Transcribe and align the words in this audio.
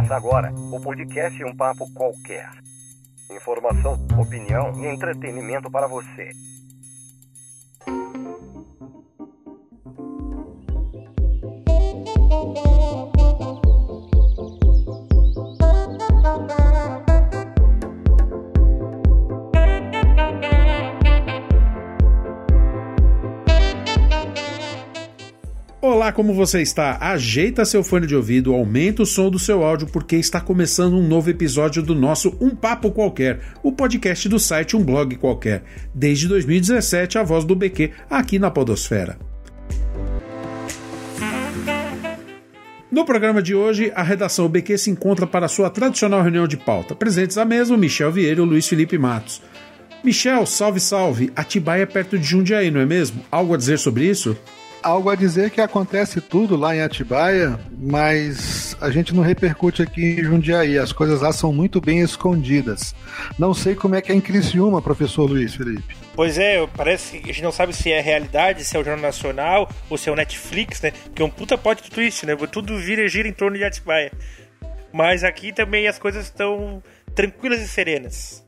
Começa 0.00 0.16
agora 0.16 0.50
o 0.72 0.80
podcast 0.80 1.44
Um 1.44 1.54
Papo 1.54 1.86
Qualquer. 1.92 2.48
Informação, 3.30 3.98
opinião 4.18 4.72
e 4.82 4.86
entretenimento 4.86 5.70
para 5.70 5.86
você. 5.86 6.30
Como 26.20 26.34
você 26.34 26.60
está? 26.60 26.98
Ajeita 27.00 27.64
seu 27.64 27.82
fone 27.82 28.06
de 28.06 28.14
ouvido, 28.14 28.52
aumenta 28.52 29.02
o 29.02 29.06
som 29.06 29.30
do 29.30 29.38
seu 29.38 29.64
áudio 29.64 29.86
porque 29.86 30.16
está 30.16 30.38
começando 30.38 30.92
um 30.92 31.08
novo 31.08 31.30
episódio 31.30 31.82
do 31.82 31.94
nosso 31.94 32.36
Um 32.38 32.50
Papo 32.50 32.90
Qualquer, 32.90 33.40
o 33.62 33.72
podcast 33.72 34.28
do 34.28 34.38
site 34.38 34.76
Um 34.76 34.84
Blog 34.84 35.16
Qualquer. 35.16 35.62
Desde 35.94 36.28
2017, 36.28 37.16
a 37.16 37.22
voz 37.22 37.46
do 37.46 37.56
BQ 37.56 37.92
aqui 38.10 38.38
na 38.38 38.50
Podosfera. 38.50 39.18
No 42.92 43.06
programa 43.06 43.40
de 43.40 43.54
hoje, 43.54 43.90
a 43.94 44.02
redação 44.02 44.46
BQ 44.46 44.76
se 44.76 44.90
encontra 44.90 45.26
para 45.26 45.48
sua 45.48 45.70
tradicional 45.70 46.20
reunião 46.20 46.46
de 46.46 46.58
pauta. 46.58 46.94
Presentes 46.94 47.38
à 47.38 47.46
mesa, 47.46 47.78
Michel 47.78 48.12
Vieira 48.12 48.42
e 48.42 48.44
Luiz 48.44 48.68
Felipe 48.68 48.98
Matos. 48.98 49.40
Michel, 50.04 50.44
salve, 50.44 50.80
salve! 50.80 51.32
Atibaia 51.34 51.84
é 51.84 51.86
perto 51.86 52.18
de 52.18 52.26
Jundiaí, 52.26 52.70
não 52.70 52.82
é 52.82 52.84
mesmo? 52.84 53.22
Algo 53.30 53.54
a 53.54 53.56
dizer 53.56 53.78
sobre 53.78 54.04
isso? 54.04 54.36
Algo 54.82 55.10
a 55.10 55.14
dizer 55.14 55.50
que 55.50 55.60
acontece 55.60 56.20
tudo 56.20 56.56
lá 56.56 56.74
em 56.74 56.80
Atibaia, 56.80 57.58
mas 57.78 58.76
a 58.80 58.90
gente 58.90 59.14
não 59.14 59.22
repercute 59.22 59.82
aqui 59.82 60.20
em 60.20 60.24
Jundiaí. 60.24 60.78
As 60.78 60.92
coisas 60.92 61.20
lá 61.20 61.32
são 61.32 61.52
muito 61.52 61.80
bem 61.80 62.00
escondidas. 62.00 62.94
Não 63.38 63.52
sei 63.54 63.74
como 63.74 63.94
é 63.94 64.02
que 64.02 64.12
é 64.12 64.14
em 64.14 64.20
Criciúma, 64.20 64.80
professor 64.82 65.28
Luiz 65.28 65.54
Felipe. 65.54 65.96
Pois 66.14 66.38
é, 66.38 66.66
parece 66.76 67.18
que 67.18 67.30
a 67.30 67.32
gente 67.32 67.44
não 67.44 67.52
sabe 67.52 67.72
se 67.72 67.90
é 67.90 68.00
realidade, 68.00 68.64
se 68.64 68.76
é 68.76 68.80
o 68.80 68.84
Jornal 68.84 69.02
Nacional 69.02 69.70
ou 69.88 69.96
se 69.96 70.08
é 70.08 70.12
o 70.12 70.16
Netflix, 70.16 70.80
né? 70.80 70.92
Que 71.14 71.22
é 71.22 71.24
um 71.24 71.30
puta 71.30 71.56
plot 71.56 71.90
twist, 71.90 72.26
né? 72.26 72.36
Tudo 72.50 72.76
vira 72.78 73.02
e 73.02 73.08
gira 73.08 73.28
em 73.28 73.32
torno 73.32 73.56
de 73.56 73.64
Atibaia. 73.64 74.12
Mas 74.92 75.22
aqui 75.24 75.52
também 75.52 75.86
as 75.86 75.98
coisas 75.98 76.24
estão 76.24 76.82
tranquilas 77.14 77.60
e 77.60 77.68
serenas. 77.68 78.44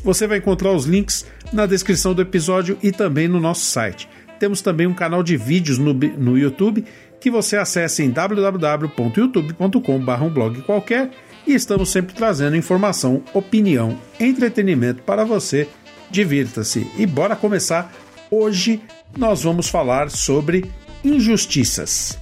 Você 0.03 0.27
vai 0.27 0.39
encontrar 0.39 0.73
os 0.73 0.83
links 0.85 1.25
na 1.53 1.65
descrição 1.65 2.13
do 2.13 2.21
episódio 2.21 2.77
e 2.83 2.91
também 2.91 3.29
no 3.29 3.39
nosso 3.39 3.63
site. 3.65 4.09
Temos 4.39 4.59
também 4.61 4.87
um 4.87 4.93
canal 4.93 5.23
de 5.23 5.37
vídeos 5.37 5.77
no, 5.77 5.93
no 5.93 6.37
YouTube 6.37 6.83
que 7.19 7.29
você 7.29 7.57
acesse 7.57 8.01
em 8.03 8.09
www.youtube.com.br 8.09 10.61
qualquer 10.65 11.11
e 11.45 11.53
estamos 11.53 11.89
sempre 11.89 12.15
trazendo 12.15 12.55
informação, 12.55 13.23
opinião, 13.33 13.97
entretenimento 14.19 15.03
para 15.03 15.23
você. 15.23 15.67
Divirta-se 16.11 16.89
e 16.97 17.05
bora 17.05 17.35
começar. 17.35 17.93
Hoje 18.31 18.81
nós 19.17 19.43
vamos 19.43 19.69
falar 19.69 20.09
sobre 20.09 20.69
injustiças. 21.03 22.19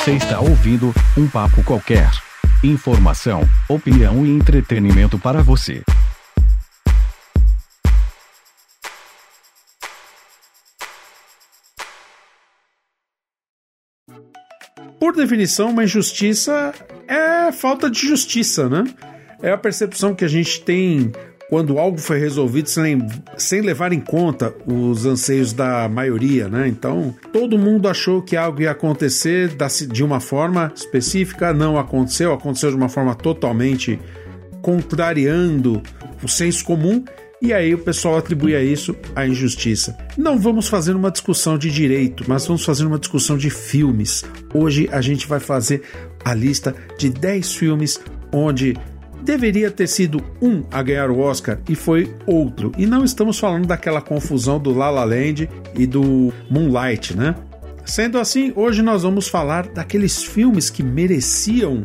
Você 0.00 0.12
está 0.12 0.40
ouvindo 0.40 0.94
um 1.14 1.28
papo 1.28 1.62
qualquer. 1.62 2.10
Informação, 2.64 3.42
opinião 3.68 4.24
e 4.24 4.30
entretenimento 4.30 5.18
para 5.18 5.42
você. 5.42 5.82
Por 14.98 15.14
definição, 15.14 15.68
uma 15.68 15.84
injustiça 15.84 16.72
é 17.06 17.52
falta 17.52 17.90
de 17.90 18.00
justiça, 18.00 18.70
né? 18.70 18.84
É 19.42 19.52
a 19.52 19.58
percepção 19.58 20.14
que 20.14 20.24
a 20.24 20.28
gente 20.28 20.62
tem 20.62 21.12
quando 21.50 21.80
algo 21.80 21.98
foi 21.98 22.20
resolvido 22.20 22.68
sem, 22.68 23.04
sem 23.36 23.60
levar 23.60 23.92
em 23.92 23.98
conta 23.98 24.54
os 24.64 25.04
anseios 25.04 25.52
da 25.52 25.88
maioria, 25.88 26.48
né? 26.48 26.68
Então, 26.68 27.12
todo 27.32 27.58
mundo 27.58 27.88
achou 27.88 28.22
que 28.22 28.36
algo 28.36 28.62
ia 28.62 28.70
acontecer 28.70 29.50
de 29.90 30.04
uma 30.04 30.20
forma 30.20 30.72
específica, 30.74 31.52
não 31.52 31.76
aconteceu, 31.76 32.32
aconteceu 32.32 32.70
de 32.70 32.76
uma 32.76 32.88
forma 32.88 33.16
totalmente 33.16 33.98
contrariando 34.62 35.82
o 36.22 36.28
senso 36.28 36.64
comum 36.64 37.02
e 37.42 37.52
aí 37.52 37.74
o 37.74 37.78
pessoal 37.78 38.18
atribui 38.18 38.54
a 38.54 38.62
isso 38.62 38.94
a 39.16 39.26
injustiça. 39.26 39.96
Não 40.16 40.38
vamos 40.38 40.68
fazer 40.68 40.94
uma 40.94 41.10
discussão 41.10 41.58
de 41.58 41.70
direito, 41.70 42.24
mas 42.28 42.46
vamos 42.46 42.64
fazer 42.64 42.84
uma 42.84 42.98
discussão 42.98 43.36
de 43.36 43.50
filmes. 43.50 44.24
Hoje 44.54 44.88
a 44.92 45.00
gente 45.00 45.26
vai 45.26 45.40
fazer 45.40 45.82
a 46.24 46.32
lista 46.32 46.76
de 46.96 47.08
10 47.08 47.54
filmes 47.54 47.98
onde 48.32 48.76
deveria 49.22 49.70
ter 49.70 49.86
sido 49.86 50.22
um 50.40 50.62
a 50.70 50.82
ganhar 50.82 51.10
o 51.10 51.18
Oscar 51.18 51.58
e 51.68 51.74
foi 51.74 52.14
outro. 52.26 52.72
E 52.76 52.86
não 52.86 53.04
estamos 53.04 53.38
falando 53.38 53.66
daquela 53.66 54.00
confusão 54.00 54.58
do 54.58 54.72
La 54.72 54.90
La 54.90 55.04
Land 55.04 55.48
e 55.74 55.86
do 55.86 56.32
Moonlight, 56.50 57.16
né? 57.16 57.34
Sendo 57.84 58.18
assim, 58.18 58.52
hoje 58.54 58.82
nós 58.82 59.02
vamos 59.02 59.28
falar 59.28 59.66
daqueles 59.68 60.22
filmes 60.22 60.70
que 60.70 60.82
mereciam 60.82 61.84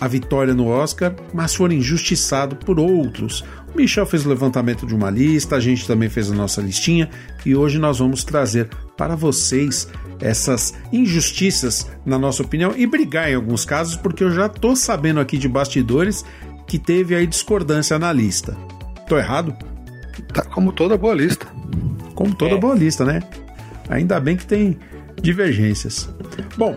a 0.00 0.08
vitória 0.08 0.54
no 0.54 0.66
Oscar, 0.66 1.14
mas 1.32 1.54
foram 1.54 1.74
injustiçados 1.74 2.58
por 2.64 2.78
outros. 2.78 3.44
O 3.72 3.76
Michel 3.76 4.06
fez 4.06 4.26
o 4.26 4.28
levantamento 4.28 4.86
de 4.86 4.94
uma 4.94 5.10
lista, 5.10 5.56
a 5.56 5.60
gente 5.60 5.86
também 5.86 6.08
fez 6.08 6.30
a 6.30 6.34
nossa 6.34 6.60
listinha 6.60 7.08
e 7.44 7.54
hoje 7.54 7.78
nós 7.78 7.98
vamos 7.98 8.24
trazer 8.24 8.68
para 8.96 9.14
vocês 9.14 9.88
essas 10.20 10.74
injustiças, 10.92 11.90
na 12.04 12.18
nossa 12.18 12.42
opinião, 12.42 12.72
e 12.76 12.86
brigar 12.86 13.30
em 13.30 13.34
alguns 13.34 13.64
casos, 13.64 13.96
porque 13.96 14.24
eu 14.24 14.30
já 14.30 14.48
tô 14.48 14.74
sabendo 14.74 15.20
aqui 15.20 15.36
de 15.36 15.48
bastidores 15.48 16.24
que 16.66 16.78
teve 16.78 17.14
aí 17.14 17.26
discordância 17.26 17.98
na 17.98 18.12
lista. 18.12 18.56
Tô 19.08 19.16
errado? 19.16 19.54
Tá 20.32 20.42
como 20.42 20.72
toda 20.72 20.96
boa 20.96 21.14
lista. 21.14 21.46
Como 22.14 22.34
toda 22.34 22.54
é. 22.54 22.58
boa 22.58 22.74
lista, 22.74 23.04
né? 23.04 23.22
Ainda 23.88 24.18
bem 24.18 24.36
que 24.36 24.46
tem 24.46 24.78
divergências. 25.20 26.08
Bom, 26.56 26.76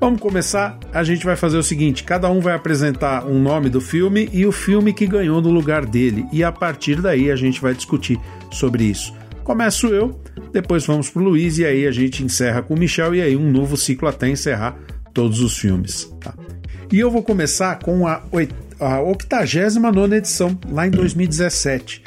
vamos 0.00 0.20
começar. 0.20 0.78
A 0.92 1.04
gente 1.04 1.24
vai 1.24 1.36
fazer 1.36 1.58
o 1.58 1.62
seguinte: 1.62 2.04
cada 2.04 2.30
um 2.30 2.40
vai 2.40 2.54
apresentar 2.54 3.26
um 3.26 3.40
nome 3.40 3.68
do 3.68 3.80
filme 3.80 4.28
e 4.32 4.46
o 4.46 4.52
filme 4.52 4.92
que 4.92 5.06
ganhou 5.06 5.40
no 5.40 5.50
lugar 5.50 5.86
dele. 5.86 6.26
E 6.32 6.42
a 6.42 6.50
partir 6.50 7.00
daí 7.00 7.30
a 7.30 7.36
gente 7.36 7.60
vai 7.60 7.74
discutir 7.74 8.18
sobre 8.50 8.84
isso. 8.84 9.14
Começo 9.44 9.86
eu, 9.86 10.20
depois 10.52 10.84
vamos 10.84 11.08
pro 11.08 11.22
Luiz 11.22 11.58
e 11.58 11.64
aí 11.64 11.86
a 11.86 11.90
gente 11.90 12.22
encerra 12.22 12.60
com 12.60 12.74
o 12.74 12.78
Michel 12.78 13.14
e 13.14 13.22
aí 13.22 13.36
um 13.36 13.50
novo 13.50 13.76
ciclo 13.76 14.06
até 14.08 14.28
encerrar 14.28 14.76
todos 15.14 15.40
os 15.40 15.56
filmes. 15.56 16.12
Tá? 16.20 16.34
E 16.92 16.98
eu 16.98 17.10
vou 17.10 17.22
começar 17.22 17.78
com 17.78 18.06
a 18.06 18.22
a 18.80 19.00
89 19.00 20.16
edição, 20.16 20.58
lá 20.70 20.86
em 20.86 20.90
2017. 20.90 22.02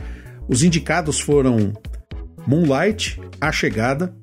Os 0.47 0.63
indicados 0.63 1.19
foram 1.19 1.73
Moonlight, 2.47 3.19
A 3.39 3.51
Chegada, 3.51 4.13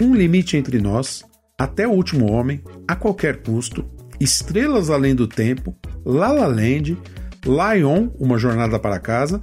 Um 0.00 0.14
Limite 0.14 0.56
Entre 0.56 0.80
Nós, 0.80 1.24
Até 1.58 1.86
o 1.86 1.92
Último 1.92 2.30
Homem, 2.30 2.62
A 2.86 2.94
Qualquer 2.94 3.42
Custo, 3.42 3.84
Estrelas 4.20 4.90
Além 4.90 5.14
do 5.14 5.26
Tempo, 5.26 5.76
La 6.04 6.30
La 6.32 6.46
Land, 6.46 6.98
Lion, 7.44 8.08
Uma 8.18 8.38
Jornada 8.38 8.78
para 8.78 8.98
Casa, 8.98 9.40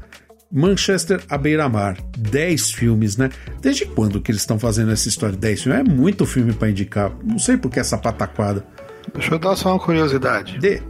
Manchester 0.51 1.23
à 1.29 1.37
beira-mar. 1.37 1.97
10 2.17 2.71
filmes, 2.71 3.15
né? 3.15 3.29
Desde 3.61 3.85
quando 3.85 4.19
que 4.19 4.31
eles 4.31 4.41
estão 4.41 4.59
fazendo 4.59 4.91
essa 4.91 5.07
história? 5.07 5.37
10 5.37 5.63
filmes? 5.63 5.79
É 5.79 5.83
muito 5.83 6.25
filme 6.25 6.51
para 6.51 6.69
indicar. 6.69 7.11
Não 7.23 7.39
sei 7.39 7.55
por 7.55 7.71
que 7.71 7.79
essa 7.79 7.97
pataquada. 7.97 8.65
Deixa 9.13 9.33
eu 9.33 9.39
dar 9.39 9.55
só 9.55 9.69
uma 9.69 9.79
curiosidade. 9.79 10.59
De... 10.59 10.81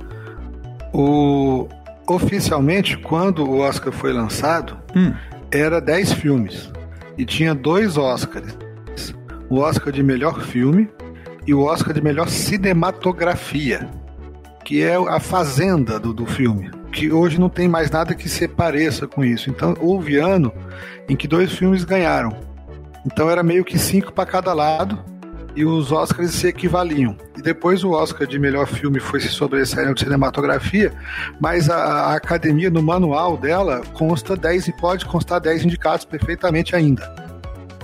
O, 0.94 1.68
oficialmente, 2.08 2.98
quando 2.98 3.44
o 3.44 3.60
Oscar 3.60 3.94
foi 3.94 4.12
lançado, 4.12 4.78
hum. 4.96 5.14
era 5.52 5.80
10 5.80 6.14
filmes. 6.14 6.72
E 7.18 7.26
tinha 7.26 7.54
dois 7.54 7.98
Oscars: 7.98 8.58
o 9.50 9.60
Oscar 9.60 9.92
de 9.92 10.04
melhor 10.04 10.42
filme 10.42 10.90
e 11.46 11.54
o 11.54 11.64
Oscar 11.64 11.94
de 11.94 12.02
melhor 12.02 12.30
cinematografia, 12.30 13.90
que 14.64 14.82
é 14.82 14.96
a 14.96 15.20
fazenda 15.20 16.00
do, 16.00 16.14
do 16.14 16.26
filme. 16.26 16.70
que 16.92 17.12
hoje 17.12 17.40
não 17.40 17.50
tem 17.50 17.68
mais 17.68 17.90
nada 17.90 18.14
que 18.14 18.28
se 18.28 18.48
pareça 18.48 19.08
com 19.08 19.24
isso. 19.24 19.50
Então 19.50 19.76
houve 19.80 20.18
ano 20.18 20.52
em 21.08 21.16
que 21.16 21.28
dois 21.28 21.52
filmes 21.54 21.84
ganharam. 21.84 22.36
Então 23.06 23.30
era 23.30 23.42
meio 23.42 23.64
que 23.64 23.80
cinco 23.80 24.12
para 24.12 24.30
cada 24.30 24.54
lado 24.54 25.11
e 25.56 25.66
os 25.66 25.92
Oscars 25.92 26.32
se 26.32 26.48
equivaliam. 26.48 27.16
E 27.38 27.42
depois 27.42 27.84
o 27.84 27.92
Oscar 27.92 28.28
de 28.28 28.40
melhor 28.40 28.68
filme 28.68 29.00
foi 29.00 29.20
se 29.20 29.30
sobressair 29.30 29.94
de 29.94 30.02
cinematografia, 30.02 30.94
mas 31.40 31.70
a, 31.70 31.76
a, 31.76 32.16
academia, 32.16 32.70
no 32.70 32.82
manual 32.82 33.38
dela, 33.38 33.82
consta 33.94 34.36
10 34.36 34.70
e 34.70 34.74
pode 34.74 35.06
constar 35.06 35.40
10 35.40 35.66
indicados 35.66 36.06
perfeitamente 36.06 36.76
ainda. 36.76 37.08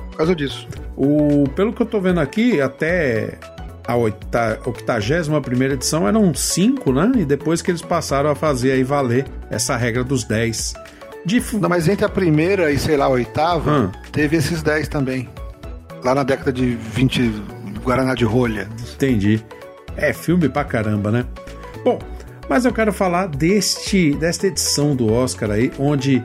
Por 0.09 0.17
causa 0.17 0.35
disso. 0.35 0.67
O, 0.95 1.47
pelo 1.55 1.73
que 1.73 1.81
eu 1.81 1.85
tô 1.85 2.01
vendo 2.01 2.19
aqui, 2.19 2.59
até 2.59 3.37
a 3.87 3.95
81 3.95 5.41
primeira 5.41 5.75
edição 5.75 6.07
eram 6.07 6.33
5, 6.33 6.91
né? 6.91 7.11
E 7.17 7.25
depois 7.25 7.61
que 7.61 7.71
eles 7.71 7.81
passaram 7.81 8.29
a 8.29 8.35
fazer 8.35 8.71
aí 8.71 8.83
valer 8.83 9.25
essa 9.49 9.77
regra 9.77 10.03
dos 10.03 10.25
10. 10.25 10.73
De... 11.25 11.41
Não, 11.57 11.69
mas 11.69 11.87
entre 11.87 12.05
a 12.05 12.09
primeira 12.09 12.71
e, 12.71 12.77
sei 12.77 12.97
lá, 12.97 13.05
a 13.05 13.09
oitava, 13.09 13.71
hum. 13.71 13.91
teve 14.11 14.37
esses 14.37 14.61
10 14.61 14.87
também. 14.89 15.29
Lá 16.03 16.13
na 16.13 16.23
década 16.23 16.51
de 16.51 16.75
20, 16.75 17.31
Guaraná 17.87 18.13
de 18.13 18.25
rolha. 18.25 18.67
Entendi. 18.93 19.41
É 19.95 20.11
filme 20.11 20.49
pra 20.49 20.65
caramba, 20.65 21.09
né? 21.09 21.25
Bom, 21.85 21.97
mas 22.49 22.65
eu 22.65 22.73
quero 22.73 22.91
falar 22.91 23.27
deste 23.27 24.13
desta 24.15 24.45
edição 24.45 24.93
do 24.93 25.09
Oscar 25.09 25.51
aí, 25.51 25.71
onde 25.79 26.21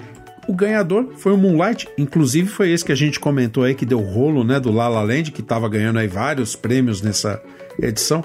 o 0.48 0.52
ganhador 0.52 1.12
foi 1.16 1.30
o 1.30 1.36
Moonlight, 1.36 1.88
inclusive 1.96 2.48
foi 2.48 2.70
esse 2.70 2.84
que 2.84 2.90
a 2.90 2.96
gente 2.96 3.20
comentou 3.20 3.62
aí 3.62 3.76
que 3.76 3.86
deu 3.86 4.00
rolo, 4.00 4.42
né, 4.42 4.58
do 4.58 4.72
La 4.72 4.88
La 4.88 5.02
Land, 5.02 5.30
que 5.30 5.40
tava 5.40 5.68
ganhando 5.68 6.00
aí 6.00 6.08
vários 6.08 6.56
prêmios 6.56 7.00
nessa 7.00 7.40
edição. 7.80 8.24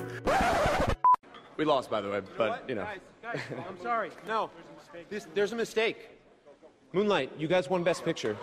We 1.60 1.64
lost 1.64 1.92
by 1.92 2.02
the 2.02 2.10
way, 2.10 2.22
but 2.22 2.68
you 2.68 2.74
know. 2.74 2.86
Guys, 2.86 3.02
guys, 3.22 3.42
I'm 3.70 3.78
sorry. 3.84 4.10
No. 4.28 4.50
This, 5.12 5.28
there's 5.36 5.54
a 5.54 5.56
mistake. 5.56 5.98
Moonlight, 6.92 7.30
you 7.38 7.48
guys 7.48 7.70
won 7.70 7.84
best 7.84 8.04
picture. 8.04 8.36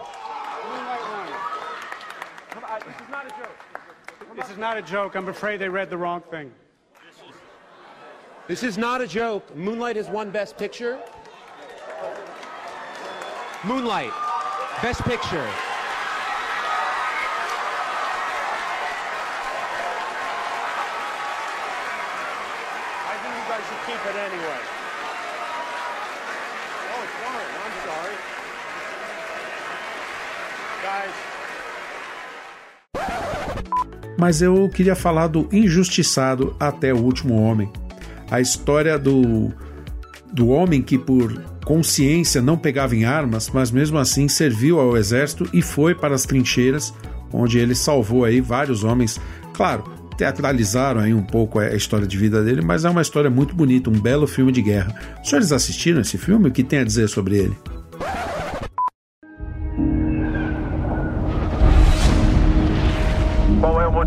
This 4.36 4.50
is 4.50 4.58
not 4.58 4.76
a 4.76 4.82
joke. 4.82 5.14
I'm 5.14 5.28
afraid 5.28 5.60
they 5.60 5.69
read 5.69 5.90
the 5.90 5.96
wrong 5.96 6.20
thing. 6.20 6.52
This 8.48 8.62
is 8.62 8.76
not 8.76 9.00
a 9.00 9.06
joke. 9.06 9.56
Moonlight 9.56 9.96
has 9.96 10.08
won 10.08 10.31
Best 10.31 10.58
Picture. 10.58 10.98
Moonlight, 13.64 14.12
Best 14.82 15.02
Picture. 15.04 15.48
Mas 34.25 34.41
eu 34.41 34.71
queria 34.71 34.94
falar 34.94 35.26
do 35.26 35.47
Injustiçado 35.53 36.56
até 36.59 36.94
o 36.94 36.97
Último 36.97 37.35
Homem. 37.35 37.71
A 38.31 38.41
história 38.41 38.99
do, 38.99 39.53
do 40.32 40.49
homem 40.49 40.81
que, 40.81 40.97
por 40.97 41.31
consciência, 41.62 42.41
não 42.41 42.56
pegava 42.56 42.97
em 42.97 43.05
armas, 43.05 43.50
mas 43.53 43.71
mesmo 43.71 43.99
assim 43.99 44.26
serviu 44.26 44.81
ao 44.81 44.97
exército 44.97 45.47
e 45.53 45.61
foi 45.61 45.94
para 45.94 46.15
as 46.15 46.25
trincheiras, 46.25 46.94
onde 47.31 47.59
ele 47.59 47.75
salvou 47.75 48.25
aí 48.25 48.41
vários 48.41 48.82
homens. 48.82 49.21
Claro, 49.53 49.85
teatralizaram 50.17 51.03
aí 51.03 51.12
um 51.12 51.23
pouco 51.23 51.59
a 51.59 51.75
história 51.75 52.06
de 52.06 52.17
vida 52.17 52.43
dele, 52.43 52.62
mas 52.62 52.87
é 52.87 52.88
uma 52.88 53.03
história 53.03 53.29
muito 53.29 53.55
bonita, 53.55 53.91
um 53.91 54.00
belo 54.00 54.26
filme 54.26 54.53
de 54.53 54.62
guerra. 54.62 54.94
Os 55.23 55.29
senhores 55.29 55.53
assistiram 55.53 56.00
esse 56.00 56.17
filme? 56.17 56.49
O 56.49 56.50
que 56.50 56.65
tem 56.65 56.79
a 56.79 56.85
dizer 56.85 57.11
sobre 57.11 57.37
ele? 57.37 57.55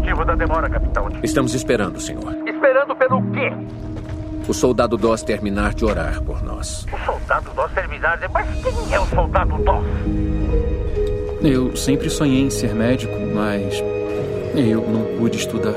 Motivo 0.08 0.24
da 0.24 0.36
demora, 0.36 0.70
capitão. 0.70 1.10
Estamos 1.22 1.54
esperando, 1.54 2.00
senhor. 2.00 2.34
Esperando 2.46 2.96
pelo 2.96 3.22
quê? 3.32 3.52
O 4.48 4.54
soldado 4.54 4.96
Doss 4.96 5.22
terminar 5.24 5.74
de 5.74 5.84
orar 5.84 6.22
por 6.24 6.42
nós. 6.42 6.86
O 6.92 7.06
soldado 7.06 7.52
Doss 7.54 7.72
terminar 7.74 8.18
de... 8.18 8.28
Mas 8.30 8.48
quem 8.64 8.94
é 8.94 9.00
o 9.00 9.06
soldado 9.08 9.58
Doss? 9.58 9.86
Eu 11.42 11.76
sempre 11.76 12.10
sonhei 12.10 12.44
em 12.44 12.50
ser 12.50 12.74
médico, 12.74 13.14
mas 13.34 13.84
eu 14.56 14.82
não 14.88 15.18
pude 15.18 15.38
estudar. 15.38 15.76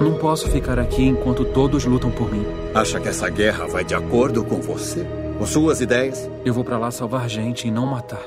Não 0.00 0.14
posso 0.14 0.48
ficar 0.50 0.78
aqui 0.78 1.04
enquanto 1.04 1.44
todos 1.44 1.84
lutam 1.84 2.10
por 2.10 2.32
mim. 2.32 2.46
Acha 2.74 2.98
que 2.98 3.08
essa 3.08 3.28
guerra 3.28 3.66
vai 3.66 3.84
de 3.84 3.94
acordo 3.94 4.42
com 4.42 4.60
você? 4.60 5.06
Com 5.38 5.46
suas 5.46 5.80
ideias? 5.80 6.28
Eu 6.44 6.54
vou 6.54 6.64
para 6.64 6.78
lá 6.78 6.90
salvar 6.90 7.28
gente 7.28 7.68
e 7.68 7.70
não 7.70 7.86
matar. 7.86 8.22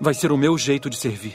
Vai 0.00 0.14
ser 0.14 0.32
o 0.32 0.36
meu 0.36 0.56
jeito 0.56 0.88
de 0.88 0.96
servir. 0.96 1.34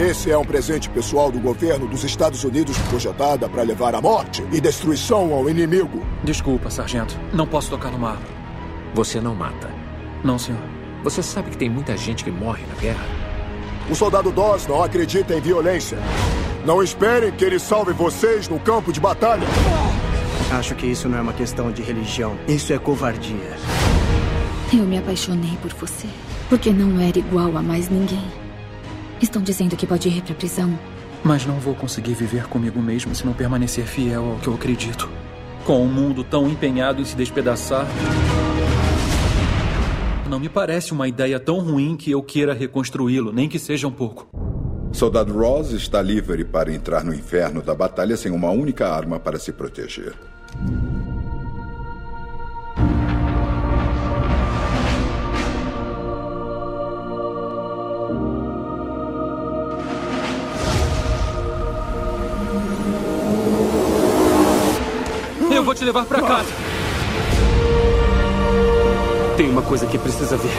Esse 0.00 0.30
é 0.30 0.38
um 0.38 0.44
presente 0.46 0.88
pessoal 0.88 1.30
do 1.30 1.38
governo 1.38 1.86
dos 1.86 2.04
Estados 2.04 2.42
Unidos 2.42 2.74
projetada 2.88 3.46
para 3.50 3.62
levar 3.62 3.94
a 3.94 4.00
morte 4.00 4.42
e 4.50 4.58
destruição 4.58 5.34
ao 5.34 5.46
inimigo. 5.50 6.02
Desculpa, 6.24 6.70
sargento. 6.70 7.14
Não 7.34 7.46
posso 7.46 7.68
tocar 7.68 7.92
numa 7.92 8.12
arma. 8.12 8.24
Você 8.94 9.20
não 9.20 9.34
mata. 9.34 9.70
Não, 10.24 10.38
senhor. 10.38 10.62
Você 11.04 11.22
sabe 11.22 11.50
que 11.50 11.58
tem 11.58 11.68
muita 11.68 11.98
gente 11.98 12.24
que 12.24 12.30
morre 12.30 12.64
na 12.66 12.80
guerra? 12.80 13.04
O 13.90 13.94
soldado 13.94 14.32
Doss 14.32 14.66
não 14.66 14.82
acredita 14.82 15.34
em 15.34 15.40
violência. 15.42 15.98
Não 16.64 16.82
esperem 16.82 17.30
que 17.32 17.44
ele 17.44 17.58
salve 17.58 17.92
vocês 17.92 18.48
no 18.48 18.58
campo 18.58 18.94
de 18.94 19.00
batalha. 19.00 19.46
Acho 20.50 20.74
que 20.76 20.86
isso 20.86 21.10
não 21.10 21.18
é 21.18 21.20
uma 21.20 21.34
questão 21.34 21.70
de 21.70 21.82
religião. 21.82 22.38
Isso 22.48 22.72
é 22.72 22.78
covardia. 22.78 23.54
Eu 24.72 24.84
me 24.84 24.96
apaixonei 24.96 25.58
por 25.60 25.74
você. 25.74 26.08
Porque 26.48 26.72
não 26.72 26.98
era 26.98 27.18
igual 27.18 27.54
a 27.54 27.62
mais 27.62 27.90
ninguém. 27.90 28.39
Estão 29.20 29.42
dizendo 29.42 29.76
que 29.76 29.86
pode 29.86 30.08
ir 30.08 30.22
para 30.22 30.34
prisão. 30.34 30.78
Mas 31.22 31.44
não 31.44 31.60
vou 31.60 31.74
conseguir 31.74 32.14
viver 32.14 32.46
comigo 32.46 32.80
mesmo 32.80 33.14
se 33.14 33.26
não 33.26 33.34
permanecer 33.34 33.84
fiel 33.84 34.24
ao 34.32 34.38
que 34.38 34.48
eu 34.48 34.54
acredito. 34.54 35.10
Com 35.66 35.80
o 35.80 35.84
um 35.84 35.88
mundo 35.88 36.24
tão 36.24 36.48
empenhado 36.48 37.02
em 37.02 37.04
se 37.04 37.14
despedaçar. 37.14 37.86
Não 40.28 40.40
me 40.40 40.48
parece 40.48 40.92
uma 40.92 41.06
ideia 41.06 41.38
tão 41.38 41.60
ruim 41.60 41.96
que 41.96 42.10
eu 42.10 42.22
queira 42.22 42.54
reconstruí-lo, 42.54 43.32
nem 43.32 43.48
que 43.48 43.58
seja 43.58 43.86
um 43.86 43.92
pouco. 43.92 44.28
Soldado 44.92 45.32
Ross 45.32 45.72
está 45.72 46.00
livre 46.00 46.44
para 46.44 46.72
entrar 46.72 47.04
no 47.04 47.14
inferno 47.14 47.62
da 47.62 47.74
batalha 47.74 48.16
sem 48.16 48.32
uma 48.32 48.50
única 48.50 48.88
arma 48.88 49.20
para 49.20 49.38
se 49.38 49.52
proteger. 49.52 50.14
Te 65.80 65.84
levar 65.86 66.04
para 66.04 66.20
casa. 66.20 66.52
Tem 69.36 69.48
uma 69.48 69.62
coisa 69.62 69.86
que 69.86 69.98
precisa 69.98 70.36
ver. 70.36 70.52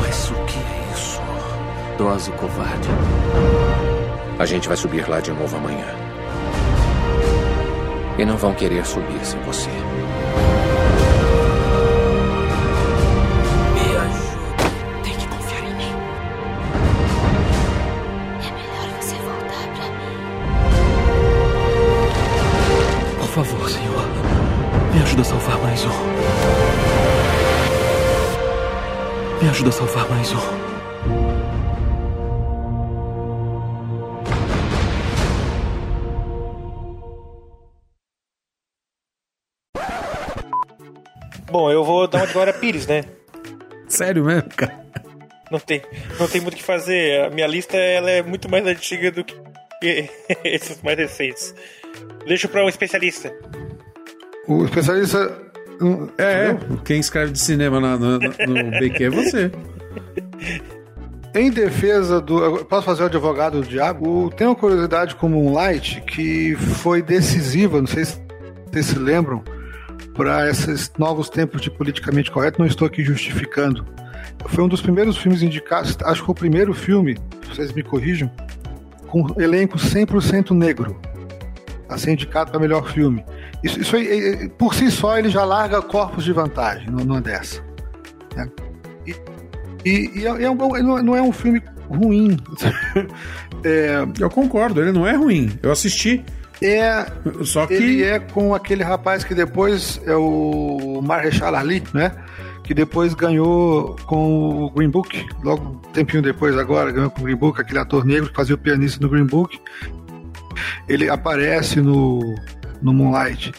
Mas 0.00 0.30
o 0.30 0.34
que 0.46 0.58
é 0.58 0.92
isso? 0.92 1.20
Dose 1.96 2.32
covarde. 2.32 2.88
A 4.36 4.44
gente 4.44 4.66
vai 4.66 4.76
subir 4.76 5.08
lá 5.08 5.20
de 5.20 5.30
novo 5.30 5.56
amanhã. 5.56 5.86
E 8.18 8.24
não 8.24 8.36
vão 8.36 8.52
querer 8.54 8.84
subir 8.84 9.24
sem 9.24 9.40
você. 9.42 9.70
Ajuda 25.14 25.22
a 25.22 25.24
salvar 25.24 25.58
mais 25.62 25.84
um. 25.84 25.90
Me 29.40 29.48
ajuda 29.48 29.68
a 29.68 29.72
salvar 29.72 30.10
mais 30.10 30.32
um. 30.32 30.36
Bom, 41.48 41.70
eu 41.70 41.84
vou 41.84 42.08
dar 42.08 42.18
uma 42.18 42.26
de 42.26 42.32
Glória 42.32 42.52
Pires, 42.52 42.88
né? 42.88 43.04
Sério 43.86 44.24
mesmo, 44.24 44.48
cara? 44.56 44.84
Não 45.48 45.60
tem, 45.60 45.80
não 46.18 46.26
tem 46.26 46.40
muito 46.40 46.54
o 46.54 46.56
que 46.56 46.64
fazer. 46.64 47.26
A 47.26 47.30
minha 47.30 47.46
lista 47.46 47.76
ela 47.76 48.10
é 48.10 48.20
muito 48.20 48.50
mais 48.50 48.66
antiga 48.66 49.12
do 49.12 49.22
que 49.22 49.40
esses 50.42 50.82
mais 50.82 50.98
recentes. 50.98 51.54
Deixa 52.26 52.48
para 52.48 52.64
um 52.64 52.68
especialista. 52.68 53.32
O 54.46 54.64
especialista. 54.64 55.42
É, 56.18 56.22
é, 56.22 56.58
quem 56.84 57.00
escreve 57.00 57.32
de 57.32 57.40
cinema 57.40 57.80
no, 57.80 57.98
no, 57.98 58.18
no 58.18 58.70
BQ 58.78 59.04
é 59.04 59.10
você. 59.10 59.50
Em 61.34 61.50
defesa 61.50 62.20
do. 62.20 62.64
Posso 62.64 62.86
fazer 62.86 63.02
o 63.02 63.06
advogado 63.06 63.60
do 63.60 63.66
diabo? 63.66 64.30
Tem 64.36 64.46
uma 64.46 64.54
curiosidade 64.54 65.16
com 65.16 65.28
Moonlight 65.28 66.00
que 66.02 66.54
foi 66.54 67.02
decisiva, 67.02 67.80
não 67.80 67.88
sei 67.88 68.04
se 68.04 68.22
vocês 68.70 68.86
se 68.86 68.98
lembram, 68.98 69.42
para 70.14 70.48
esses 70.48 70.92
novos 70.96 71.28
tempos 71.28 71.60
de 71.60 71.70
politicamente 71.70 72.30
correto. 72.30 72.60
Não 72.60 72.66
estou 72.66 72.86
aqui 72.86 73.02
justificando. 73.02 73.84
Foi 74.46 74.62
um 74.62 74.68
dos 74.68 74.80
primeiros 74.80 75.16
filmes 75.16 75.42
indicados, 75.42 75.96
acho 76.04 76.20
que 76.20 76.26
foi 76.26 76.32
o 76.32 76.36
primeiro 76.36 76.74
filme, 76.74 77.16
vocês 77.48 77.72
me 77.72 77.82
corrijam, 77.82 78.30
com 79.06 79.26
elenco 79.40 79.78
100% 79.78 80.50
negro 80.50 81.00
a 81.88 81.98
ser 81.98 82.12
indicado 82.12 82.50
para 82.50 82.60
melhor 82.60 82.88
filme. 82.90 83.24
Isso, 83.62 83.80
isso 83.80 83.96
aí, 83.96 84.48
por 84.58 84.74
si 84.74 84.90
só, 84.90 85.18
ele 85.18 85.28
já 85.28 85.44
larga 85.44 85.80
corpos 85.82 86.24
de 86.24 86.32
vantagem 86.32 86.88
numa 86.90 87.20
dessa. 87.20 87.62
Né? 88.36 88.48
E, 89.06 89.14
e, 89.84 90.20
e 90.20 90.26
é, 90.26 90.44
é 90.44 90.50
um, 90.50 91.02
não 91.02 91.16
é 91.16 91.22
um 91.22 91.32
filme 91.32 91.62
ruim. 91.88 92.36
é, 93.64 94.06
eu 94.18 94.30
concordo, 94.30 94.80
ele 94.80 94.92
não 94.92 95.06
é 95.06 95.14
ruim. 95.14 95.50
Eu 95.62 95.70
assisti. 95.70 96.24
É, 96.62 97.06
Só 97.42 97.66
que... 97.66 97.74
ele 97.74 98.02
é 98.02 98.18
com 98.18 98.54
aquele 98.54 98.82
rapaz 98.82 99.24
que 99.24 99.34
depois 99.34 100.00
é 100.06 100.14
o 100.14 101.00
Marechal 101.02 101.54
Ali, 101.54 101.82
né? 101.92 102.12
Que 102.62 102.72
depois 102.72 103.12
ganhou 103.12 103.96
com 104.06 104.64
o 104.64 104.70
Green 104.70 104.88
Book, 104.88 105.26
logo 105.42 105.62
um 105.62 105.92
tempinho 105.92 106.22
depois 106.22 106.56
agora, 106.56 106.90
ganhou 106.90 107.10
com 107.10 107.20
o 107.20 107.24
Green 107.24 107.36
Book, 107.36 107.60
aquele 107.60 107.78
ator 107.78 108.06
negro 108.06 108.30
que 108.30 108.36
fazia 108.36 108.54
o 108.54 108.58
pianista 108.58 108.98
no 109.02 109.10
Green 109.10 109.26
Book. 109.26 109.60
Ele 110.88 111.08
aparece 111.08 111.80
no, 111.80 112.34
no 112.82 112.92
Moonlight. 112.92 113.52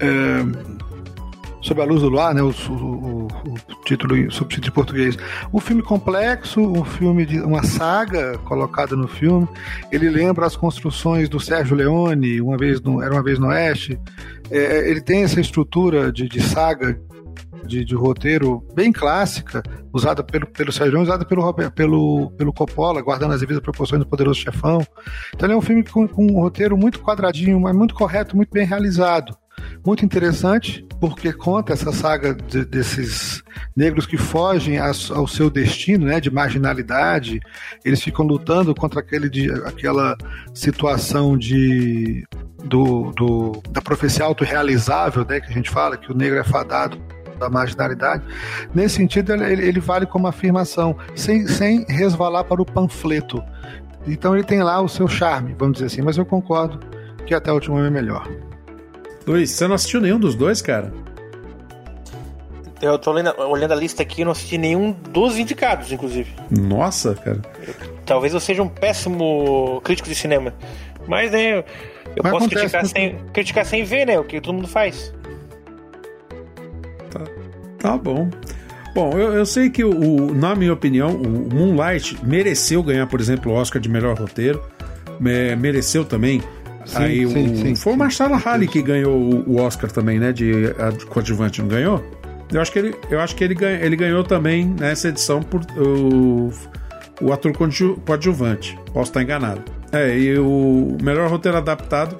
É, 0.00 0.72
Sob 1.62 1.80
a 1.80 1.84
Luz 1.84 2.02
do 2.02 2.08
Luar, 2.08 2.34
né, 2.34 2.42
o, 2.42 2.48
o, 2.48 3.28
o 3.46 3.54
título, 3.84 4.16
o 4.26 4.32
subtítulo 4.32 4.68
em 4.68 4.74
português. 4.74 5.16
Um 5.54 5.60
filme 5.60 5.80
complexo, 5.80 6.60
um 6.60 6.84
filme 6.84 7.24
de 7.24 7.40
uma 7.40 7.62
saga 7.62 8.36
colocada 8.38 8.96
no 8.96 9.06
filme. 9.06 9.46
Ele 9.92 10.10
lembra 10.10 10.44
as 10.44 10.56
construções 10.56 11.28
do 11.28 11.38
Sérgio 11.38 11.76
Leone, 11.76 12.40
uma 12.40 12.56
vez 12.56 12.80
no, 12.80 13.00
era 13.00 13.14
uma 13.14 13.22
vez 13.22 13.38
no 13.38 13.46
Oeste. 13.46 13.96
É, 14.50 14.90
ele 14.90 15.00
tem 15.00 15.22
essa 15.22 15.40
estrutura 15.40 16.10
de, 16.10 16.28
de 16.28 16.42
saga 16.42 17.00
de, 17.64 17.84
de, 17.84 17.94
roteiro 17.94 18.66
bem 18.74 18.92
clássica, 18.92 19.62
usada 19.92 20.22
pelo, 20.22 20.46
pelo 20.46 20.72
Sérgio 20.72 21.00
usada 21.00 21.24
pelo, 21.24 21.52
pelo, 21.70 22.30
pelo 22.32 22.52
Coppola, 22.52 23.02
guardando 23.02 23.34
as 23.34 23.40
devidas 23.40 23.62
proporções 23.62 24.00
do 24.00 24.06
Poderoso 24.06 24.40
Chefão. 24.40 24.86
Então 25.34 25.46
ele 25.46 25.54
é 25.54 25.56
um 25.56 25.62
filme 25.62 25.84
com, 25.84 26.06
com 26.08 26.26
um 26.26 26.40
roteiro 26.40 26.76
muito 26.76 27.00
quadradinho, 27.00 27.60
mas 27.60 27.74
muito 27.74 27.94
correto, 27.94 28.36
muito 28.36 28.50
bem 28.50 28.66
realizado. 28.66 29.36
Muito 29.84 30.04
interessante, 30.04 30.86
porque 31.00 31.32
conta 31.32 31.72
essa 31.72 31.92
saga 31.92 32.34
de, 32.34 32.64
desses 32.64 33.42
negros 33.76 34.06
que 34.06 34.16
fogem 34.16 34.78
ao 34.78 35.26
seu 35.26 35.50
destino, 35.50 36.06
né, 36.06 36.20
de 36.20 36.30
marginalidade. 36.30 37.40
Eles 37.84 38.02
ficam 38.02 38.24
lutando 38.24 38.74
contra 38.74 39.00
aquele, 39.00 39.28
de, 39.28 39.50
aquela 39.66 40.16
situação 40.54 41.36
de 41.36 42.24
do, 42.64 43.10
do, 43.12 43.62
da 43.70 43.82
profecia 43.82 44.24
autorrealizável, 44.24 45.24
né, 45.28 45.40
que 45.40 45.50
a 45.50 45.52
gente 45.52 45.68
fala, 45.68 45.96
que 45.96 46.12
o 46.12 46.14
negro 46.14 46.38
é 46.38 46.44
fadado 46.44 46.96
da 47.42 47.50
marginalidade. 47.50 48.22
Nesse 48.74 48.96
sentido, 48.96 49.32
ele, 49.32 49.66
ele 49.66 49.80
vale 49.80 50.06
como 50.06 50.26
afirmação, 50.26 50.96
sem, 51.14 51.46
sem 51.46 51.84
resvalar 51.88 52.44
para 52.44 52.62
o 52.62 52.64
panfleto. 52.64 53.42
Então 54.06 54.34
ele 54.34 54.44
tem 54.44 54.62
lá 54.62 54.80
o 54.80 54.88
seu 54.88 55.06
charme, 55.06 55.54
vamos 55.58 55.74
dizer 55.74 55.86
assim, 55.86 56.02
mas 56.02 56.16
eu 56.16 56.24
concordo 56.24 56.80
que 57.26 57.34
até 57.34 57.50
o 57.50 57.54
último 57.54 57.78
é 57.78 57.90
melhor. 57.90 58.28
Luiz, 59.26 59.50
você 59.50 59.68
não 59.68 59.74
assistiu 59.74 60.00
nenhum 60.00 60.18
dos 60.18 60.34
dois, 60.34 60.60
cara? 60.60 60.92
Eu 62.80 62.98
tô 62.98 63.12
olhando, 63.12 63.40
olhando 63.40 63.72
a 63.72 63.76
lista 63.76 64.02
aqui 64.02 64.22
e 64.22 64.24
não 64.24 64.32
assisti 64.32 64.58
nenhum 64.58 64.90
dos 64.90 65.38
indicados, 65.38 65.92
inclusive. 65.92 66.34
Nossa, 66.50 67.14
cara. 67.14 67.40
Talvez 68.04 68.34
eu 68.34 68.40
seja 68.40 68.60
um 68.60 68.68
péssimo 68.68 69.80
crítico 69.84 70.08
de 70.08 70.16
cinema. 70.16 70.52
Mas, 71.06 71.30
né, 71.30 71.58
eu 72.16 72.22
Mas 72.24 72.32
posso 72.32 72.48
criticar 72.48 72.84
sem, 72.84 73.16
criticar 73.32 73.64
sem 73.64 73.84
ver, 73.84 74.06
né? 74.06 74.18
O 74.18 74.24
que 74.24 74.40
todo 74.40 74.54
mundo 74.54 74.66
faz. 74.66 75.14
Tá, 77.12 77.24
tá 77.78 77.96
bom. 77.96 78.30
Bom, 78.94 79.18
eu, 79.18 79.32
eu 79.32 79.46
sei 79.46 79.70
que, 79.70 79.82
o, 79.84 80.34
na 80.34 80.54
minha 80.54 80.72
opinião, 80.72 81.10
o 81.10 81.54
Moonlight 81.54 82.18
mereceu 82.24 82.82
ganhar, 82.82 83.06
por 83.06 83.20
exemplo, 83.20 83.52
o 83.52 83.54
Oscar 83.54 83.80
de 83.80 83.88
melhor 83.88 84.18
roteiro. 84.18 84.62
Me, 85.18 85.54
mereceu 85.56 86.04
também 86.04 86.42
Sim, 86.84 86.98
Aí 86.98 87.28
sim, 87.28 87.52
o, 87.52 87.56
sim, 87.56 87.74
foi 87.74 87.92
o 87.92 87.96
Marcelo 87.96 88.34
Halley 88.34 88.66
que 88.66 88.82
ganhou 88.82 89.14
o 89.46 89.60
Oscar 89.60 89.90
também, 89.90 90.18
né? 90.18 90.32
De 90.32 90.74
coadjuvante, 91.08 91.60
não 91.60 91.68
ganhou? 91.68 92.02
Eu 92.52 92.60
acho 92.60 92.72
que 92.72 92.78
ele, 92.78 92.94
eu 93.10 93.20
acho 93.20 93.34
que 93.34 93.44
ele, 93.44 93.54
ganha, 93.54 93.78
ele 93.84 93.96
ganhou 93.96 94.22
também 94.24 94.66
nessa 94.66 95.08
edição 95.08 95.42
por 95.42 95.62
o, 95.76 96.52
o 97.20 97.32
ator 97.32 97.52
coadjuvante. 98.04 98.78
Posso 98.92 99.10
estar 99.10 99.22
enganado. 99.22 99.62
É, 99.90 100.16
e 100.18 100.38
o 100.38 100.96
melhor 101.02 101.30
roteiro 101.30 101.56
adaptado, 101.58 102.18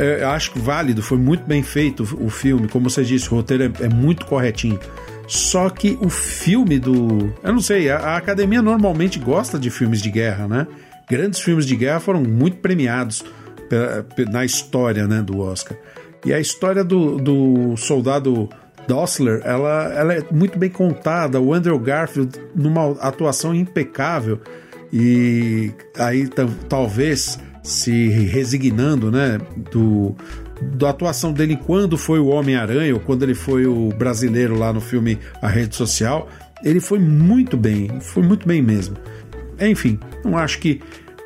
é, 0.00 0.24
acho 0.24 0.58
válido, 0.58 1.02
foi 1.02 1.18
muito 1.18 1.44
bem 1.44 1.62
feito 1.62 2.02
o 2.18 2.30
filme. 2.30 2.68
Como 2.68 2.88
você 2.88 3.04
disse, 3.04 3.28
o 3.28 3.36
roteiro 3.36 3.64
é, 3.64 3.84
é 3.84 3.88
muito 3.88 4.24
corretinho. 4.24 4.80
Só 5.28 5.68
que 5.68 5.98
o 6.00 6.08
filme 6.08 6.78
do. 6.78 7.32
Eu 7.42 7.52
não 7.52 7.60
sei, 7.60 7.90
a, 7.90 7.98
a 7.98 8.16
academia 8.16 8.62
normalmente 8.62 9.18
gosta 9.18 9.58
de 9.58 9.70
filmes 9.70 10.00
de 10.00 10.10
guerra, 10.10 10.48
né? 10.48 10.66
Grandes 11.08 11.40
filmes 11.40 11.66
de 11.66 11.76
guerra 11.76 12.00
foram 12.00 12.22
muito 12.22 12.56
premiados 12.58 13.24
na 14.30 14.44
história 14.44 15.06
né, 15.06 15.22
do 15.22 15.38
Oscar. 15.38 15.76
E 16.24 16.32
a 16.32 16.40
história 16.40 16.82
do, 16.82 17.16
do 17.16 17.76
soldado 17.76 18.48
Dossler, 18.88 19.40
ela, 19.44 19.92
ela 19.94 20.14
é 20.14 20.24
muito 20.32 20.58
bem 20.58 20.70
contada. 20.70 21.40
O 21.40 21.54
Andrew 21.54 21.78
Garfield, 21.78 22.38
numa 22.54 22.92
atuação 23.00 23.54
impecável, 23.54 24.40
e 24.92 25.72
aí 25.96 26.28
talvez 26.68 27.38
se 27.62 28.08
resignando 28.08 29.10
né, 29.10 29.38
do, 29.70 30.14
da 30.60 30.90
atuação 30.90 31.32
dele 31.32 31.56
quando 31.56 31.96
foi 31.96 32.18
o 32.18 32.26
Homem-Aranha, 32.28 32.94
ou 32.94 33.00
quando 33.00 33.22
ele 33.22 33.34
foi 33.34 33.66
o 33.66 33.88
brasileiro 33.90 34.58
lá 34.58 34.72
no 34.72 34.80
filme 34.80 35.18
A 35.40 35.48
Rede 35.48 35.76
Social, 35.76 36.28
ele 36.62 36.80
foi 36.80 36.98
muito 36.98 37.56
bem, 37.56 38.00
foi 38.00 38.22
muito 38.22 38.46
bem 38.46 38.62
mesmo. 38.62 38.96
Enfim, 39.60 39.98
não 40.24 40.36
acho 40.36 40.58
que 40.58 40.80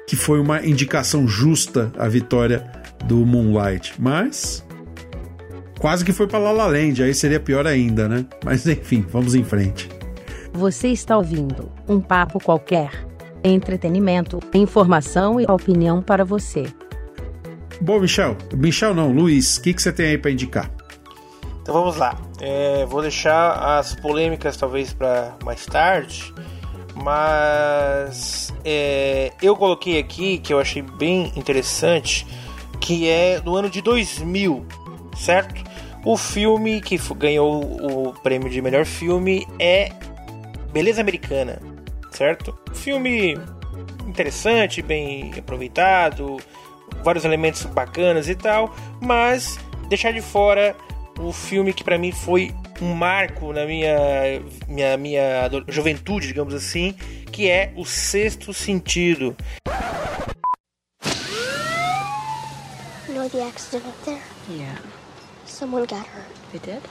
que 0.06 0.16
foi 0.16 0.38
uma 0.38 0.64
indicação 0.64 1.26
justa 1.26 1.90
a 1.98 2.06
vitória 2.08 2.70
do 3.06 3.24
Moonlight, 3.24 3.94
mas 3.98 4.64
quase 5.78 6.04
que 6.04 6.12
foi 6.12 6.26
para 6.26 6.38
La 6.38 6.52
La 6.52 6.66
Land, 6.66 7.02
aí 7.02 7.14
seria 7.14 7.40
pior 7.40 7.66
ainda, 7.66 8.08
né? 8.08 8.26
Mas 8.44 8.66
enfim, 8.66 9.04
vamos 9.10 9.34
em 9.34 9.44
frente. 9.44 9.88
Você 10.52 10.88
está 10.88 11.16
ouvindo 11.16 11.72
um 11.88 12.00
papo 12.00 12.38
qualquer, 12.38 12.90
entretenimento, 13.44 14.40
informação 14.54 15.40
e 15.40 15.44
opinião 15.44 16.02
para 16.02 16.24
você. 16.24 16.66
Bom, 17.80 18.00
Michel, 18.00 18.36
Michel 18.54 18.94
não, 18.94 19.12
Luiz, 19.12 19.58
o 19.58 19.62
que, 19.62 19.74
que 19.74 19.82
você 19.82 19.92
tem 19.92 20.06
aí 20.06 20.18
para 20.18 20.30
indicar? 20.30 20.70
Então 21.62 21.74
vamos 21.74 21.96
lá. 21.96 22.18
É, 22.40 22.84
vou 22.86 23.02
deixar 23.02 23.78
as 23.78 23.94
polêmicas 23.94 24.56
talvez 24.56 24.92
para 24.92 25.36
mais 25.44 25.66
tarde 25.66 26.32
mas 26.94 28.54
é, 28.64 29.32
eu 29.42 29.56
coloquei 29.56 29.98
aqui 29.98 30.38
que 30.38 30.52
eu 30.52 30.60
achei 30.60 30.82
bem 30.82 31.32
interessante, 31.36 32.26
que 32.80 33.08
é 33.08 33.40
do 33.40 33.56
ano 33.56 33.68
de 33.68 33.82
2000, 33.82 34.64
certo? 35.16 35.62
O 36.04 36.16
filme 36.16 36.80
que 36.80 36.98
ganhou 37.16 37.62
o 37.62 38.12
prêmio 38.22 38.48
de 38.48 38.60
melhor 38.62 38.84
filme 38.84 39.46
é 39.58 39.90
Beleza 40.72 41.00
Americana, 41.00 41.60
certo? 42.14 42.56
Filme 42.72 43.38
interessante, 44.06 44.80
bem 44.82 45.32
aproveitado, 45.36 46.38
vários 47.02 47.24
elementos 47.24 47.64
bacanas 47.64 48.28
e 48.28 48.34
tal, 48.34 48.74
mas 49.00 49.58
deixar 49.88 50.12
de 50.12 50.22
fora 50.22 50.76
o 51.18 51.32
filme 51.32 51.72
que 51.72 51.84
para 51.84 51.98
mim 51.98 52.12
foi 52.12 52.54
um 52.80 52.94
marco 52.94 53.52
na 53.52 53.64
minha, 53.66 53.96
minha, 54.68 54.96
minha 54.96 55.50
juventude, 55.68 56.26
digamos 56.26 56.54
assim, 56.54 56.92
que 57.30 57.48
é 57.48 57.72
o 57.76 57.84
sexto 57.84 58.52
sentido. 58.52 59.36
You 63.08 63.14
know 63.14 63.28
the 63.28 63.42
accident 63.42 63.86
up 63.86 64.04
there? 64.04 64.22
Yeah. 64.48 64.78
Someone 65.46 65.86
got 65.86 66.04
hurt. 66.06 66.26
They 66.52 66.58
did? 66.58 66.82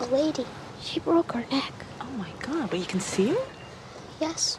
A 0.00 0.06
lady. 0.06 0.46
She 0.80 1.00
broke 1.00 1.32
her 1.36 1.44
neck. 1.50 1.72
Oh 2.00 2.10
my 2.16 2.30
god, 2.40 2.70
but 2.70 2.78
you 2.78 2.86
can 2.86 3.00
see 3.00 3.28
her? 3.30 3.57
Yes. 4.20 4.56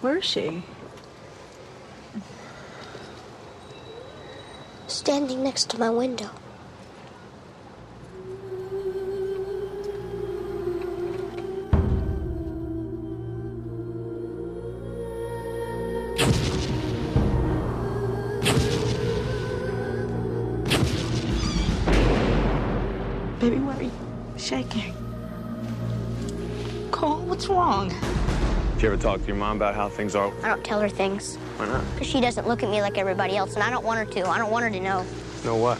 Where 0.00 0.18
is 0.18 0.24
she? 0.24 0.62
Standing 4.86 5.42
next 5.42 5.68
to 5.70 5.78
my 5.78 5.90
window. 5.90 6.30
Baby, 23.40 23.56
what 23.58 23.76
are 23.76 23.82
you 23.82 23.90
shaking? 24.36 24.94
Cole, 26.92 27.22
what's 27.22 27.48
wrong? 27.48 27.92
you 28.82 28.92
ever 28.92 29.00
talk 29.00 29.20
to 29.20 29.26
your 29.28 29.36
mom 29.36 29.56
about 29.56 29.76
how 29.76 29.88
things 29.88 30.16
are? 30.16 30.32
I 30.42 30.48
don't 30.48 30.64
tell 30.64 30.80
her 30.80 30.88
things. 30.88 31.36
Why 31.56 31.66
not? 31.66 31.84
Because 31.94 32.08
she 32.08 32.20
doesn't 32.20 32.48
look 32.48 32.64
at 32.64 32.70
me 32.70 32.80
like 32.80 32.98
everybody 32.98 33.36
else, 33.36 33.54
and 33.54 33.62
I 33.62 33.70
don't 33.70 33.84
want 33.84 33.98
her 34.00 34.14
to. 34.14 34.28
I 34.28 34.38
don't 34.38 34.50
want 34.50 34.64
her 34.64 34.70
to 34.70 34.80
know. 34.80 35.06
Know 35.44 35.56
what? 35.56 35.78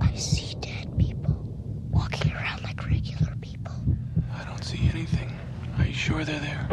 I 0.00 0.14
see 0.14 0.54
dead 0.60 0.92
people 0.98 1.34
walking 1.90 2.32
around 2.34 2.62
like 2.64 2.84
regular 2.86 3.34
people. 3.40 3.74
I 4.34 4.44
don't 4.44 4.62
see 4.62 4.90
anything. 4.92 5.32
Are 5.78 5.86
you 5.86 5.94
sure 5.94 6.22
they're 6.22 6.38
there? 6.38 6.68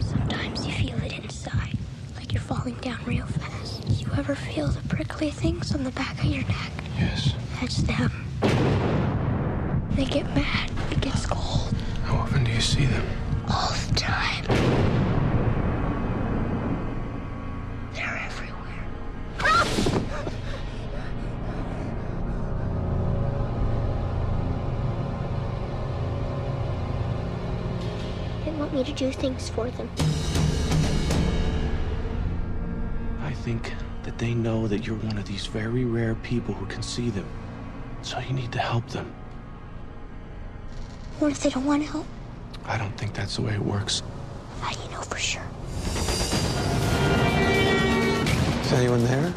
Sometimes 0.00 0.66
you 0.66 0.72
feel 0.72 0.96
it 1.02 1.12
inside, 1.12 1.76
like 2.16 2.32
you're 2.32 2.40
falling 2.40 2.76
down 2.76 3.04
real 3.04 3.26
fast. 3.26 3.86
You 4.00 4.06
ever 4.16 4.34
feel 4.34 4.68
the 4.68 4.80
prickly 4.88 5.30
things 5.30 5.74
on 5.74 5.84
the 5.84 5.90
back 5.92 6.18
of 6.20 6.24
your 6.24 6.44
neck? 6.44 6.72
Yes. 6.98 7.34
That's 7.60 7.82
them. 7.82 8.12
They 9.90 10.06
get 10.06 10.24
mad 10.34 10.70
you 12.58 12.62
see 12.62 12.86
them? 12.86 13.06
All 13.48 13.70
the 13.70 13.94
time. 13.94 14.44
They're 17.94 18.20
everywhere. 18.26 18.84
They 28.44 28.50
want 28.50 28.74
me 28.74 28.82
to 28.82 28.92
do 28.92 29.12
things 29.12 29.48
for 29.50 29.70
them. 29.70 29.88
I 33.20 33.32
think 33.34 33.72
that 34.02 34.18
they 34.18 34.34
know 34.34 34.66
that 34.66 34.84
you're 34.84 34.96
one 34.96 35.16
of 35.16 35.26
these 35.26 35.46
very 35.46 35.84
rare 35.84 36.16
people 36.16 36.54
who 36.54 36.66
can 36.66 36.82
see 36.82 37.10
them. 37.10 37.28
So 38.02 38.18
you 38.18 38.32
need 38.32 38.50
to 38.50 38.58
help 38.58 38.88
them. 38.88 39.14
What 41.20 41.30
if 41.30 41.40
they 41.40 41.50
don't 41.50 41.64
want 41.64 41.84
to 41.84 41.92
help? 41.92 42.06
I 42.64 42.76
don't 42.78 42.96
think 42.98 43.14
that's 43.14 43.36
the 43.36 43.42
way 43.42 43.54
it 43.54 43.60
works. 43.60 44.02
How 44.60 44.72
do 44.72 44.82
you 44.82 44.90
know 44.90 45.00
for 45.00 45.18
sure? 45.18 45.42
Is 48.62 48.72
anyone 48.72 49.04
there? 49.04 49.32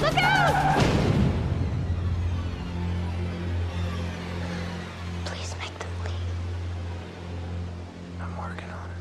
Look 0.00 0.16
out! 0.22 0.82
Please 5.26 5.54
make 5.58 5.78
them 5.78 5.90
leave. 6.04 6.34
I'm 8.20 8.36
working 8.38 8.70
on 8.70 8.90
it. 8.90 8.96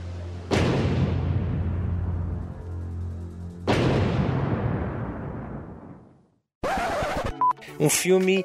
Um 7.79 7.89
filme 7.89 8.43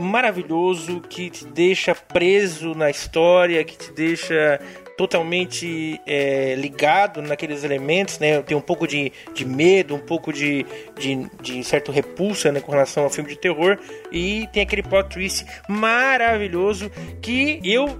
maravilhoso 0.00 1.00
que 1.00 1.30
te 1.30 1.44
deixa 1.44 1.94
preso 1.94 2.74
na 2.74 2.90
história, 2.90 3.62
que 3.64 3.76
te 3.76 3.92
deixa 3.92 4.60
totalmente 5.00 5.98
é, 6.06 6.54
ligado 6.56 7.22
naqueles 7.22 7.64
elementos, 7.64 8.18
né? 8.18 8.42
Tem 8.42 8.54
um 8.54 8.60
pouco 8.60 8.86
de, 8.86 9.10
de 9.32 9.46
medo, 9.46 9.94
um 9.94 9.98
pouco 9.98 10.30
de, 10.30 10.66
de, 10.98 11.26
de 11.40 11.64
certo 11.64 11.90
repulsa 11.90 12.52
né, 12.52 12.60
com 12.60 12.70
relação 12.70 13.04
ao 13.04 13.10
filme 13.10 13.30
de 13.30 13.38
terror 13.38 13.78
e 14.12 14.46
tem 14.52 14.62
aquele 14.62 14.82
plot 14.82 15.08
twist 15.08 15.46
maravilhoso 15.66 16.90
que 17.22 17.60
eu 17.64 17.98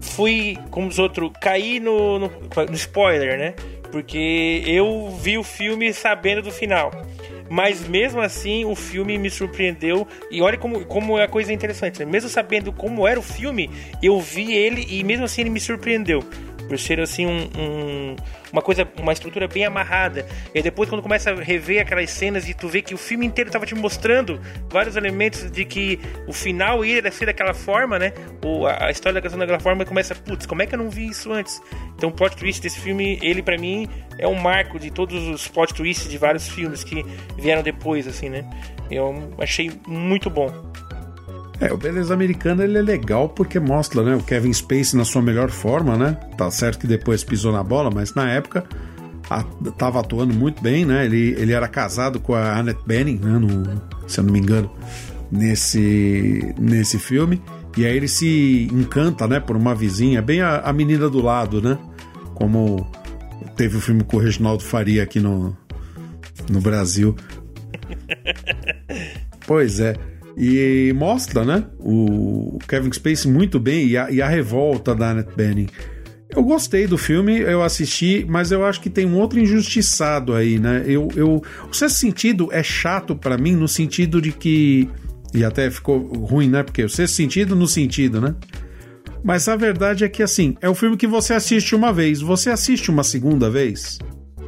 fui, 0.00 0.56
como 0.70 0.86
os 0.86 1.00
outros, 1.00 1.32
caí 1.40 1.80
no, 1.80 2.20
no, 2.20 2.30
no 2.68 2.74
spoiler, 2.74 3.36
né? 3.36 3.54
Porque 3.90 4.62
eu 4.66 5.10
vi 5.20 5.38
o 5.38 5.42
filme 5.42 5.92
sabendo 5.92 6.42
do 6.42 6.52
final. 6.52 6.92
Mas 7.48 7.86
mesmo 7.88 8.20
assim, 8.20 8.64
o 8.64 8.74
filme 8.74 9.18
me 9.18 9.30
surpreendeu. 9.30 10.06
E 10.30 10.40
olha 10.42 10.58
como, 10.58 10.84
como 10.84 11.18
é 11.18 11.24
a 11.24 11.28
coisa 11.28 11.52
interessante. 11.52 12.00
Né? 12.00 12.04
Mesmo 12.04 12.28
sabendo 12.28 12.72
como 12.72 13.06
era 13.06 13.18
o 13.18 13.22
filme, 13.22 13.70
eu 14.02 14.20
vi 14.20 14.54
ele 14.54 14.86
e 14.88 15.02
mesmo 15.04 15.24
assim 15.24 15.42
ele 15.42 15.50
me 15.50 15.60
surpreendeu. 15.60 16.22
Por 16.68 16.78
ser 16.78 17.00
assim 17.00 17.26
um, 17.26 17.48
um, 17.58 18.16
uma 18.52 18.62
coisa, 18.62 18.88
uma 18.98 19.12
estrutura 19.12 19.46
bem 19.46 19.64
amarrada. 19.64 20.26
E 20.54 20.62
depois 20.62 20.88
quando 20.88 21.02
começa 21.02 21.30
a 21.30 21.34
rever 21.34 21.82
aquelas 21.82 22.10
cenas 22.10 22.48
e 22.48 22.54
tu 22.54 22.68
vê 22.68 22.82
que 22.82 22.94
o 22.94 22.98
filme 22.98 23.26
inteiro 23.26 23.48
estava 23.48 23.64
te 23.66 23.74
mostrando 23.74 24.40
vários 24.68 24.96
elementos 24.96 25.50
de 25.50 25.64
que 25.64 26.00
o 26.26 26.32
final 26.32 26.84
ia 26.84 27.10
ser 27.10 27.26
daquela 27.26 27.54
forma, 27.54 27.98
né? 27.98 28.12
Ou 28.42 28.66
a, 28.66 28.86
a 28.86 28.90
história 28.90 29.20
da 29.20 29.28
daquela 29.28 29.60
forma 29.60 29.84
começa, 29.84 30.14
putz, 30.14 30.46
como 30.46 30.62
é 30.62 30.66
que 30.66 30.74
eu 30.74 30.78
não 30.78 30.90
vi 30.90 31.08
isso 31.08 31.32
antes? 31.32 31.60
Então 31.96 32.08
o 32.08 32.12
plot 32.12 32.36
twist 32.36 32.62
desse 32.62 32.80
filme, 32.80 33.18
ele 33.22 33.42
para 33.42 33.56
mim 33.58 33.88
é 34.18 34.26
um 34.26 34.34
marco 34.34 34.78
de 34.78 34.90
todos 34.90 35.26
os 35.28 35.46
plot 35.48 35.74
twists 35.74 36.08
de 36.08 36.18
vários 36.18 36.48
filmes 36.48 36.82
que 36.82 37.04
vieram 37.36 37.62
depois, 37.62 38.06
assim, 38.06 38.28
né? 38.28 38.44
Eu 38.90 39.34
achei 39.38 39.70
muito 39.86 40.30
bom. 40.30 40.52
É, 41.60 41.72
o 41.72 41.76
Beleza 41.76 42.12
Americana 42.12 42.64
ele 42.64 42.76
é 42.76 42.82
legal 42.82 43.28
porque 43.30 43.58
mostra, 43.58 44.02
né, 44.02 44.14
o 44.14 44.22
Kevin 44.22 44.52
Spacey 44.52 44.96
na 44.96 45.04
sua 45.04 45.22
melhor 45.22 45.50
forma, 45.50 45.96
né? 45.96 46.18
Tá 46.36 46.50
certo 46.50 46.80
que 46.80 46.86
depois 46.86 47.24
pisou 47.24 47.52
na 47.52 47.62
bola, 47.62 47.90
mas 47.90 48.14
na 48.14 48.30
época 48.30 48.64
a, 49.30 49.42
tava 49.78 50.00
atuando 50.00 50.34
muito 50.34 50.62
bem, 50.62 50.84
né? 50.84 51.06
Ele, 51.06 51.34
ele 51.38 51.52
era 51.52 51.66
casado 51.66 52.20
com 52.20 52.34
a 52.34 52.58
Annette 52.58 52.82
Bening, 52.86 53.18
né, 53.18 53.38
no, 53.38 53.82
se 54.06 54.20
eu 54.20 54.24
não 54.24 54.32
me 54.32 54.38
engano, 54.38 54.70
nesse 55.30 56.54
nesse 56.58 56.98
filme. 56.98 57.42
E 57.76 57.84
aí 57.84 57.96
ele 57.96 58.08
se 58.08 58.68
encanta, 58.72 59.26
né, 59.26 59.40
por 59.40 59.56
uma 59.56 59.74
vizinha, 59.74 60.20
bem 60.22 60.40
a, 60.40 60.60
a 60.60 60.72
menina 60.72 61.08
do 61.08 61.22
lado, 61.22 61.62
né? 61.62 61.78
Como 62.34 62.86
teve 63.56 63.78
o 63.78 63.80
filme 63.80 64.04
com 64.04 64.18
o 64.18 64.20
Reginaldo 64.20 64.62
Faria 64.62 65.02
aqui 65.02 65.20
no, 65.20 65.56
no 66.50 66.60
Brasil. 66.60 67.16
Pois 69.46 69.78
é. 69.78 69.94
E 70.36 70.92
mostra, 70.94 71.44
né? 71.44 71.64
O 71.78 72.58
Kevin 72.68 72.92
Spacey 72.92 73.30
muito 73.30 73.58
bem 73.58 73.86
e 73.86 73.96
a, 73.96 74.10
e 74.10 74.20
a 74.20 74.28
revolta 74.28 74.94
da 74.94 75.10
Annette 75.10 75.34
Bening. 75.34 75.68
Eu 76.28 76.42
gostei 76.42 76.86
do 76.86 76.98
filme, 76.98 77.38
eu 77.38 77.62
assisti, 77.62 78.26
mas 78.28 78.50
eu 78.50 78.64
acho 78.64 78.80
que 78.80 78.90
tem 78.90 79.06
um 79.06 79.16
outro 79.16 79.38
injustiçado 79.38 80.34
aí, 80.34 80.58
né? 80.58 80.82
Eu, 80.86 81.08
eu, 81.14 81.42
o 81.70 81.74
sexto 81.74 81.96
sentido 81.96 82.48
é 82.52 82.62
chato 82.62 83.14
para 83.14 83.38
mim 83.38 83.52
no 83.52 83.66
sentido 83.66 84.20
de 84.20 84.32
que. 84.32 84.88
E 85.32 85.44
até 85.44 85.70
ficou 85.70 85.98
ruim, 85.98 86.50
né? 86.50 86.62
Porque 86.62 86.84
o 86.84 86.88
sexto 86.88 87.14
sentido 87.14 87.56
no 87.56 87.66
sentido, 87.66 88.20
né? 88.20 88.34
Mas 89.24 89.48
a 89.48 89.56
verdade 89.56 90.04
é 90.04 90.08
que, 90.08 90.22
assim, 90.22 90.56
é 90.60 90.68
um 90.68 90.74
filme 90.74 90.96
que 90.96 91.06
você 91.06 91.32
assiste 91.32 91.74
uma 91.74 91.92
vez. 91.92 92.20
Você 92.20 92.50
assiste 92.50 92.90
uma 92.90 93.02
segunda 93.02 93.48
vez? 93.48 93.98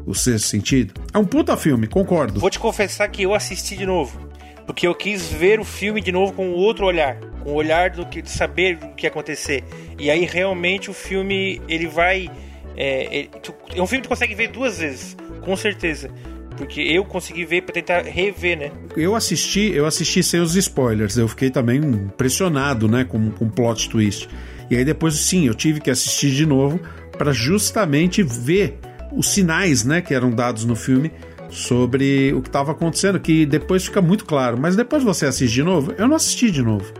O 0.04 0.14
sexto 0.14 0.48
sentido? 0.48 0.94
É 1.12 1.18
um 1.18 1.24
puta 1.24 1.56
filme, 1.56 1.86
concordo. 1.86 2.40
Vou 2.40 2.50
te 2.50 2.58
confessar 2.58 3.08
que 3.08 3.22
eu 3.22 3.34
assisti 3.34 3.76
de 3.76 3.86
novo. 3.86 4.27
Porque 4.68 4.86
eu 4.86 4.94
quis 4.94 5.32
ver 5.32 5.58
o 5.58 5.64
filme 5.64 5.98
de 5.98 6.12
novo 6.12 6.34
com 6.34 6.50
outro 6.50 6.84
olhar. 6.84 7.16
Com 7.42 7.52
o 7.52 7.54
olhar 7.54 7.88
do 7.88 8.04
que, 8.04 8.20
de 8.20 8.30
saber 8.30 8.78
o 8.82 8.94
que 8.94 9.06
ia 9.06 9.08
acontecer. 9.08 9.64
E 9.98 10.10
aí, 10.10 10.26
realmente, 10.26 10.90
o 10.90 10.92
filme, 10.92 11.58
ele 11.66 11.86
vai... 11.86 12.30
É, 12.76 13.28
é 13.74 13.82
um 13.82 13.86
filme 13.86 14.02
que 14.02 14.08
tu 14.08 14.10
consegue 14.10 14.34
ver 14.34 14.48
duas 14.48 14.78
vezes. 14.78 15.16
Com 15.40 15.56
certeza. 15.56 16.10
Porque 16.54 16.82
eu 16.82 17.02
consegui 17.02 17.46
ver 17.46 17.62
pra 17.62 17.72
tentar 17.72 18.02
rever, 18.02 18.58
né? 18.58 18.70
Eu 18.94 19.14
assisti, 19.14 19.72
eu 19.72 19.86
assisti 19.86 20.22
sem 20.22 20.38
os 20.38 20.54
spoilers. 20.54 21.16
Eu 21.16 21.28
fiquei 21.28 21.48
também 21.48 21.78
impressionado, 21.78 22.86
né? 22.86 23.04
Com, 23.04 23.30
com 23.30 23.48
plot 23.48 23.88
twist. 23.88 24.28
E 24.70 24.76
aí 24.76 24.84
depois, 24.84 25.14
sim, 25.14 25.46
eu 25.46 25.54
tive 25.54 25.80
que 25.80 25.90
assistir 25.90 26.30
de 26.30 26.44
novo 26.44 26.78
para 27.16 27.32
justamente 27.32 28.22
ver 28.22 28.78
os 29.16 29.30
sinais, 29.30 29.82
né? 29.82 30.02
Que 30.02 30.12
eram 30.12 30.30
dados 30.30 30.66
no 30.66 30.76
filme 30.76 31.10
sobre 31.50 32.32
o 32.34 32.42
que 32.42 32.48
estava 32.48 32.72
acontecendo, 32.72 33.18
que 33.18 33.46
depois 33.46 33.84
fica 33.84 34.00
muito 34.00 34.24
claro. 34.24 34.58
Mas 34.60 34.76
depois 34.76 35.02
você 35.02 35.26
assiste 35.26 35.54
de 35.54 35.62
novo, 35.62 35.92
eu 35.96 36.06
não 36.06 36.16
assisti 36.16 36.50
de 36.50 36.62
novo. 36.62 36.92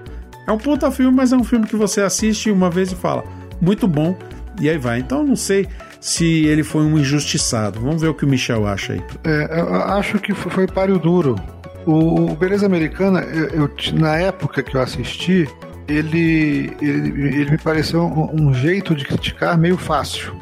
É 0.47 0.53
um 0.53 0.59
puta 0.59 0.91
filme, 0.91 1.15
mas 1.15 1.33
é 1.33 1.37
um 1.37 1.45
filme 1.45 1.67
que 1.67 1.77
você 1.77 2.01
assiste 2.01 2.51
uma 2.51 2.71
vez 2.71 2.91
e 2.91 2.95
fala, 2.95 3.25
muito 3.61 3.87
bom, 3.87 4.17
e 4.61 4.69
aí 4.69 4.79
vai. 4.79 4.99
Então 4.99 5.23
não 5.23 5.37
sei 5.37 5.69
se 6.01 6.47
ele 6.47 6.63
foi 6.63 6.83
um 6.83 6.99
injustiçado. 6.99 7.81
Vamos 7.81 8.01
ver 8.01 8.09
o 8.09 8.15
que 8.15 8.25
o 8.25 8.29
Michel 8.29 8.67
acha 8.67 8.95
aí. 8.95 9.03
É, 9.25 9.61
acho 9.99 10.19
que 10.19 10.33
foi 10.33 10.67
páreo 10.67 10.99
duro. 10.99 11.37
O, 11.87 12.33
o 12.33 12.37
Beleza 12.37 12.67
Americana, 12.67 13.21
eu, 13.21 13.49
eu, 13.49 13.71
na 13.95 14.17
época 14.17 14.63
que 14.63 14.77
eu 14.77 14.81
assisti, 14.81 15.49
ele, 15.87 16.73
ele, 16.81 17.41
ele 17.41 17.51
me 17.51 17.59
pareceu 17.59 18.03
um, 18.03 18.49
um 18.49 18.55
jeito 18.55 18.95
de 18.95 19.05
criticar 19.05 19.57
meio 19.59 19.77
fácil. 19.77 20.35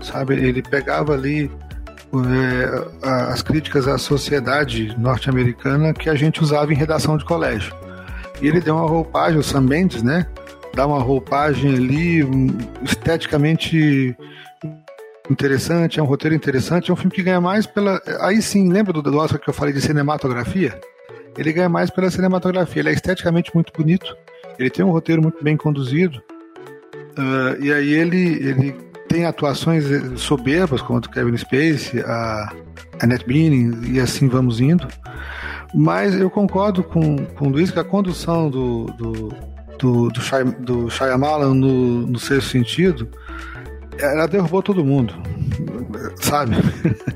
Sabe? 0.00 0.34
Ele 0.34 0.62
pegava 0.62 1.14
ali 1.14 1.50
é, 2.14 3.30
as 3.30 3.42
críticas 3.42 3.88
à 3.88 3.98
sociedade 3.98 4.94
norte-americana 4.98 5.92
que 5.92 6.08
a 6.08 6.14
gente 6.14 6.42
usava 6.42 6.72
em 6.72 6.76
redação 6.76 7.16
de 7.16 7.24
colégio. 7.24 7.74
E 8.40 8.46
ele 8.46 8.60
deu 8.60 8.76
uma 8.76 8.88
roupagem, 8.88 9.38
o 9.38 9.42
Sam 9.42 9.62
Mendes, 9.62 10.02
né? 10.02 10.26
Dá 10.74 10.86
uma 10.86 11.00
roupagem 11.00 11.74
ali 11.74 12.20
esteticamente 12.82 14.14
interessante, 15.30 15.98
é 15.98 16.02
um 16.02 16.06
roteiro 16.06 16.34
interessante, 16.34 16.90
é 16.90 16.92
um 16.92 16.96
filme 16.96 17.10
que 17.10 17.22
ganha 17.22 17.40
mais 17.40 17.66
pela. 17.66 18.00
Aí 18.20 18.40
sim, 18.40 18.70
lembra 18.70 18.92
do, 18.92 19.18
Oscar 19.18 19.40
que 19.40 19.48
eu 19.48 19.54
falei 19.54 19.72
de 19.72 19.80
cinematografia? 19.80 20.78
Ele 21.36 21.52
ganha 21.52 21.68
mais 21.68 21.90
pela 21.90 22.10
cinematografia, 22.10 22.80
ele 22.80 22.90
é 22.90 22.92
esteticamente 22.92 23.50
muito 23.54 23.72
bonito, 23.72 24.16
ele 24.58 24.70
tem 24.70 24.84
um 24.84 24.90
roteiro 24.90 25.22
muito 25.22 25.42
bem 25.42 25.56
conduzido, 25.56 26.22
uh, 27.18 27.62
e 27.62 27.72
aí 27.72 27.92
ele, 27.92 28.48
ele 28.48 28.85
tem 29.16 29.24
atuações 29.24 29.84
soberbas, 30.20 30.82
como 30.82 31.00
do 31.00 31.08
Kevin 31.08 31.34
Spacey, 31.38 32.00
a 32.00 32.52
Annette 33.00 33.26
Bening, 33.26 33.94
e 33.94 33.98
assim 33.98 34.28
vamos 34.28 34.60
indo. 34.60 34.86
Mas 35.74 36.14
eu 36.14 36.28
concordo 36.28 36.84
com, 36.84 37.24
com 37.24 37.46
o 37.46 37.48
Luiz 37.48 37.70
que 37.70 37.78
a 37.78 37.84
condução 37.84 38.50
do, 38.50 38.84
do, 38.98 39.34
do, 39.78 40.08
do, 40.10 40.20
Shy, 40.20 40.44
do 40.60 40.90
Shyamalan 40.90 41.54
no, 41.54 42.06
no 42.06 42.18
sexto 42.18 42.50
sentido, 42.50 43.08
ela 43.98 44.28
derrubou 44.28 44.62
todo 44.62 44.84
mundo, 44.84 45.14
sabe? 46.20 46.56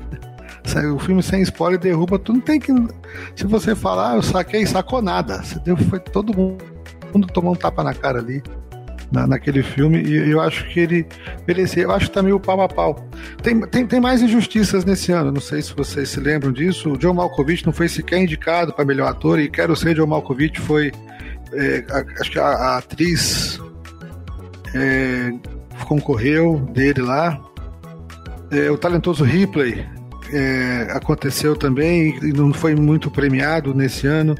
o 0.95 0.97
filme 0.97 1.21
sem 1.21 1.43
spoiler 1.43 1.79
derruba 1.79 2.17
tudo. 2.17 2.37
Não 2.37 2.41
tem 2.41 2.59
que. 2.59 2.73
Se 3.35 3.45
você 3.45 3.75
falar, 3.75 4.13
ah, 4.13 4.15
eu 4.15 4.23
saquei, 4.23 4.65
sacou 4.65 5.03
nada. 5.03 5.43
Você 5.43 5.59
deu, 5.59 5.77
foi 5.77 5.99
todo 5.99 6.35
mundo 6.35 6.71
mundo 7.13 7.27
tomou 7.27 7.53
um 7.53 7.55
tapa 7.55 7.83
na 7.83 7.93
cara 7.93 8.19
ali. 8.19 8.41
Na, 9.11 9.27
naquele 9.27 9.61
filme, 9.61 10.01
e 10.01 10.31
eu 10.31 10.39
acho 10.39 10.65
que 10.69 10.79
ele 10.79 11.05
merecia. 11.45 11.83
Eu 11.83 11.91
acho 11.91 12.07
que 12.07 12.13
tá 12.13 12.23
meio 12.23 12.39
pau 12.39 12.61
a 12.61 12.67
pau. 12.69 12.95
Tem, 13.43 13.59
tem, 13.61 13.85
tem 13.85 13.99
mais 13.99 14.21
injustiças 14.21 14.85
nesse 14.85 15.11
ano, 15.11 15.33
não 15.33 15.41
sei 15.41 15.61
se 15.61 15.73
vocês 15.75 16.07
se 16.07 16.19
lembram 16.21 16.51
disso. 16.53 16.91
O 16.93 16.97
John 16.97 17.13
Malkovich 17.15 17.65
não 17.65 17.73
foi 17.73 17.89
sequer 17.89 18.19
indicado 18.21 18.71
para 18.73 18.85
melhor 18.85 19.09
ator, 19.09 19.37
e 19.37 19.49
Quero 19.49 19.75
Ser 19.75 19.95
John 19.95 20.07
Malkovich 20.07 20.61
foi. 20.61 20.93
é, 21.53 21.83
a- 21.89 22.21
acho 22.21 22.31
que 22.31 22.39
a, 22.39 22.45
a 22.47 22.77
atriz 22.77 23.59
é, 24.73 25.33
concorreu 25.85 26.59
dele 26.73 27.01
lá. 27.01 27.37
É, 28.49 28.69
o 28.71 28.77
talentoso 28.77 29.23
Ripley 29.23 29.85
é, 30.31 30.87
aconteceu 30.91 31.55
também 31.55 32.17
e 32.21 32.31
não 32.33 32.53
foi 32.53 32.75
muito 32.75 33.09
premiado 33.11 33.73
nesse 33.73 34.07
ano. 34.07 34.35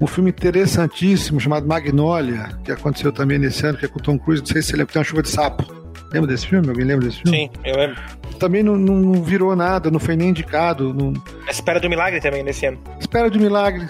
Um 0.00 0.06
filme 0.06 0.30
interessantíssimo 0.30 1.40
chamado 1.40 1.66
Magnolia, 1.66 2.48
que 2.64 2.72
aconteceu 2.72 3.12
também 3.12 3.38
nesse 3.38 3.64
ano, 3.66 3.76
que 3.78 3.84
é 3.84 3.88
com 3.88 3.98
o 3.98 4.02
Tom 4.02 4.18
Cruise. 4.18 4.42
Não 4.42 4.46
sei 4.46 4.62
se 4.62 4.68
você 4.68 4.72
lembra, 4.76 4.86
que 4.86 4.92
tem 4.94 5.00
uma 5.00 5.04
chuva 5.04 5.22
de 5.22 5.28
sapo. 5.28 5.64
Lembra 6.12 6.28
desse 6.30 6.46
filme? 6.46 6.68
Alguém 6.68 6.84
lembra 6.84 7.06
desse 7.06 7.22
filme? 7.22 7.38
Sim, 7.38 7.50
eu 7.64 7.76
lembro. 7.76 7.96
Também 8.38 8.62
não, 8.62 8.76
não- 8.76 8.96
não 9.00 9.22
virou 9.22 9.54
nada, 9.56 9.90
não 9.90 9.98
foi 10.00 10.14
nem 10.16 10.28
indicado. 10.30 10.92
Não... 10.92 11.12
A 11.46 11.50
Espera 11.50 11.80
do 11.80 11.88
Milagre 11.88 12.20
também 12.20 12.42
nesse 12.42 12.66
ano. 12.66 12.78
Espera 13.00 13.30
de 13.30 13.38
Milagre 13.38 13.88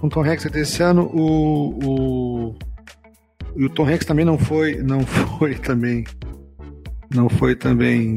com 0.00 0.08
Tom 0.08 0.24
Hanks 0.24 0.50
desse 0.50 0.82
ano. 0.82 1.10
O, 1.12 1.78
o, 1.84 2.54
e 3.56 3.64
o 3.64 3.68
Tom 3.70 3.86
Hanks 3.86 4.06
também 4.06 4.24
não 4.24 4.38
foi, 4.38 4.76
não 4.82 5.00
foi 5.38 5.54
também, 5.56 6.04
não 7.14 7.28
foi 7.28 7.54
também 7.54 8.16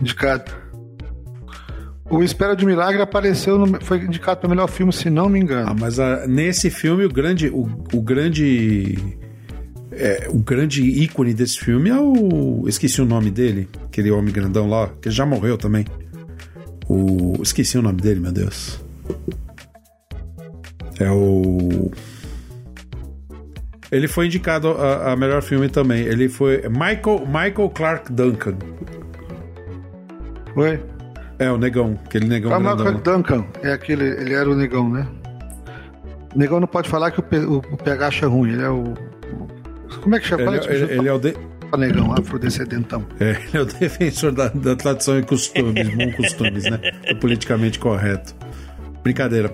indicado. 0.00 0.50
O 2.10 2.22
Espera 2.22 2.56
de 2.56 2.64
Milagre 2.64 3.02
apareceu, 3.02 3.58
no, 3.58 3.84
foi 3.84 3.98
indicado 3.98 4.40
para 4.40 4.48
melhor 4.48 4.68
filme, 4.68 4.92
se 4.92 5.10
não 5.10 5.28
me 5.28 5.38
engano. 5.38 5.68
Ah, 5.70 5.76
mas 5.78 6.00
ah, 6.00 6.26
nesse 6.26 6.70
filme 6.70 7.04
o 7.04 7.08
grande, 7.08 7.48
o, 7.48 7.68
o 7.92 8.00
grande, 8.00 8.96
é, 9.92 10.26
o 10.30 10.38
grande 10.38 10.82
ícone 10.82 11.34
desse 11.34 11.58
filme 11.58 11.90
é 11.90 11.98
o, 11.98 12.64
esqueci 12.66 13.02
o 13.02 13.04
nome 13.04 13.30
dele, 13.30 13.68
aquele 13.84 14.10
homem 14.10 14.32
grandão 14.32 14.68
lá, 14.68 14.88
que 15.02 15.10
já 15.10 15.26
morreu 15.26 15.58
também. 15.58 15.84
O, 16.88 17.34
esqueci 17.42 17.76
o 17.76 17.82
nome 17.82 18.00
dele, 18.00 18.20
meu 18.20 18.32
Deus. 18.32 18.80
É 20.98 21.10
o 21.10 21.90
ele 23.90 24.06
foi 24.06 24.26
indicado 24.26 24.68
a, 24.68 25.12
a 25.12 25.16
melhor 25.16 25.42
filme 25.42 25.68
também. 25.68 26.02
Ele 26.02 26.28
foi 26.28 26.62
Michael 26.68 27.26
Michael 27.26 27.70
Clark 27.70 28.12
Duncan. 28.12 28.56
Foi? 30.54 30.80
É, 31.38 31.50
o 31.50 31.56
negão, 31.56 31.98
aquele 32.04 32.26
negão 32.26 32.52
Ah, 32.52 32.58
grandão. 32.58 32.84
Michael 32.92 32.98
Duncan, 33.18 33.44
é 33.62 33.72
aquele, 33.72 34.04
ele 34.04 34.34
era 34.34 34.50
o 34.50 34.54
negão, 34.56 34.88
né? 34.90 35.06
O 36.34 36.38
negão 36.38 36.58
não 36.60 36.66
pode 36.66 36.88
falar 36.88 37.10
que 37.10 37.20
o, 37.20 37.22
P- 37.22 37.38
o, 37.38 37.58
o 37.58 37.76
PH 37.76 38.06
acha 38.08 38.26
ruim, 38.26 38.52
ele 38.52 38.62
é 38.62 38.68
o. 38.68 38.82
o- 38.92 39.98
Como 40.02 40.16
é 40.16 40.20
que 40.20 40.26
chama? 40.26 40.42
Ele, 40.56 40.58
que 40.60 40.68
ele- 40.72 40.92
ele 40.94 41.08
é 41.08 41.12
o 41.12 41.18
de- 41.18 41.36
o 41.72 41.76
negão, 41.76 42.12
afrodescendentão. 42.12 43.04
É, 43.20 43.30
ele 43.30 43.40
é 43.54 43.60
o 43.60 43.64
defensor 43.64 44.32
da, 44.32 44.48
da 44.48 44.74
tradição 44.76 45.18
e 45.18 45.22
costumes, 45.22 45.88
bons 45.94 46.14
costumes, 46.16 46.64
né? 46.64 46.78
Do 47.08 47.16
politicamente 47.16 47.78
correto. 47.78 48.34
Brincadeira. 49.02 49.52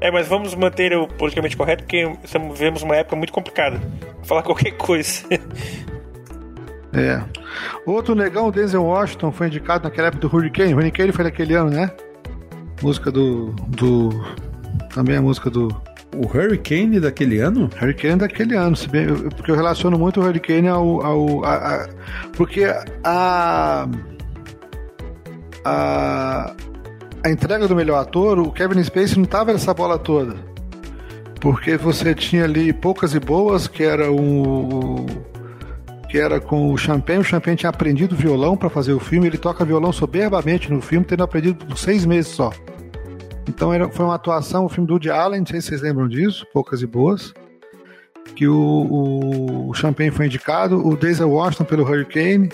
É, 0.00 0.10
mas 0.10 0.26
vamos 0.26 0.54
manter 0.54 0.96
o 0.96 1.06
politicamente 1.06 1.56
correto, 1.56 1.82
porque 1.84 2.10
estamos, 2.24 2.58
vivemos 2.58 2.82
uma 2.82 2.96
época 2.96 3.14
muito 3.16 3.32
complicada. 3.32 3.80
Falar 4.24 4.42
qualquer 4.42 4.72
coisa. 4.72 5.22
É. 6.94 7.20
Outro 7.84 8.14
negão, 8.14 8.48
o 8.48 8.52
Denzel 8.52 8.84
Washington, 8.84 9.32
foi 9.32 9.48
indicado 9.48 9.84
naquela 9.84 10.08
época 10.08 10.28
do 10.28 10.34
Hurricane. 10.36 10.74
Hurricane 10.74 11.12
foi 11.12 11.24
daquele 11.24 11.54
ano, 11.54 11.70
né? 11.70 11.90
Música 12.82 13.10
do. 13.10 13.46
do 13.68 14.10
também 14.94 15.16
a 15.16 15.22
música 15.22 15.50
do. 15.50 15.68
O 16.16 16.26
Hurricane 16.26 17.00
daquele 17.00 17.40
ano? 17.40 17.68
Hurricane 17.82 18.16
daquele 18.16 18.54
ano, 18.54 18.76
se 18.76 18.88
bem, 18.88 19.04
eu- 19.08 19.28
porque 19.30 19.50
eu 19.50 19.56
relaciono 19.56 19.98
muito 19.98 20.20
o 20.20 20.24
Hurricane 20.24 20.68
ao. 20.68 21.04
ao 21.04 21.44
a- 21.44 21.54
a- 21.54 21.88
porque 22.36 22.64
a. 23.02 23.88
A. 25.64 26.54
A 27.24 27.30
entrega 27.30 27.66
do 27.66 27.74
melhor 27.74 27.98
ator, 28.00 28.38
o 28.38 28.52
Kevin 28.52 28.82
Spacey 28.84 29.16
não 29.16 29.24
tava 29.24 29.52
nessa 29.52 29.72
bola 29.72 29.98
toda. 29.98 30.36
Porque 31.40 31.76
você 31.76 32.14
tinha 32.14 32.44
ali 32.44 32.70
poucas 32.72 33.14
e 33.14 33.20
boas, 33.20 33.66
que 33.66 33.82
era 33.82 34.12
o. 34.12 35.06
que 36.14 36.20
era 36.20 36.38
com 36.38 36.72
o 36.72 36.78
Champagne. 36.78 37.18
O 37.18 37.24
Champagne 37.24 37.56
tinha 37.56 37.70
aprendido 37.70 38.14
violão 38.14 38.56
para 38.56 38.70
fazer 38.70 38.92
o 38.92 39.00
filme. 39.00 39.26
Ele 39.26 39.36
toca 39.36 39.64
violão 39.64 39.92
soberbamente 39.92 40.72
no 40.72 40.80
filme, 40.80 41.04
tendo 41.04 41.24
aprendido 41.24 41.76
seis 41.76 42.06
meses 42.06 42.30
só. 42.30 42.52
Então 43.48 43.74
era, 43.74 43.88
foi 43.88 44.04
uma 44.04 44.14
atuação, 44.14 44.64
o 44.64 44.68
filme 44.68 44.86
do 44.86 44.92
Woody 44.92 45.10
Allen, 45.10 45.40
não 45.40 45.46
sei 45.48 45.60
se 45.60 45.70
vocês 45.70 45.82
lembram 45.82 46.06
disso, 46.06 46.46
poucas 46.52 46.82
e 46.82 46.86
boas. 46.86 47.34
Que 48.36 48.46
o, 48.46 48.54
o, 48.54 49.70
o 49.70 49.74
Champagne 49.74 50.12
foi 50.12 50.26
indicado, 50.26 50.86
o 50.86 50.96
Denzel 50.96 51.28
Washington 51.28 51.64
pelo 51.64 51.82
Hurricane, 51.82 52.48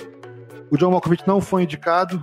o 0.71 0.79
John 0.79 0.93
Malkovich 0.93 1.25
não 1.27 1.39
foi 1.39 1.65
indicado, 1.65 2.23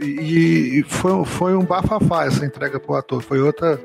e, 0.00 0.78
e 0.78 0.82
foi, 0.84 1.24
foi 1.24 1.56
um 1.56 1.64
bafafá 1.64 2.26
essa 2.26 2.46
entrega 2.46 2.78
pro 2.78 2.94
ator. 2.94 3.20
Foi 3.20 3.40
outra, 3.40 3.80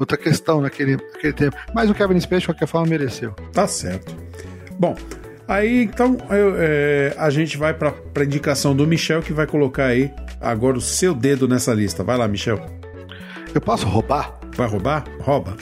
outra 0.00 0.16
questão 0.16 0.60
naquele, 0.60 0.96
naquele 0.96 1.32
tempo. 1.32 1.56
Mas 1.72 1.88
o 1.88 1.94
Kevin 1.94 2.18
Spacey, 2.18 2.40
de 2.40 2.46
qualquer 2.46 2.66
forma, 2.66 2.88
mereceu. 2.88 3.30
Tá 3.52 3.68
certo. 3.68 4.16
Bom, 4.80 4.96
aí 5.48 5.82
então 5.82 6.16
eu, 6.30 6.54
é, 6.56 7.14
a 7.18 7.30
gente 7.30 7.56
vai 7.56 7.74
pra, 7.74 7.92
pra 7.92 8.24
indicação 8.24 8.74
do 8.74 8.86
Michel, 8.86 9.22
que 9.22 9.32
vai 9.32 9.46
colocar 9.46 9.86
aí 9.86 10.12
agora 10.40 10.76
o 10.76 10.80
seu 10.80 11.14
dedo 11.14 11.48
nessa 11.48 11.72
lista. 11.72 12.02
Vai 12.02 12.16
lá, 12.16 12.26
Michel. 12.28 12.60
Eu 13.54 13.60
posso 13.60 13.86
roubar? 13.86 14.38
Vai 14.56 14.68
roubar? 14.68 15.04
Rouba. 15.20 15.56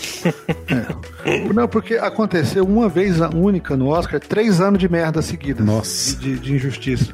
Não, 1.53 1.67
porque 1.67 1.95
aconteceu 1.95 2.65
uma 2.65 2.89
vez 2.89 3.21
única 3.21 3.77
no 3.77 3.89
Oscar, 3.89 4.21
três 4.21 4.61
anos 4.61 4.79
de 4.79 4.89
merda 4.89 5.21
seguidas. 5.21 5.67
Nossa. 5.67 6.17
De, 6.17 6.39
de 6.39 6.55
injustiça. 6.55 7.13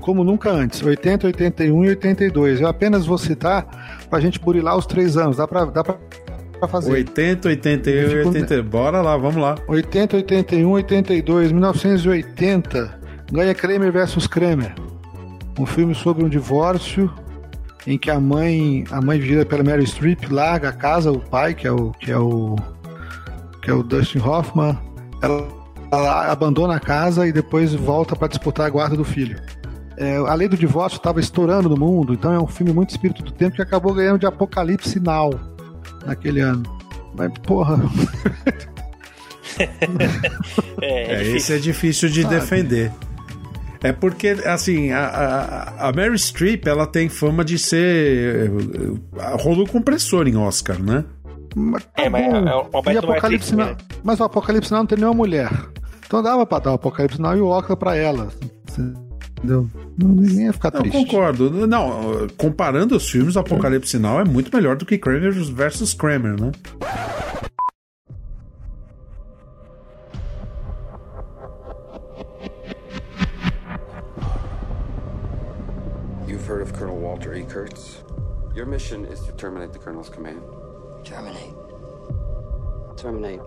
Como 0.00 0.24
nunca 0.24 0.50
antes. 0.50 0.82
80, 0.82 1.26
81 1.26 1.84
e 1.84 1.88
82. 1.90 2.60
Eu 2.60 2.68
apenas 2.68 3.04
vou 3.04 3.18
citar 3.18 4.06
pra 4.08 4.20
gente 4.20 4.38
burilar 4.38 4.76
os 4.76 4.86
três 4.86 5.18
anos. 5.18 5.36
Dá 5.36 5.46
pra, 5.46 5.66
dá 5.66 5.84
pra, 5.84 5.98
pra 6.58 6.68
fazer. 6.68 6.90
80, 6.90 7.48
81 7.48 8.10
e 8.10 8.24
80. 8.26 8.62
Bora 8.62 9.00
lá, 9.00 9.16
vamos 9.16 9.36
lá. 9.36 9.56
80, 9.66 10.16
81, 10.16 10.70
82, 10.70 11.52
1980. 11.52 12.98
Ganha 13.32 13.54
Kramer 13.54 13.92
versus 13.92 14.26
Kramer. 14.26 14.74
Um 15.58 15.66
filme 15.66 15.94
sobre 15.94 16.24
um 16.24 16.28
divórcio 16.28 17.12
em 17.86 17.98
que 17.98 18.10
a 18.10 18.20
mãe, 18.20 18.84
a 18.90 19.00
mãe 19.00 19.18
vivida 19.18 19.46
pela 19.46 19.62
Mary 19.62 19.86
Streep, 19.86 20.30
larga 20.30 20.68
a 20.70 20.72
casa, 20.72 21.10
o 21.10 21.20
pai, 21.20 21.54
que 21.54 21.66
é 21.66 21.72
o 21.72 21.90
que 21.92 22.10
é 22.10 22.18
o 22.18 22.56
que 23.62 23.70
é 23.70 23.74
o 23.74 23.82
Dustin 23.82 24.18
Hoffman, 24.20 24.78
ela, 25.20 25.48
ela 25.90 26.30
abandona 26.30 26.76
a 26.76 26.80
casa 26.80 27.26
e 27.26 27.32
depois 27.32 27.74
volta 27.74 28.14
para 28.14 28.28
disputar 28.28 28.66
a 28.66 28.70
guarda 28.70 28.96
do 28.96 29.04
filho. 29.04 29.38
É, 29.96 30.16
a 30.16 30.34
lei 30.34 30.48
do 30.48 30.56
divórcio 30.56 30.96
estava 30.96 31.18
estourando 31.18 31.68
no 31.68 31.76
mundo, 31.76 32.14
então 32.14 32.32
é 32.32 32.38
um 32.38 32.46
filme 32.46 32.72
muito 32.72 32.90
espírito 32.90 33.22
do 33.22 33.32
tempo 33.32 33.56
que 33.56 33.62
acabou 33.62 33.92
ganhando 33.92 34.20
de 34.20 34.26
Apocalipse 34.26 35.00
Now 35.00 35.57
naquele 36.08 36.40
ano. 36.40 36.62
Mas, 37.14 37.30
porra. 37.44 37.78
É, 40.80 41.22
esse 41.34 41.52
é 41.52 41.58
difícil 41.58 42.08
de 42.08 42.22
Sabe? 42.22 42.34
defender. 42.36 42.92
É 43.82 43.92
porque, 43.92 44.28
assim, 44.44 44.92
a, 44.92 45.04
a, 45.06 45.88
a 45.88 45.92
Mary 45.92 46.16
Streep, 46.18 46.66
ela 46.66 46.86
tem 46.86 47.08
fama 47.08 47.44
de 47.44 47.58
ser 47.58 48.50
eh, 48.50 49.32
rolo 49.40 49.66
compressor 49.66 50.26
em 50.28 50.36
Oscar, 50.36 50.80
né? 50.80 51.04
Mas 51.56 51.84
tá 51.84 52.02
É, 52.04 52.08
mas 52.08 52.22
é 52.24 52.30
de 52.30 52.36
uma 52.38 53.12
Apocalipse 53.14 53.54
Now- 53.56 53.76
Mas 54.04 54.20
o 54.20 54.24
Apocalipse 54.24 54.70
Now 54.70 54.80
não 54.80 54.86
tem 54.86 54.98
nenhuma 54.98 55.14
mulher. 55.16 55.50
Então 56.06 56.22
dava 56.22 56.44
pra 56.46 56.58
dar 56.58 56.70
o 56.72 56.74
Apocalipse 56.74 57.20
Now 57.20 57.36
e 57.36 57.40
o 57.40 57.46
Oscar 57.46 57.76
pra 57.76 57.96
ela. 57.96 58.28
Entendeu? 59.38 59.68
Não, 59.96 60.08
ninguém 60.08 60.46
ia 60.46 60.52
ficar 60.52 60.74
Eu 60.74 60.80
triste. 60.80 61.06
concordo. 61.06 61.66
Não, 61.66 62.26
comparando 62.36 62.96
os 62.96 63.08
filmes, 63.08 63.36
Apocalipse 63.36 63.98
Now 63.98 64.20
é 64.20 64.24
muito 64.24 64.54
melhor 64.54 64.76
do 64.76 64.84
que 64.84 64.98
Kramer 64.98 65.32
versus 65.32 65.94
Kramer, 65.94 66.40
né? 66.40 66.50
You've 76.26 76.44
heard 76.46 76.60
of 76.62 76.72
Colonel 76.74 76.96
Walter 76.98 77.34
E. 77.34 77.42
Kurtz? 77.44 78.02
Your 78.54 78.66
mission 78.66 79.04
is 79.06 79.20
to 79.20 79.32
terminate 79.32 79.72
the 79.72 79.78
Colonel's 79.78 80.10
command. 80.10 80.42
Terminate. 81.04 81.54
Terminate 82.96 83.40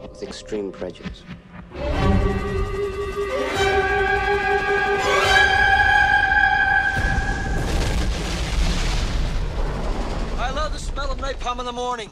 with 0.00 0.22
extreme 0.22 0.72
prejudice. 0.72 1.22
The 11.38 11.44
smell 11.44 11.52
of 11.52 11.58
napalm 11.58 11.60
in 11.60 11.66
the 11.66 11.72
morning. 11.72 12.10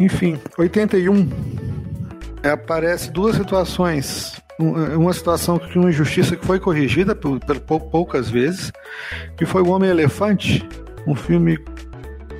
Enfim, 0.00 0.38
81 0.58 1.28
é, 2.42 2.50
aparece 2.50 3.10
duas 3.12 3.36
situações. 3.36 4.40
Um- 4.58 4.98
Uma 4.98 5.12
situação 5.12 5.58
que 5.58 5.78
uma 5.78 5.88
injustiça 5.90 6.34
que 6.36 6.44
foi 6.44 6.58
corrigida 6.58 7.14
por, 7.14 7.38
por 7.40 7.60
pou- 7.60 7.80
poucas 7.80 8.28
vezes, 8.30 8.72
que 9.36 9.46
foi 9.46 9.62
o 9.62 9.68
Homem 9.68 9.88
Elefante, 9.90 10.66
um 11.06 11.14
filme 11.14 11.58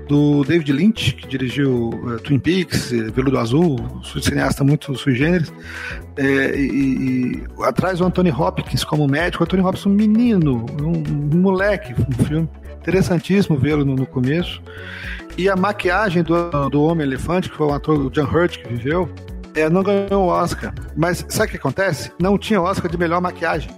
do 0.09 0.43
David 0.45 0.73
Lynch, 0.73 1.15
que 1.15 1.27
dirigiu 1.29 1.91
eh, 2.13 2.17
Twin 2.23 2.39
Peaks, 2.41 2.91
Veludo 2.91 3.39
Azul, 3.39 3.79
cineasta 4.21 4.65
muito 4.65 4.95
sui 4.97 5.15
generis, 5.15 5.53
e, 6.19 6.23
e- 6.23 7.33
e 7.37 7.45
atrás 7.65 8.01
o 8.01 8.05
Anthony 8.05 8.31
Hopkins 8.31 8.83
como 8.85 9.07
médico, 9.07 9.43
o 9.43 9.47
Anthony 9.47 9.63
Hopkins 9.63 9.87
um 9.87 9.91
menino, 9.91 10.67
um, 10.83 11.37
um 11.37 11.41
moleque, 11.41 11.95
um 11.95 12.25
filme 12.25 12.49
interessantíssimo 12.81 13.57
vê-lo 13.57 13.85
no, 13.85 13.95
no 13.95 14.05
começo, 14.07 14.61
e 15.41 15.49
a 15.49 15.57
maquiagem 15.57 16.23
do, 16.23 16.69
do 16.69 16.83
Homem-Elefante, 16.83 17.49
que 17.49 17.57
foi 17.57 17.67
o 17.67 17.73
ator 17.73 17.99
o 17.99 18.11
John 18.11 18.25
Hurt 18.25 18.59
que 18.59 18.69
viveu, 18.69 19.09
é, 19.55 19.71
não 19.71 19.83
ganhou 19.83 20.25
o 20.25 20.27
Oscar. 20.27 20.75
Mas 20.97 21.25
sabe 21.29 21.49
o 21.49 21.51
que 21.53 21.57
acontece? 21.57 22.13
Não 22.21 22.37
tinha 22.37 22.61
Oscar 22.61 22.91
de 22.91 22.99
melhor 22.99 23.21
maquiagem. 23.23 23.71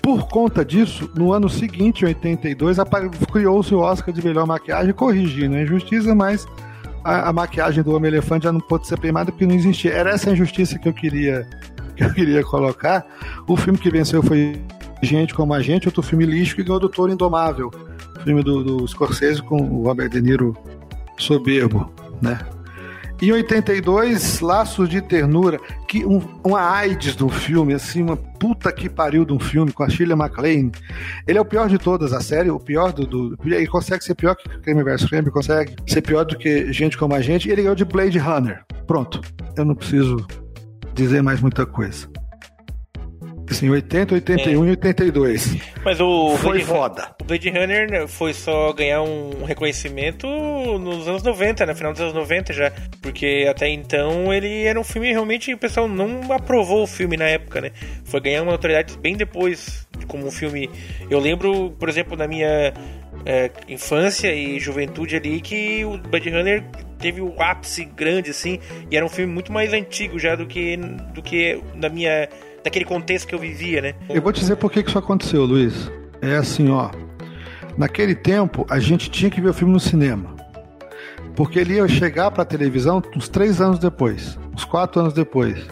Por 0.00 0.28
conta 0.28 0.64
disso, 0.64 1.10
no 1.16 1.32
ano 1.32 1.48
seguinte, 1.48 2.02
em 2.04 2.08
82, 2.08 2.78
apa- 2.78 3.08
criou-se 3.32 3.74
o 3.74 3.80
Oscar 3.80 4.12
de 4.12 4.24
melhor 4.24 4.46
maquiagem, 4.46 4.92
corrigindo 4.92 5.56
a 5.56 5.62
injustiça, 5.62 6.14
mas 6.14 6.46
a, 7.04 7.28
a 7.28 7.32
maquiagem 7.32 7.82
do 7.82 7.94
Homem-Elefante 7.94 8.44
já 8.44 8.52
não 8.52 8.60
pôde 8.60 8.86
ser 8.86 8.98
premiada 8.98 9.30
porque 9.30 9.46
não 9.46 9.54
existia. 9.54 9.92
Era 9.92 10.10
essa 10.10 10.30
a 10.30 10.32
injustiça 10.32 10.78
que 10.78 10.88
eu 10.88 10.92
queria, 10.92 11.46
que 11.96 12.04
eu 12.04 12.12
queria 12.12 12.42
colocar. 12.44 13.04
O 13.46 13.56
filme 13.56 13.78
que 13.78 13.90
venceu 13.90 14.22
foi 14.22 14.60
Gente 15.02 15.34
como 15.34 15.52
a 15.52 15.60
Gente, 15.60 15.88
outro 15.88 16.02
filme 16.02 16.24
lixo 16.24 16.54
que 16.54 16.62
ganhou 16.62 16.78
do 16.78 16.88
Toro 16.88 17.12
Indomável, 17.12 17.70
filme 18.22 18.42
do, 18.42 18.62
do 18.62 18.88
Scorsese 18.88 19.42
com 19.42 19.56
o 19.56 19.84
Robert 19.84 20.08
De 20.08 20.20
Niro 20.20 20.56
soberbo, 21.18 21.92
né? 22.20 22.38
Em 23.22 23.30
82, 23.30 24.40
Laços 24.40 24.88
de 24.88 25.00
Ternura, 25.00 25.60
que 25.86 26.04
um, 26.04 26.20
uma 26.44 26.60
AIDS 26.60 27.14
do 27.14 27.28
filme, 27.28 27.72
assim, 27.72 28.02
uma 28.02 28.16
puta 28.16 28.72
que 28.72 28.88
pariu 28.88 29.24
de 29.24 29.32
um 29.32 29.38
filme 29.38 29.70
com 29.70 29.84
a 29.84 29.88
Shirley 29.88 30.16
MacLaine. 30.16 30.72
Ele 31.24 31.38
é 31.38 31.40
o 31.40 31.44
pior 31.44 31.68
de 31.68 31.78
todas, 31.78 32.12
a 32.12 32.20
série, 32.20 32.50
o 32.50 32.58
pior 32.58 32.92
do. 32.92 33.06
do 33.06 33.38
ele 33.44 33.68
consegue 33.68 34.02
ser 34.02 34.16
pior 34.16 34.34
que 34.34 34.48
Creme 34.48 34.82
vs 34.82 35.04
Creme, 35.04 35.30
consegue 35.30 35.76
ser 35.86 36.02
pior 36.02 36.24
do 36.24 36.36
que 36.36 36.72
Gente 36.72 36.98
como 36.98 37.14
a 37.14 37.20
Gente. 37.20 37.48
Ele 37.48 37.62
ganhou 37.62 37.76
de 37.76 37.84
Blade 37.84 38.18
Runner. 38.18 38.64
Pronto. 38.88 39.20
Eu 39.56 39.64
não 39.64 39.76
preciso 39.76 40.16
dizer 40.92 41.22
mais 41.22 41.40
muita 41.40 41.64
coisa. 41.64 42.08
Assim, 43.50 43.68
80, 43.68 44.14
81 44.14 44.66
e 44.66 44.70
82. 44.70 45.56
Mas 45.84 46.00
o 46.00 46.36
Foi 46.36 46.52
Blade 46.52 46.64
foda. 46.64 47.14
O 47.20 47.24
Blade 47.24 47.50
Runner 47.50 47.90
né, 47.90 48.06
foi 48.06 48.32
só 48.32 48.72
ganhar 48.72 49.02
um 49.02 49.44
reconhecimento 49.44 50.26
nos 50.78 51.06
anos 51.08 51.22
90, 51.22 51.66
no 51.66 51.74
final 51.74 51.92
dos 51.92 52.00
anos 52.00 52.14
90 52.14 52.52
já. 52.52 52.72
Porque 53.00 53.46
até 53.50 53.68
então 53.68 54.32
ele 54.32 54.64
era 54.64 54.78
um 54.78 54.84
filme 54.84 55.10
realmente 55.10 55.52
o 55.52 55.58
pessoal 55.58 55.88
não 55.88 56.32
aprovou 56.32 56.84
o 56.84 56.86
filme 56.86 57.16
na 57.16 57.26
época, 57.26 57.60
né? 57.60 57.72
Foi 58.04 58.20
ganhar 58.20 58.42
uma 58.42 58.52
notoriedade 58.52 58.96
bem 58.98 59.16
depois 59.16 59.86
de 59.98 60.06
como 60.06 60.26
um 60.26 60.30
filme. 60.30 60.70
Eu 61.10 61.18
lembro, 61.18 61.70
por 61.78 61.88
exemplo, 61.88 62.16
na 62.16 62.26
minha 62.26 62.72
é, 63.26 63.50
infância 63.68 64.34
e 64.34 64.58
juventude 64.58 65.16
ali 65.16 65.40
que 65.40 65.84
o 65.84 65.98
Blade 65.98 66.30
Runner 66.30 66.64
teve 66.98 67.20
o 67.20 67.34
ápice 67.40 67.84
grande 67.84 68.30
assim 68.30 68.60
e 68.90 68.96
era 68.96 69.04
um 69.04 69.08
filme 69.08 69.32
muito 69.32 69.52
mais 69.52 69.72
antigo 69.72 70.18
já 70.18 70.36
do 70.36 70.46
que 70.46 70.76
do 71.12 71.20
que 71.20 71.60
na 71.74 71.88
minha 71.88 72.28
daquele 72.64 72.84
contexto 72.84 73.26
que 73.28 73.34
eu 73.34 73.38
vivia, 73.38 73.80
né? 73.80 73.94
Eu 74.08 74.22
vou 74.22 74.32
te 74.32 74.40
dizer 74.40 74.56
por 74.56 74.70
que 74.70 74.80
isso 74.80 74.98
aconteceu, 74.98 75.44
Luiz. 75.44 75.90
É 76.20 76.36
assim, 76.36 76.70
ó. 76.70 76.90
Naquele 77.76 78.14
tempo, 78.14 78.66
a 78.68 78.78
gente 78.78 79.10
tinha 79.10 79.30
que 79.30 79.40
ver 79.40 79.50
o 79.50 79.54
filme 79.54 79.72
no 79.72 79.80
cinema. 79.80 80.34
Porque 81.34 81.58
ele 81.58 81.74
ia 81.74 81.88
chegar 81.88 82.30
pra 82.30 82.44
televisão 82.44 83.02
uns 83.16 83.28
três 83.28 83.60
anos 83.60 83.78
depois. 83.78 84.38
Uns 84.54 84.64
quatro 84.64 85.00
anos 85.00 85.14
depois. 85.14 85.66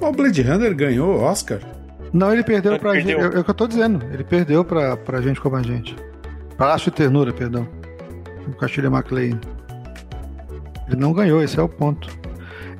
O 0.00 0.12
Blade 0.12 0.42
Runner 0.42 0.74
ganhou 0.74 1.16
o 1.16 1.20
Oscar? 1.22 1.58
Não, 2.12 2.32
ele 2.32 2.42
perdeu 2.42 2.72
Ele 2.72 2.80
pra 2.80 2.92
perdeu. 2.92 3.20
gente. 3.20 3.34
É, 3.34 3.38
é 3.38 3.40
o 3.40 3.44
que 3.44 3.50
eu 3.50 3.54
tô 3.54 3.66
dizendo. 3.66 4.04
Ele 4.12 4.24
perdeu 4.24 4.64
pra, 4.64 4.96
pra 4.96 5.20
gente 5.20 5.40
como 5.40 5.56
a 5.56 5.62
gente. 5.62 5.94
Palácio 6.56 6.90
de 6.90 6.96
Ternura, 6.96 7.32
perdão. 7.32 7.68
Com 8.56 8.64
a 8.64 8.68
Shirley 8.68 8.90
MacLaine. 8.90 9.38
Ele 10.88 10.96
não 11.00 11.12
ganhou, 11.12 11.42
esse 11.42 11.58
é 11.58 11.62
o 11.62 11.68
ponto. 11.68 12.08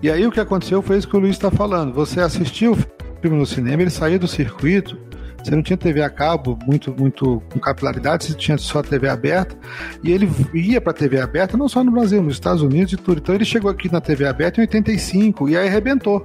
E 0.03 0.11
aí 0.11 0.27
o 0.27 0.31
que 0.33 0.41
aconteceu 0.41 0.81
foi 0.83 0.97
isso 0.99 1.09
que 1.09 1.17
o 1.17 1.21
Luiz 1.21 1.33
está 1.37 1.51
falando. 1.51 1.93
Você 1.93 2.21
assistiu 2.21 2.73
o 2.73 2.77
filme 3.21 3.37
no 3.37 3.47
cinema, 3.47 3.83
ele 3.83 3.91
saía 3.91 4.19
do 4.19 4.29
circuito, 4.29 4.99
você 5.43 5.51
não 5.55 5.63
tinha 5.63 5.77
TV 5.77 6.03
a 6.03 6.11
cabo 6.11 6.59
muito, 6.67 6.93
muito 6.93 7.43
com 7.51 7.59
capilaridade, 7.59 8.25
você 8.25 8.35
tinha 8.35 8.59
só 8.59 8.83
TV 8.83 9.09
aberta, 9.09 9.57
e 10.03 10.13
ele 10.13 10.29
ia 10.53 10.81
para 10.81 10.93
TV 10.93 11.21
aberta 11.21 11.57
não 11.57 11.69
só 11.69 11.83
no 11.83 11.91
Brasil, 11.91 12.23
nos 12.23 12.35
Estados 12.35 12.63
Unidos 12.63 12.93
e 12.93 12.97
tudo. 12.97 13.19
Então 13.19 13.35
ele 13.35 13.45
chegou 13.45 13.71
aqui 13.71 13.91
na 13.91 14.01
TV 14.01 14.27
aberta 14.27 14.61
em 14.61 14.63
85 14.63 15.49
e 15.49 15.57
aí 15.57 15.69
arrebentou. 15.69 16.25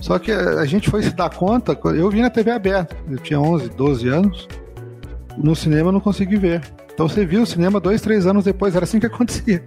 Só 0.00 0.18
que 0.18 0.32
a 0.32 0.64
gente 0.64 0.90
foi 0.90 1.02
se 1.02 1.14
dar 1.14 1.30
conta, 1.30 1.78
eu 1.94 2.10
vi 2.10 2.20
na 2.20 2.30
TV 2.30 2.50
aberta, 2.50 2.96
eu 3.08 3.18
tinha 3.18 3.38
11, 3.38 3.68
12 3.70 4.08
anos, 4.08 4.48
no 5.36 5.54
cinema 5.54 5.88
eu 5.88 5.92
não 5.92 6.00
consegui 6.00 6.36
ver. 6.36 6.62
Então 6.92 7.08
você 7.08 7.24
viu 7.24 7.42
o 7.42 7.46
cinema 7.46 7.78
dois, 7.78 8.00
três 8.00 8.26
anos 8.26 8.44
depois, 8.44 8.74
era 8.74 8.84
assim 8.84 8.98
que 8.98 9.06
acontecia. 9.06 9.64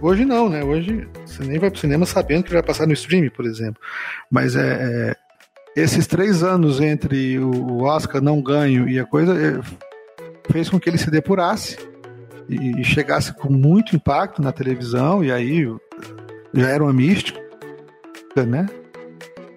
Hoje 0.00 0.24
não, 0.24 0.48
né? 0.48 0.64
Hoje 0.64 1.06
você 1.26 1.44
nem 1.44 1.58
vai 1.58 1.70
pro 1.70 1.78
cinema 1.78 2.06
sabendo 2.06 2.44
que 2.44 2.52
vai 2.52 2.62
passar 2.62 2.86
no 2.86 2.92
stream, 2.92 3.28
por 3.30 3.44
exemplo. 3.44 3.80
Mas 4.30 4.56
é, 4.56 4.60
é, 4.60 5.16
esses 5.76 6.06
três 6.06 6.42
anos 6.42 6.80
entre 6.80 7.38
o 7.38 7.50
o 7.50 7.82
Oscar 7.84 8.20
não 8.22 8.42
ganho 8.42 8.88
e 8.88 8.98
a 8.98 9.04
coisa 9.04 9.34
é, 9.34 9.60
fez 10.52 10.68
com 10.68 10.78
que 10.78 10.88
ele 10.88 10.98
se 10.98 11.10
depurasse 11.10 11.78
e, 12.48 12.80
e 12.80 12.84
chegasse 12.84 13.32
com 13.34 13.50
muito 13.52 13.94
impacto 13.96 14.42
na 14.42 14.52
televisão, 14.52 15.22
e 15.24 15.30
aí 15.32 15.66
já 16.52 16.68
era 16.68 16.82
uma 16.82 16.92
mística, 16.92 17.40
né? 18.46 18.66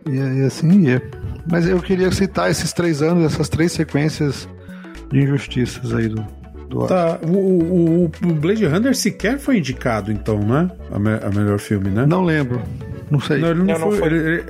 E, 0.08 0.16
e 0.16 0.44
assim 0.46 0.82
ia. 0.88 1.02
Mas 1.50 1.68
eu 1.68 1.80
queria 1.82 2.12
citar 2.12 2.50
esses 2.52 2.72
três 2.72 3.02
anos, 3.02 3.26
essas 3.26 3.50
três 3.50 3.72
sequências 3.72 4.48
de 5.12 5.20
injustiças 5.22 5.94
aí 5.94 6.08
do, 6.08 6.26
do 6.70 6.80
Oscar. 6.82 7.18
Tá, 7.20 7.28
o, 7.28 7.36
o, 7.36 8.04
o 8.06 8.34
Blade 8.36 8.66
Runner 8.66 8.96
sequer 8.96 9.40
foi 9.40 9.58
indicado, 9.58 10.12
então, 10.12 10.40
né? 10.40 10.70
A, 10.92 11.00
me- 11.00 11.20
a 11.22 11.30
melhor 11.30 11.60
filme, 11.60 11.90
né? 11.90 12.06
Não 12.06 12.24
lembro. 12.24 12.62
Não 13.12 13.20
sei. 13.20 13.40
Não, 13.40 13.50
ele 13.50 13.60
não, 13.60 13.66
Não, 13.66 13.80
não 13.80 13.90
foi. 13.92 13.98
foi. 14.00 14.08
Ele, 14.08 14.18
ele- 14.18 14.44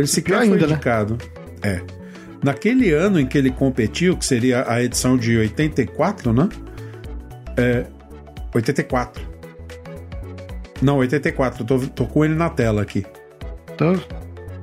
ele 0.00 0.08
sequer 0.08 0.32
Pior 0.32 0.40
foi 0.40 0.52
ainda, 0.52 0.66
né? 0.66 0.72
indicado. 0.72 1.18
É. 1.62 1.80
Naquele 2.42 2.92
ano 2.92 3.20
em 3.20 3.26
que 3.26 3.36
ele 3.36 3.50
competiu, 3.50 4.16
que 4.16 4.24
seria 4.24 4.64
a 4.66 4.82
edição 4.82 5.16
de 5.16 5.36
84, 5.36 6.32
né? 6.32 6.48
É. 7.56 7.86
84. 8.54 9.22
Não, 10.80 10.96
84. 10.98 11.64
Tô, 11.64 11.78
tô 11.78 12.06
com 12.06 12.24
ele 12.24 12.34
na 12.34 12.48
tela 12.48 12.82
aqui. 12.82 13.04
Então, 13.74 14.00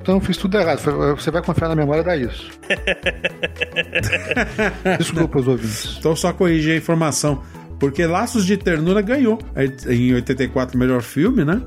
então 0.02 0.22
fiz 0.22 0.38
tudo 0.38 0.58
errado. 0.58 0.80
Você 1.16 1.30
vai 1.30 1.42
confiar 1.42 1.70
na 1.70 1.76
memória 1.76 2.04
da 2.04 2.16
isso. 2.16 2.50
Desculpa 4.98 5.40
os 5.40 5.48
ouvintes. 5.48 5.98
Então 6.00 6.16
só 6.16 6.34
corrigir 6.34 6.74
a 6.74 6.78
informação. 6.78 7.44
Porque 7.80 8.06
Laços 8.06 8.46
de 8.46 8.58
Ternura 8.58 9.02
ganhou 9.02 9.38
em 9.88 10.14
84 10.14 10.76
o 10.76 10.80
melhor 10.80 11.02
filme, 11.02 11.46
né? 11.46 11.62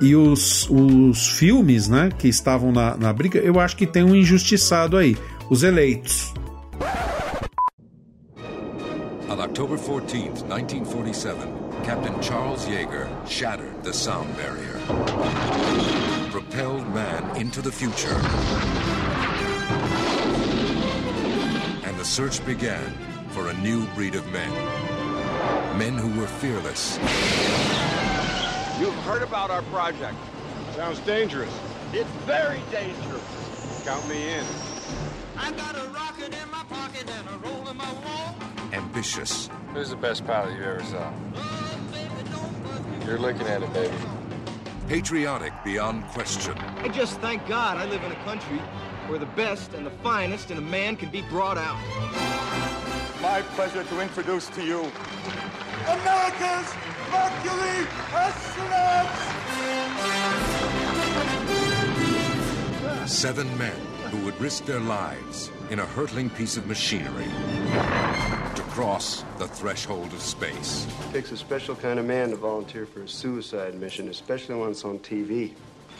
E 0.00 0.16
os, 0.16 0.68
os 0.70 1.28
filmes, 1.28 1.88
né, 1.88 2.10
que 2.18 2.28
estavam 2.28 2.72
na, 2.72 2.96
na 2.96 3.12
briga, 3.12 3.38
eu 3.38 3.60
acho 3.60 3.76
que 3.76 3.86
tem 3.86 4.02
um 4.02 4.14
injustiçado 4.14 4.96
aí. 4.96 5.16
Os 5.50 5.62
eleitos. 5.62 6.32
On 9.28 9.38
October 9.40 9.76
14th, 9.76 10.42
1947, 10.44 11.36
Captain 11.84 12.22
Charles 12.22 12.66
Yeager 12.66 13.08
shattered 13.26 13.82
the 13.82 13.92
sound 13.92 14.28
barrier, 14.36 14.78
propelled 16.30 16.88
man 16.94 17.36
into 17.36 17.60
the 17.60 17.70
future, 17.70 18.16
and 21.84 21.98
the 21.98 22.04
search 22.04 22.44
began 22.46 22.92
for 23.30 23.48
a 23.48 23.54
new 23.54 23.86
breed 23.94 24.14
of 24.14 24.24
men. 24.32 24.50
Men 25.78 25.98
who 25.98 26.20
were 26.20 26.28
fearless. 26.28 26.98
You've 28.80 28.94
heard 29.04 29.22
about 29.22 29.50
our 29.50 29.62
project. 29.62 30.16
Sounds 30.74 30.98
dangerous. 31.00 31.52
It's 31.92 32.10
very 32.26 32.60
dangerous. 32.72 33.82
Count 33.84 34.08
me 34.08 34.32
in. 34.34 34.44
I 35.36 35.52
got 35.52 35.76
a 35.76 35.88
rocket 35.90 36.34
in 36.34 36.50
my 36.50 36.64
pocket 36.68 37.08
and 37.08 37.28
a 37.28 37.48
roll 37.48 37.68
in 37.68 37.76
my 37.76 37.92
wall. 37.92 38.34
Ambitious. 38.72 39.48
Who's 39.72 39.90
the 39.90 39.96
best 39.96 40.26
pilot 40.26 40.56
you 40.56 40.64
ever 40.64 40.82
saw? 40.82 41.12
Oh, 41.36 43.04
You're 43.06 43.18
looking 43.18 43.46
at 43.46 43.62
it, 43.62 43.72
baby. 43.72 43.94
Patriotic 44.88 45.52
beyond 45.64 46.04
question. 46.08 46.58
I 46.78 46.88
just 46.88 47.20
thank 47.20 47.46
God 47.46 47.76
I 47.76 47.84
live 47.84 48.02
in 48.02 48.10
a 48.10 48.24
country 48.24 48.58
where 49.06 49.20
the 49.20 49.26
best 49.26 49.72
and 49.74 49.86
the 49.86 49.90
finest 50.02 50.50
in 50.50 50.58
a 50.58 50.62
man 50.62 50.96
can 50.96 51.10
be 51.10 51.22
brought 51.22 51.58
out. 51.58 51.78
My 53.22 53.42
pleasure 53.54 53.84
to 53.84 54.00
introduce 54.00 54.48
to 54.48 54.64
you 54.64 54.80
America's 55.86 56.74
Mercury 57.14 57.86
astronauts! 58.10 59.20
Seven 63.08 63.46
men 63.56 63.76
who 64.10 64.18
would 64.24 64.38
risk 64.40 64.64
their 64.64 64.80
lives 64.80 65.52
in 65.70 65.78
a 65.78 65.86
hurtling 65.86 66.28
piece 66.28 66.56
of 66.56 66.66
machinery 66.66 67.28
to 68.56 68.62
cross 68.68 69.24
the 69.38 69.46
threshold 69.46 70.12
of 70.12 70.20
space. 70.20 70.88
It 71.08 71.12
takes 71.12 71.30
a 71.30 71.36
special 71.36 71.76
kind 71.76 72.00
of 72.00 72.04
man 72.04 72.30
to 72.30 72.36
volunteer 72.36 72.84
for 72.84 73.02
a 73.02 73.08
suicide 73.08 73.76
mission, 73.76 74.08
especially 74.08 74.56
when 74.56 74.70
it's 74.70 74.84
on 74.84 74.98
TV. 74.98 75.54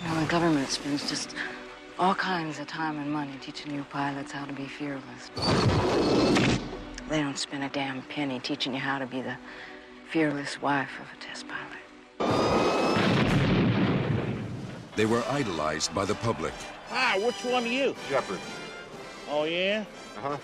Well, 0.04 0.20
the 0.20 0.26
government 0.26 0.68
spends 0.68 1.08
just 1.08 1.36
all 1.96 2.16
kinds 2.16 2.58
of 2.58 2.66
time 2.66 2.98
and 2.98 3.12
money 3.12 3.38
teaching 3.40 3.70
new 3.72 3.84
pilots 3.84 4.32
how 4.32 4.46
to 4.46 4.52
be 4.52 4.66
fearless. 4.66 5.30
They 7.08 7.20
don't 7.20 7.38
spend 7.38 7.62
a 7.62 7.68
damn 7.68 8.02
penny 8.02 8.40
teaching 8.40 8.74
you 8.74 8.80
how 8.80 8.98
to 8.98 9.06
be 9.06 9.22
the 9.22 9.36
fearless 10.14 10.62
wife 10.62 10.90
of 11.00 11.06
a 11.12 11.16
test 11.20 11.44
pilot. 11.48 11.82
They 14.94 15.06
were 15.06 15.24
idolized 15.28 15.92
by 15.92 16.04
the 16.04 16.14
public. 16.14 16.52
Hi, 16.88 17.18
which 17.18 17.44
one 17.44 17.64
are 17.64 17.66
you? 17.66 17.96
Shepard. 18.08 18.38
Oh, 19.28 19.42
yeah? 19.42 19.84
Uh-huh. 20.18 20.36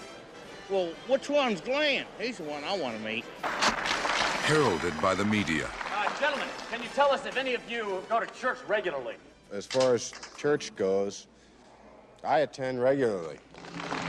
Well, 0.70 0.88
which 1.06 1.30
one's 1.30 1.60
Glenn? 1.60 2.04
He's 2.18 2.38
the 2.38 2.42
one 2.42 2.64
I 2.64 2.76
want 2.76 2.96
to 2.96 3.04
meet. 3.04 3.24
Heralded 4.42 5.00
by 5.00 5.14
the 5.14 5.24
media. 5.24 5.70
Uh, 5.94 6.18
gentlemen, 6.18 6.48
can 6.68 6.82
you 6.82 6.88
tell 6.96 7.12
us 7.12 7.24
if 7.24 7.36
any 7.36 7.54
of 7.54 7.60
you 7.70 8.02
go 8.08 8.18
to 8.18 8.26
church 8.40 8.58
regularly? 8.66 9.14
As 9.52 9.66
far 9.66 9.94
as 9.94 10.12
church 10.36 10.74
goes, 10.74 11.28
I 12.24 12.40
attend 12.40 12.82
regularly. 12.82 13.38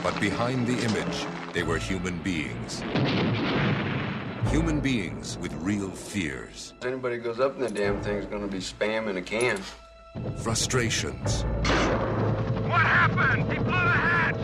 But 0.01 0.19
behind 0.19 0.65
the 0.65 0.83
image, 0.83 1.27
they 1.53 1.61
were 1.61 1.77
human 1.77 2.17
beings. 2.23 2.81
Human 4.49 4.81
beings 4.81 5.37
with 5.39 5.53
real 5.61 5.89
fears. 5.89 6.73
If 6.81 6.87
anybody 6.87 7.17
goes 7.17 7.39
up 7.39 7.55
in 7.55 7.61
the 7.61 7.69
damn 7.69 8.01
thing's 8.01 8.25
gonna 8.25 8.47
be 8.47 8.57
spam 8.57 9.07
in 9.07 9.17
a 9.17 9.21
can. 9.21 9.57
Frustrations. 10.37 11.43
What 11.43 12.81
happened? 12.81 13.51
He 13.51 13.59
blew 13.59 13.71
the 13.71 13.77
hatch! 13.77 14.35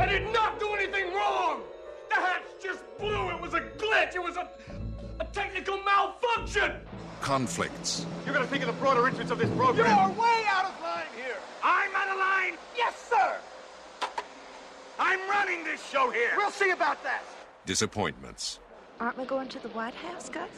I 0.00 0.06
did 0.06 0.32
not 0.32 0.58
do 0.58 0.74
anything 0.74 1.12
wrong! 1.14 1.60
The 2.08 2.16
hatch 2.16 2.42
just 2.60 2.80
blew! 2.98 3.30
It 3.30 3.40
was 3.40 3.54
a 3.54 3.60
glitch! 3.60 4.16
It 4.16 4.22
was 4.22 4.36
a, 4.36 4.48
a 5.20 5.24
technical 5.26 5.78
malfunction! 5.84 6.72
Conflicts. 7.20 8.04
You're 8.24 8.34
gonna 8.34 8.46
think 8.46 8.64
of 8.64 8.68
the 8.68 8.80
broader 8.80 9.06
interests 9.06 9.30
of 9.30 9.38
this 9.38 9.50
program. 9.50 9.86
You're 9.86 10.20
way 10.20 10.42
out 10.48 10.64
of 10.64 10.80
line 10.80 11.06
here! 11.14 11.36
I'm 11.62 11.94
out 11.94 12.08
of 12.08 12.18
line? 12.18 12.58
Yes, 12.76 12.94
sir! 13.08 13.36
I'm 14.98 15.20
running 15.30 15.62
this 15.62 15.86
show 15.88 16.10
here! 16.10 16.32
We'll 16.36 16.50
see 16.50 16.70
about 16.70 17.04
that! 17.04 17.22
Disappointments. 17.64 18.58
Aren't 18.98 19.18
we 19.18 19.24
going 19.26 19.48
to 19.48 19.58
the 19.58 19.68
White 19.68 19.94
House, 19.94 20.30
Gus? 20.30 20.48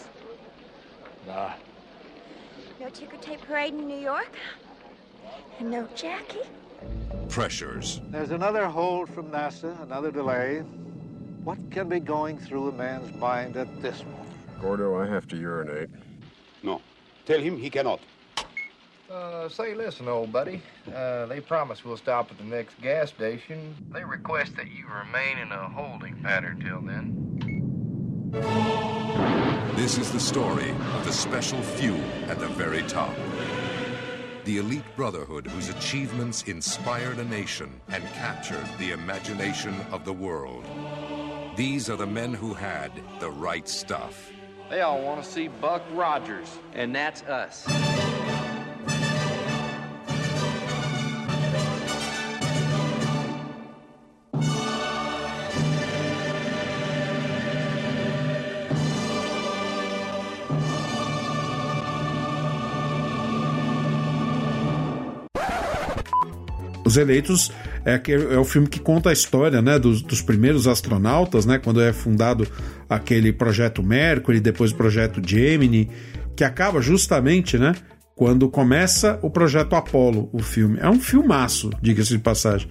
Nah. 1.27 1.53
No 2.81 2.89
ticker 2.91 3.17
tape 3.17 3.41
parade 3.41 3.75
in 3.75 3.89
New 3.89 3.99
York? 3.99 4.31
And 5.59 5.71
no 5.71 5.89
Jackie? 5.97 6.39
Pressures. 7.29 8.01
There's 8.11 8.31
another 8.31 8.67
hold 8.67 9.11
from 9.11 9.31
NASA, 9.31 9.83
another 9.83 10.13
delay. 10.13 10.61
What 11.43 11.59
can 11.73 11.89
be 11.89 11.99
going 11.99 12.39
through 12.39 12.69
a 12.69 12.73
man's 12.73 13.13
mind 13.17 13.57
at 13.57 13.83
this 13.83 14.05
moment? 14.05 14.61
Gordo, 14.61 14.97
I 15.01 15.07
have 15.07 15.27
to 15.29 15.37
urinate. 15.37 15.91
No. 16.63 16.81
Tell 17.27 17.41
him 17.41 17.59
he 17.59 17.71
cannot. 17.71 18.01
Uh, 19.11 19.49
say, 19.49 19.75
listen, 19.75 20.07
old 20.07 20.33
buddy. 20.33 20.63
Uh, 20.95 21.27
they 21.27 21.41
promise 21.41 21.85
we'll 21.85 21.97
stop 21.97 22.31
at 22.31 22.39
the 22.39 22.45
next 22.45 22.81
gas 22.81 23.09
station. 23.09 23.75
They 23.91 24.05
request 24.05 24.55
that 24.57 24.71
you 24.71 24.87
remain 24.87 25.39
in 25.39 25.51
a 25.51 25.69
holding 25.71 26.23
pattern 26.23 26.61
till 26.61 26.81
then. 26.83 27.48
This 28.31 29.97
is 29.97 30.13
the 30.13 30.21
story 30.21 30.71
of 30.71 31.05
the 31.07 31.13
special 31.13 31.63
few 31.63 31.97
at 32.27 32.39
the 32.39 32.49
very 32.49 32.83
top. 32.83 33.15
The 34.45 34.59
elite 34.59 34.85
brotherhood 34.97 35.47
whose 35.47 35.71
achievements 35.71 36.43
inspired 36.43 37.19
a 37.19 37.25
nation 37.25 37.81
and 37.89 38.05
captured 38.15 38.69
the 38.79 38.93
imagination 38.93 39.75
of 39.91 40.05
the 40.05 40.13
world. 40.13 40.65
These 41.57 41.89
are 41.89 41.97
the 41.97 42.07
men 42.07 42.35
who 42.35 42.53
had 42.53 42.93
the 43.19 43.31
right 43.31 43.67
stuff. 43.67 44.31
They 44.69 44.83
all 44.83 45.01
want 45.01 45.23
to 45.23 45.31
see 45.31 45.49
Buck 45.49 45.83
Rogers, 45.93 46.59
and 46.75 46.95
that's 46.95 47.23
us. 47.23 47.67
Os 66.89 66.97
Eleitos 66.97 67.53
é, 67.85 68.01
é 68.33 68.39
o 68.39 68.45
filme 68.45 68.67
que 68.67 68.81
conta 68.81 69.11
a 69.11 69.13
história 69.13 69.61
né, 69.61 69.79
dos, 69.79 70.01
dos 70.01 70.23
primeiros 70.23 70.67
astronautas, 70.67 71.45
né, 71.45 71.59
quando 71.59 71.83
é 71.83 71.93
fundado 71.93 72.49
aquele 72.89 73.31
projeto 73.31 73.83
Mercury, 73.83 74.41
depois 74.41 74.73
o 74.73 74.75
projeto 74.75 75.21
Gemini, 75.23 75.91
que 76.35 76.43
acaba 76.43 76.81
justamente 76.81 77.59
né, 77.59 77.75
quando 78.15 78.49
começa 78.49 79.19
o 79.21 79.29
projeto 79.29 79.77
Apollo, 79.77 80.31
o 80.33 80.43
filme. 80.43 80.79
É 80.81 80.89
um 80.89 80.99
filmaço, 80.99 81.69
diga-se 81.83 82.17
de 82.17 82.21
passagem. 82.21 82.71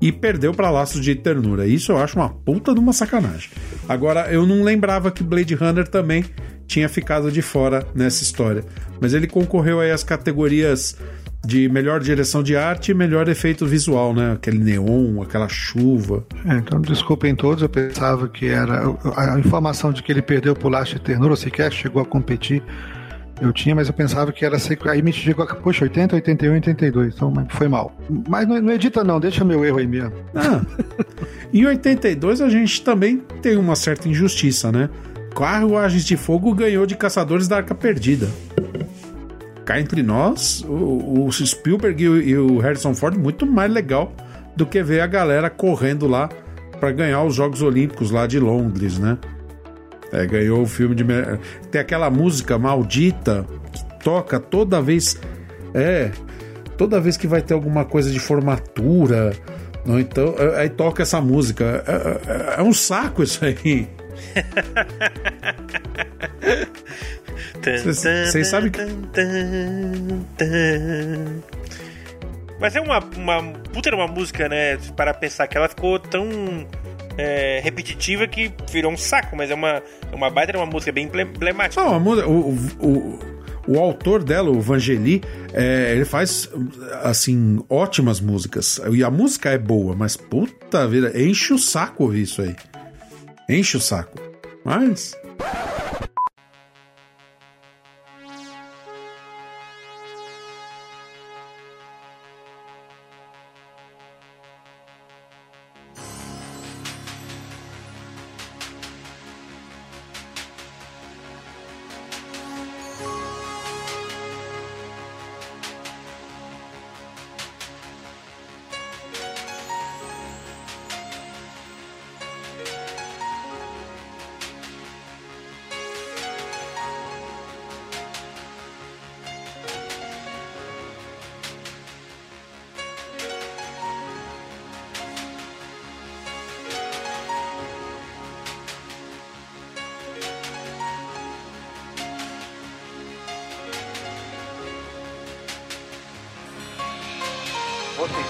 E 0.00 0.10
perdeu 0.10 0.54
para 0.54 0.70
Laços 0.70 1.04
de 1.04 1.14
Ternura. 1.14 1.66
Isso 1.66 1.92
eu 1.92 1.98
acho 1.98 2.16
uma 2.16 2.30
puta 2.30 2.72
de 2.72 2.80
uma 2.80 2.94
sacanagem. 2.94 3.50
Agora, 3.86 4.32
eu 4.32 4.46
não 4.46 4.62
lembrava 4.62 5.10
que 5.10 5.22
Blade 5.22 5.54
Runner 5.54 5.86
também 5.86 6.24
tinha 6.66 6.88
ficado 6.88 7.30
de 7.30 7.42
fora 7.42 7.86
nessa 7.94 8.22
história. 8.22 8.64
Mas 8.98 9.12
ele 9.12 9.26
concorreu 9.26 9.78
aí 9.78 9.90
às 9.90 10.02
categorias 10.02 10.96
de 11.44 11.68
melhor 11.68 12.00
direção 12.00 12.42
de 12.42 12.56
arte 12.56 12.90
e 12.90 12.94
melhor 12.94 13.28
efeito 13.28 13.66
visual, 13.66 14.14
né? 14.14 14.32
Aquele 14.32 14.58
neon, 14.58 15.22
aquela 15.22 15.48
chuva. 15.48 16.24
É, 16.44 16.54
então, 16.54 16.80
desculpem 16.80 17.34
todos, 17.34 17.62
eu 17.62 17.68
pensava 17.68 18.28
que 18.28 18.46
era. 18.46 18.82
A, 19.14 19.34
a 19.34 19.38
informação 19.38 19.92
de 19.92 20.02
que 20.02 20.10
ele 20.10 20.22
perdeu 20.22 20.56
Laço 20.64 20.94
de 20.94 21.00
Ternura, 21.00 21.30
ou 21.30 21.36
sequer 21.36 21.72
chegou 21.72 22.02
a 22.02 22.04
competir, 22.04 22.62
eu 23.40 23.52
tinha, 23.52 23.74
mas 23.74 23.88
eu 23.88 23.94
pensava 23.94 24.32
que 24.32 24.44
era. 24.44 24.56
Aí 24.90 25.00
me 25.00 25.12
chegou, 25.12 25.46
poxa, 25.46 25.84
80, 25.84 26.16
81, 26.16 26.54
82, 26.54 27.14
então 27.14 27.32
foi 27.50 27.68
mal. 27.68 27.96
Mas 28.28 28.46
não, 28.46 28.60
não 28.60 28.72
edita, 28.72 29.04
não, 29.04 29.20
deixa 29.20 29.44
meu 29.44 29.64
erro 29.64 29.78
aí 29.78 29.86
mesmo. 29.86 30.12
Ah, 30.34 30.60
em 31.52 31.64
82 31.64 32.40
a 32.40 32.48
gente 32.48 32.82
também 32.82 33.22
tem 33.40 33.56
uma 33.56 33.76
certa 33.76 34.08
injustiça, 34.08 34.72
né? 34.72 34.90
Carruagens 35.34 36.04
de 36.04 36.16
Fogo 36.16 36.52
ganhou 36.52 36.84
de 36.84 36.96
Caçadores 36.96 37.46
da 37.46 37.58
Arca 37.58 37.74
Perdida. 37.74 38.28
Cá 39.68 39.78
entre 39.78 40.02
nós, 40.02 40.64
o, 40.66 41.26
o 41.26 41.30
Spielberg 41.30 42.02
e 42.02 42.08
o, 42.08 42.22
e 42.22 42.38
o 42.38 42.58
Harrison 42.58 42.94
Ford 42.94 43.18
muito 43.18 43.44
mais 43.44 43.70
legal 43.70 44.10
do 44.56 44.64
que 44.64 44.82
ver 44.82 45.02
a 45.02 45.06
galera 45.06 45.50
correndo 45.50 46.06
lá 46.06 46.26
para 46.80 46.90
ganhar 46.90 47.22
os 47.22 47.34
Jogos 47.34 47.60
Olímpicos 47.60 48.10
lá 48.10 48.26
de 48.26 48.40
Londres, 48.40 48.98
né? 48.98 49.18
É, 50.10 50.24
ganhou 50.24 50.62
o 50.62 50.66
filme 50.66 50.94
de. 50.94 51.04
Tem 51.70 51.82
aquela 51.82 52.08
música 52.08 52.58
maldita 52.58 53.44
que 53.70 53.84
toca 54.02 54.40
toda 54.40 54.80
vez. 54.80 55.20
É. 55.74 56.12
Toda 56.78 56.98
vez 56.98 57.18
que 57.18 57.26
vai 57.26 57.42
ter 57.42 57.52
alguma 57.52 57.84
coisa 57.84 58.10
de 58.10 58.18
formatura. 58.18 59.34
Ou 59.86 60.00
então. 60.00 60.34
é, 60.38 60.62
Aí 60.62 60.70
toca 60.70 61.02
essa 61.02 61.20
música. 61.20 61.84
É, 61.86 62.54
é- 62.56 62.60
é 62.60 62.62
um 62.62 62.72
saco 62.72 63.22
isso 63.22 63.44
aí. 63.44 63.86
Vocês- 67.84 68.48
sabem 68.48 68.70
que- 68.70 68.80
Mas 72.60 72.74
é 72.74 72.80
uma, 72.80 72.98
uma 73.16 73.42
puta 73.72 73.90
de 73.90 73.96
uma 73.96 74.08
música, 74.08 74.48
né? 74.48 74.76
Para 74.96 75.14
pensar 75.14 75.46
que 75.46 75.56
ela 75.56 75.68
ficou 75.68 75.98
tão 75.98 76.66
é, 77.16 77.60
repetitiva 77.62 78.26
que 78.26 78.52
virou 78.70 78.92
um 78.92 78.96
saco, 78.96 79.36
mas 79.36 79.50
é 79.50 79.54
uma, 79.54 79.82
é 80.10 80.14
uma 80.14 80.28
baita 80.30 80.52
de 80.52 80.58
uma 80.58 80.66
música 80.66 80.90
bem 80.92 81.06
emble- 81.06 81.22
emblemática. 81.22 81.80
Não, 81.82 81.94
a 81.94 82.00
música, 82.00 82.28
o, 82.28 82.50
o, 82.50 82.56
o, 82.80 83.18
o 83.68 83.78
autor 83.78 84.24
dela, 84.24 84.50
o 84.50 84.60
Vangeli, 84.60 85.22
é, 85.52 85.92
ele 85.94 86.04
faz, 86.04 86.50
assim, 87.02 87.64
ótimas 87.68 88.20
músicas. 88.20 88.80
E 88.92 89.04
a 89.04 89.10
música 89.10 89.50
é 89.50 89.58
boa, 89.58 89.94
mas 89.96 90.16
puta 90.16 90.86
vida, 90.88 91.12
enche 91.20 91.52
o 91.52 91.58
saco 91.58 92.04
ouvir 92.04 92.22
isso 92.22 92.42
aí. 92.42 92.56
Enche 93.48 93.76
o 93.76 93.80
saco. 93.80 94.18
Mas. 94.64 95.16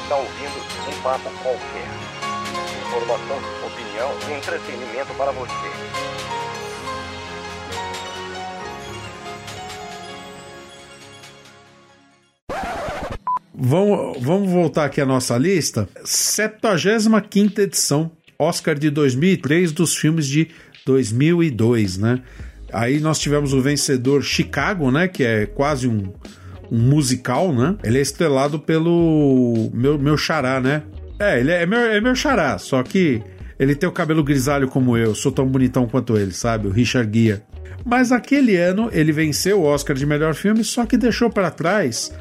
Está 0.09 0.17
ouvindo 0.17 0.57
um 0.89 1.03
papo 1.03 1.31
qualquer. 1.43 1.87
Informação, 2.87 3.37
opinião 3.67 4.11
e 4.27 4.39
entretenimento 4.39 5.15
para 5.19 5.33
você. 5.33 5.53
Vamos, 13.53 14.23
vamos 14.23 14.51
voltar 14.51 14.87
aqui 14.87 15.03
à 15.03 15.05
nossa 15.05 15.37
lista. 15.37 15.87
75 16.03 17.61
edição, 17.61 18.11
Oscar 18.39 18.79
de 18.79 18.89
2003 18.89 19.73
dos 19.73 19.95
filmes 19.95 20.27
de 20.27 20.49
2002, 20.87 21.99
né? 21.99 22.23
Aí 22.73 22.99
nós 22.99 23.19
tivemos 23.19 23.53
o 23.53 23.61
vencedor 23.61 24.23
Chicago, 24.23 24.91
né? 24.91 25.07
Que 25.07 25.25
é 25.25 25.45
quase 25.45 25.87
um, 25.87 26.15
um 26.71 26.79
musical, 26.79 27.53
né? 27.53 27.77
Ele 27.83 27.99
é 27.99 28.01
estrelado 28.01 28.59
pelo 28.59 29.71
meu, 29.73 29.99
meu 29.99 30.17
xará, 30.17 30.61
né? 30.61 30.83
É, 31.19 31.41
ele 31.41 31.51
é, 31.51 31.63
é 31.63 31.67
meu, 31.67 31.79
é 31.79 32.01
meu 32.01 32.15
xará, 32.15 32.59
só 32.59 32.83
que 32.83 33.23
ele 33.59 33.75
tem 33.75 33.89
o 33.89 33.93
cabelo 33.93 34.23
grisalho 34.23 34.69
como 34.69 34.97
eu, 34.97 35.15
sou 35.15 35.33
tão 35.33 35.47
bonitão 35.47 35.87
quanto 35.87 36.17
ele, 36.17 36.33
sabe? 36.33 36.69
O 36.69 36.71
Richard 36.71 37.11
Gere. 37.13 37.43
Mas 37.85 38.13
aquele 38.13 38.57
ano 38.57 38.89
ele 38.93 39.13
venceu 39.13 39.61
o 39.61 39.65
Oscar 39.65 39.97
de 39.97 40.07
melhor 40.07 40.35
filme, 40.35 40.63
só 40.63 40.87
que 40.87 40.97
deixou 40.97 41.31
para 41.31 41.51
trás 41.51 42.13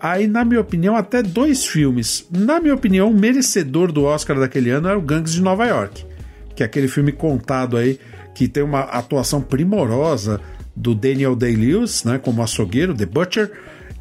aí, 0.00 0.26
na 0.26 0.44
minha 0.44 0.60
opinião, 0.60 0.96
até 0.96 1.22
dois 1.22 1.66
filmes. 1.66 2.26
Na 2.30 2.60
minha 2.60 2.74
opinião, 2.74 3.10
o 3.10 3.14
merecedor 3.14 3.90
do 3.90 4.04
Oscar 4.04 4.38
daquele 4.38 4.70
ano 4.70 4.88
era 4.88 4.98
o 4.98 5.02
Gangs 5.02 5.34
de 5.34 5.42
Nova 5.42 5.66
York, 5.66 6.04
que 6.54 6.62
é 6.62 6.66
aquele 6.66 6.88
filme 6.88 7.12
contado 7.12 7.76
aí, 7.76 7.98
que 8.34 8.46
tem 8.48 8.62
uma 8.62 8.80
atuação 8.80 9.40
primorosa 9.40 10.40
do 10.74 10.94
Daniel 10.94 11.34
Day-Lewis, 11.34 12.04
né, 12.04 12.18
como 12.18 12.42
açougueiro, 12.42 12.94
The 12.94 13.06
Butcher, 13.06 13.50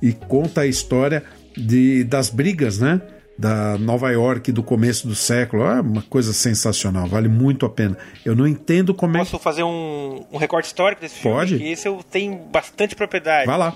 e 0.05 0.13
conta 0.13 0.61
a 0.61 0.67
história 0.67 1.23
de, 1.57 2.03
das 2.03 2.29
brigas, 2.29 2.77
né, 2.77 3.01
da 3.35 3.75
Nova 3.79 4.11
York 4.11 4.51
do 4.51 4.61
começo 4.61 5.07
do 5.07 5.15
século. 5.15 5.63
É 5.63 5.81
uma 5.81 6.03
coisa 6.03 6.31
sensacional, 6.31 7.07
vale 7.07 7.27
muito 7.27 7.65
a 7.65 7.69
pena. 7.69 7.97
Eu 8.23 8.35
não 8.35 8.45
entendo 8.45 8.93
como 8.93 9.13
Posso 9.13 9.29
é 9.29 9.31
Posso 9.31 9.43
fazer 9.43 9.63
um, 9.63 10.23
um 10.31 10.37
recorte 10.37 10.67
histórico 10.67 11.01
desse 11.01 11.15
filme? 11.15 11.35
Pode. 11.35 11.63
esse 11.63 11.87
eu 11.87 12.03
tenho 12.09 12.37
bastante 12.37 12.95
propriedade. 12.95 13.47
Vai 13.47 13.57
lá. 13.57 13.75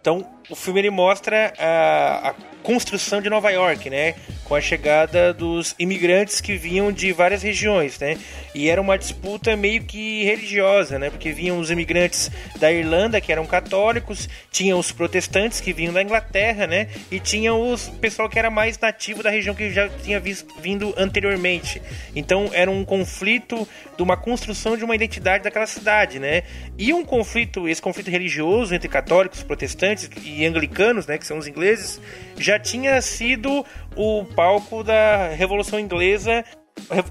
Então, 0.00 0.24
o 0.48 0.54
filme 0.54 0.80
ele 0.80 0.90
mostra 0.90 1.52
a, 1.58 2.30
a, 2.30 2.34
construção 2.62 3.20
de 3.20 3.28
Nova 3.28 3.50
York, 3.50 3.90
né? 3.90 4.14
Com 4.44 4.54
a 4.54 4.60
chegada 4.60 5.34
dos 5.34 5.74
imigrantes 5.78 6.40
que 6.40 6.56
vinham 6.56 6.90
de 6.90 7.12
várias 7.12 7.42
regiões, 7.42 7.98
né? 7.98 8.16
E 8.54 8.70
era 8.70 8.80
uma 8.80 8.96
disputa 8.96 9.54
meio 9.54 9.82
que 9.84 10.24
religiosa, 10.24 10.98
né? 10.98 11.10
Porque 11.10 11.30
vinham 11.30 11.58
os 11.58 11.70
imigrantes 11.70 12.30
da 12.58 12.72
Irlanda, 12.72 13.20
que 13.20 13.30
eram 13.30 13.46
católicos, 13.46 14.28
tinha 14.50 14.74
os 14.76 14.90
protestantes 14.90 15.60
que 15.60 15.74
vinham 15.74 15.92
da 15.92 16.02
Inglaterra, 16.02 16.66
né? 16.66 16.88
E 17.10 17.20
tinha 17.20 17.54
os 17.54 17.88
pessoal 18.00 18.30
que 18.30 18.38
era 18.38 18.50
mais 18.50 18.78
nativo 18.78 19.22
da 19.22 19.28
região 19.28 19.54
que 19.54 19.70
já 19.70 19.88
tinha 19.88 20.18
visto, 20.18 20.48
vindo 20.58 20.94
anteriormente. 20.96 21.82
Então, 22.16 22.50
era 22.52 22.70
um 22.70 22.84
conflito 22.84 23.68
de 23.94 24.02
uma 24.02 24.16
construção 24.16 24.74
de 24.76 24.84
uma 24.84 24.94
identidade 24.94 25.44
daquela 25.44 25.66
cidade, 25.66 26.18
né? 26.18 26.44
E 26.78 26.94
um 26.94 27.04
conflito, 27.04 27.68
esse 27.68 27.82
conflito 27.82 28.10
religioso 28.10 28.74
entre 28.74 28.88
católicos, 28.88 29.42
protestantes 29.42 30.08
e 30.24 30.33
anglicanos, 30.42 31.06
né, 31.06 31.18
que 31.18 31.26
são 31.26 31.36
os 31.36 31.46
ingleses, 31.46 32.00
já 32.38 32.58
tinha 32.58 33.00
sido 33.02 33.64
o 33.94 34.24
palco 34.24 34.82
da 34.82 35.28
Revolução 35.28 35.78
Inglesa. 35.78 36.44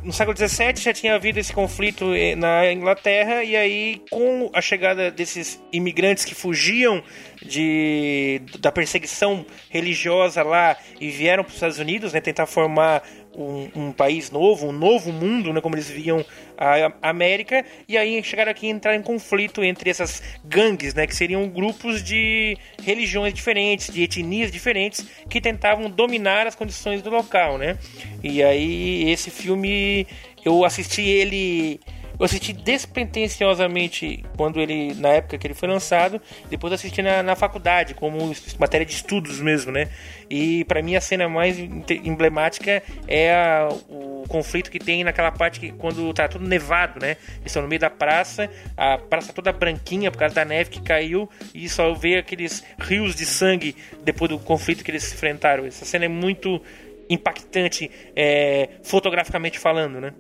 No 0.04 0.12
século 0.12 0.36
XVII 0.36 0.76
já 0.76 0.94
tinha 0.94 1.16
havido 1.16 1.40
esse 1.40 1.54
conflito 1.54 2.14
eh, 2.14 2.36
na 2.36 2.72
Inglaterra 2.72 3.44
e 3.44 3.56
aí 3.56 4.02
com 4.10 4.52
a 4.54 4.62
chegada 4.62 5.10
desses 5.10 5.62
imigrantes 5.72 6.26
que 6.26 6.36
fugiam 6.36 7.02
de, 7.46 8.42
da 8.60 8.72
perseguição 8.72 9.46
religiosa 9.70 10.44
lá 10.44 10.78
e 11.00 11.10
vieram 11.10 11.44
para 11.44 11.50
os 11.50 11.56
Estados 11.56 11.80
Unidos, 11.80 12.14
né, 12.14 12.22
tentar 12.22 12.46
formar 12.46 13.04
um, 13.36 13.70
um, 13.76 13.92
país 13.92 14.30
novo, 14.30 14.68
um 14.68 14.72
novo 14.72 15.12
mundo, 15.12 15.52
né, 15.52 15.60
como 15.60 15.76
eles 15.76 15.90
viam 15.90 16.24
a 16.58 17.10
América, 17.10 17.66
e 17.88 17.98
aí 17.98 18.24
chegaram 18.24 18.52
aqui 18.52 18.68
a 18.68 18.70
entrar 18.70 18.96
em 18.96 19.02
conflito 19.02 19.64
entre 19.64 19.90
essas 19.90 20.22
gangues, 20.44 20.94
né, 20.94 21.08
que 21.08 21.16
seriam 21.16 21.48
grupos 21.50 22.04
de 22.04 22.58
religiões 22.82 23.34
diferentes, 23.34 23.92
de 23.94 24.04
etnias 24.04 24.52
diferentes, 24.52 25.06
que 25.30 25.42
tentavam 25.42 25.90
dominar 25.90 26.48
as 26.48 26.56
condições 26.56 27.02
do 27.02 27.10
local, 27.10 27.58
né? 27.58 27.78
E 28.24 28.44
aí 28.44 29.10
esse 29.10 29.30
filme 29.30 30.08
eu 30.46 30.64
assisti 30.64 31.02
ele 31.02 31.80
eu 32.20 32.26
assisti 32.26 32.54
despretensiosamente 32.54 34.24
quando 34.38 34.60
ele, 34.60 34.94
na 34.96 35.10
época 35.10 35.38
que 35.38 35.48
ele 35.48 35.54
foi 35.54 35.68
lançado, 35.68 36.22
depois 36.50 36.72
assisti 36.74 37.02
na, 37.02 37.24
na 37.24 37.36
faculdade, 37.36 37.94
como 37.94 38.34
matéria 38.60 38.86
de 38.86 38.94
estudos 38.94 39.40
mesmo, 39.40 39.72
né? 39.72 39.90
E 40.30 40.64
para 40.66 40.82
mim 40.82 40.96
a 40.96 41.02
cena 41.02 41.28
mais 41.28 41.58
emblemática 41.60 42.84
é 43.08 43.34
a, 43.34 43.70
o 43.90 44.26
conflito 44.28 44.70
que 44.72 44.80
tem 44.80 45.04
naquela 45.04 45.32
parte 45.32 45.60
que 45.60 45.72
quando 45.72 46.14
tá 46.14 46.28
tudo 46.28 46.48
nevado, 46.48 47.00
né? 47.00 47.18
Eles 47.38 47.48
estão 47.48 47.62
no 47.62 47.68
meio 47.68 47.82
da 47.82 47.90
praça, 47.90 48.50
a 48.78 48.98
praça 48.98 49.34
toda 49.34 49.52
branquinha 49.52 50.12
por 50.12 50.20
causa 50.20 50.36
da 50.36 50.46
neve 50.46 50.70
que 50.70 50.82
caiu 50.82 51.30
e 51.54 51.68
só 51.68 51.94
vê 51.94 52.18
aqueles 52.18 52.64
rios 52.80 53.16
de 53.16 53.26
sangue 53.26 53.76
depois 54.04 54.30
do 54.30 54.40
conflito 54.40 54.84
que 54.84 54.92
eles 54.92 55.12
enfrentaram. 55.12 55.66
Essa 55.66 55.86
cena 55.86 56.06
é 56.06 56.10
muito 56.10 56.62
impactante, 57.10 57.92
é, 58.16 58.70
fotograficamente 58.84 59.60
falando, 59.60 60.00
né? 60.00 60.14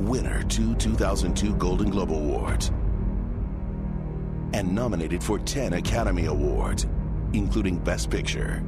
Winner 0.00 0.42
two 0.44 0.74
2002 0.76 1.54
Golden 1.56 1.90
Globe 1.90 2.10
Awards, 2.10 2.70
and 4.52 4.74
nominated 4.74 5.22
for 5.22 5.38
10 5.38 5.74
Academy 5.74 6.26
Awards, 6.26 6.86
including 7.32 7.78
Best 7.78 8.10
Picture. 8.10 8.62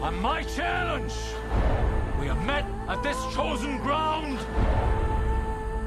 On 0.00 0.20
my 0.22 0.42
challenge, 0.42 1.12
we 2.20 2.26
have 2.26 2.44
met 2.44 2.64
at 2.88 3.02
this 3.02 3.16
chosen 3.34 3.78
ground 3.78 4.38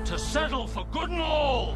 to 0.05 0.17
settle 0.19 0.67
for 0.67 0.85
good 0.91 1.09
and 1.09 1.21
all 1.21 1.75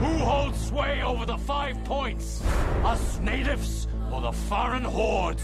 who 0.00 0.16
holds 0.24 0.68
sway 0.68 1.02
over 1.02 1.26
the 1.26 1.36
five 1.36 1.84
points? 1.84 2.42
Us 2.84 3.20
natives 3.20 3.86
or 4.10 4.22
the 4.22 4.32
foreign 4.32 4.82
hordes? 4.82 5.42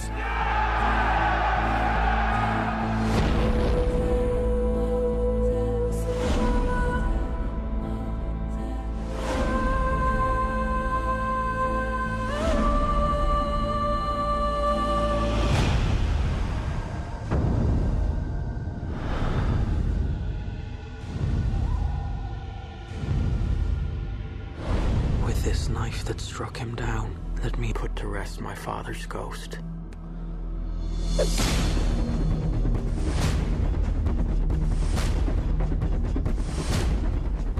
Father's 28.86 29.06
ghost. 29.06 29.58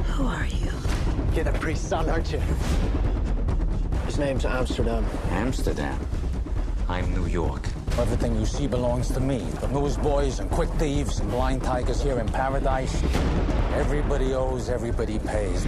Who 0.05 0.27
are 0.27 0.47
you? 0.47 0.71
You're 1.35 1.45
the 1.45 1.59
priest's 1.59 1.89
son, 1.89 2.09
aren't 2.09 2.31
you? 2.31 2.41
His 4.05 4.19
name's 4.19 4.45
Amsterdam. 4.45 5.05
Amsterdam? 5.31 5.99
I'm 6.89 7.13
New 7.13 7.27
York. 7.27 7.67
Everything 7.99 8.39
you 8.39 8.47
see 8.47 8.69
belongs 8.69 9.09
to 9.09 9.19
me. 9.19 9.39
The 9.61 9.69
newsboys 9.69 10.39
and 10.39 10.49
quick 10.49 10.71
thieves 10.75 11.19
and 11.19 11.29
blind 11.33 11.65
tigers 11.65 12.01
here 12.01 12.21
in 12.21 12.29
paradise. 12.29 13.03
Everybody 13.75 14.33
owes, 14.33 14.69
everybody 14.69 15.19
pays. 15.19 15.67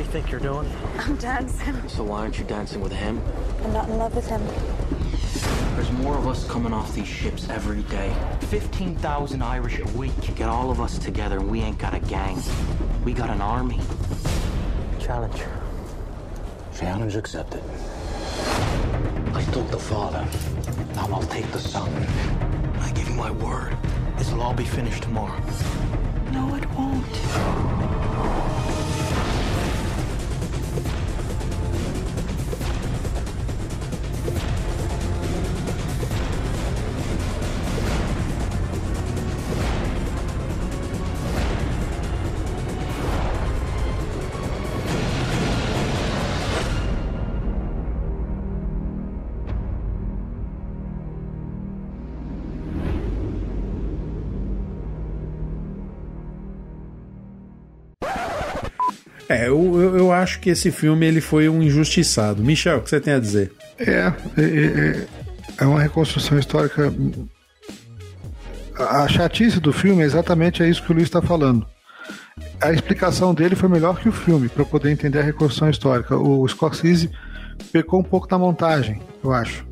What 0.00 0.10
do 0.10 0.16
you 0.16 0.22
think 0.22 0.32
you're 0.32 0.40
doing? 0.40 0.72
I'm 0.98 1.16
dancing. 1.16 1.88
So 1.90 2.04
why 2.04 2.20
aren't 2.20 2.38
you 2.38 2.46
dancing 2.46 2.80
with 2.80 2.90
him? 2.90 3.20
I'm 3.62 3.72
not 3.74 3.86
in 3.86 3.98
love 3.98 4.16
with 4.16 4.26
him. 4.26 4.42
There's 5.76 5.92
more 5.92 6.16
of 6.16 6.26
us 6.26 6.48
coming 6.48 6.72
off 6.72 6.94
these 6.94 7.06
ships 7.06 7.50
every 7.50 7.82
day. 7.82 8.10
15,000 8.48 9.42
Irish 9.42 9.78
a 9.78 9.84
week. 9.98 10.14
Get 10.36 10.48
all 10.48 10.70
of 10.70 10.80
us 10.80 10.96
together 10.96 11.36
and 11.36 11.50
we 11.50 11.60
ain't 11.60 11.76
got 11.76 11.92
a 11.92 11.98
gang. 11.98 12.42
We 13.04 13.12
got 13.12 13.28
an 13.28 13.42
army. 13.42 13.78
Challenge. 15.00 15.42
Challenge 16.74 17.16
accepted. 17.16 17.62
I 19.34 19.44
took 19.52 19.70
the 19.70 19.78
father. 19.78 20.26
Now 20.94 21.10
I'll 21.12 21.22
take 21.24 21.52
the 21.52 21.58
son. 21.58 21.92
I 22.80 22.90
give 22.92 23.06
you 23.06 23.16
my 23.16 23.32
word. 23.32 23.76
This'll 24.16 24.40
all 24.40 24.54
be 24.54 24.64
finished 24.64 25.02
tomorrow. 25.02 25.42
No, 26.32 26.54
it 26.54 26.66
won't. 26.70 26.79
É, 59.40 59.48
eu, 59.48 59.80
eu, 59.80 59.96
eu 59.96 60.12
acho 60.12 60.38
que 60.38 60.50
esse 60.50 60.70
filme 60.70 61.06
ele 61.06 61.22
foi 61.22 61.48
um 61.48 61.62
injustiçado. 61.62 62.42
Michel, 62.42 62.76
o 62.76 62.82
que 62.82 62.90
você 62.90 63.00
tem 63.00 63.14
a 63.14 63.18
dizer? 63.18 63.50
É, 63.78 64.12
é, 64.36 64.42
é, 64.42 65.06
é 65.56 65.64
uma 65.64 65.80
reconstrução 65.80 66.38
histórica. 66.38 66.92
A 68.78 69.08
chatice 69.08 69.58
do 69.58 69.72
filme 69.72 70.02
é 70.02 70.04
exatamente 70.04 70.62
isso 70.68 70.82
que 70.82 70.92
o 70.92 70.94
Luiz 70.94 71.06
está 71.06 71.22
falando. 71.22 71.66
A 72.60 72.70
explicação 72.70 73.32
dele 73.32 73.56
foi 73.56 73.70
melhor 73.70 73.98
que 73.98 74.10
o 74.10 74.12
filme, 74.12 74.50
para 74.50 74.64
poder 74.64 74.90
entender 74.90 75.20
a 75.20 75.22
reconstrução 75.22 75.70
histórica. 75.70 76.18
O 76.18 76.46
Scorsese 76.46 77.10
pecou 77.72 78.00
um 78.00 78.04
pouco 78.04 78.28
na 78.30 78.38
montagem, 78.38 79.00
eu 79.24 79.32
acho. 79.32 79.66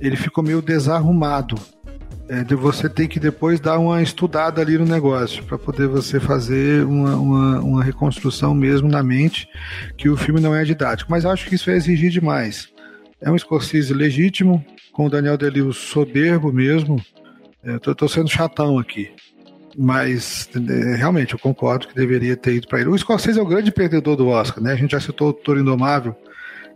Ele 0.00 0.16
ficou 0.16 0.42
meio 0.42 0.62
desarrumado. 0.62 1.56
É, 2.28 2.42
você 2.56 2.88
tem 2.88 3.06
que 3.06 3.20
depois 3.20 3.60
dar 3.60 3.78
uma 3.78 4.02
estudada 4.02 4.60
ali 4.60 4.76
no 4.76 4.84
negócio 4.84 5.44
para 5.44 5.56
poder 5.56 5.86
você 5.86 6.18
fazer 6.18 6.84
uma, 6.84 7.14
uma, 7.14 7.60
uma, 7.60 7.84
reconstrução 7.84 8.52
mesmo 8.52 8.88
na 8.88 9.00
mente 9.00 9.48
que 9.96 10.08
o 10.08 10.16
filme 10.16 10.40
não 10.40 10.54
é 10.54 10.64
didático. 10.64 11.10
Mas 11.10 11.24
acho 11.24 11.48
que 11.48 11.54
isso 11.54 11.70
é 11.70 11.76
exigir 11.76 12.10
demais. 12.10 12.68
É 13.20 13.30
um 13.30 13.38
Scorsese 13.38 13.94
legítimo, 13.94 14.64
com 14.92 15.06
o 15.06 15.10
Daniel 15.10 15.36
Deleuze 15.36 15.78
soberbo 15.78 16.52
mesmo. 16.52 17.00
É, 17.62 17.78
tô 17.78 18.08
sendo 18.08 18.28
chatão 18.28 18.76
aqui. 18.76 19.10
Mas 19.78 20.48
é, 20.56 20.96
realmente 20.96 21.34
eu 21.34 21.38
concordo 21.38 21.86
que 21.86 21.94
deveria 21.94 22.36
ter 22.36 22.54
ido 22.54 22.66
para 22.66 22.80
ele. 22.80 22.90
O 22.90 22.98
Scorsese 22.98 23.38
é 23.38 23.42
o 23.42 23.46
grande 23.46 23.70
perdedor 23.70 24.16
do 24.16 24.28
Oscar, 24.28 24.62
né? 24.62 24.72
A 24.72 24.76
gente 24.76 24.92
já 24.92 25.00
citou 25.00 25.28
o 25.28 25.32
Toro 25.32 25.60
Indomável 25.60 26.16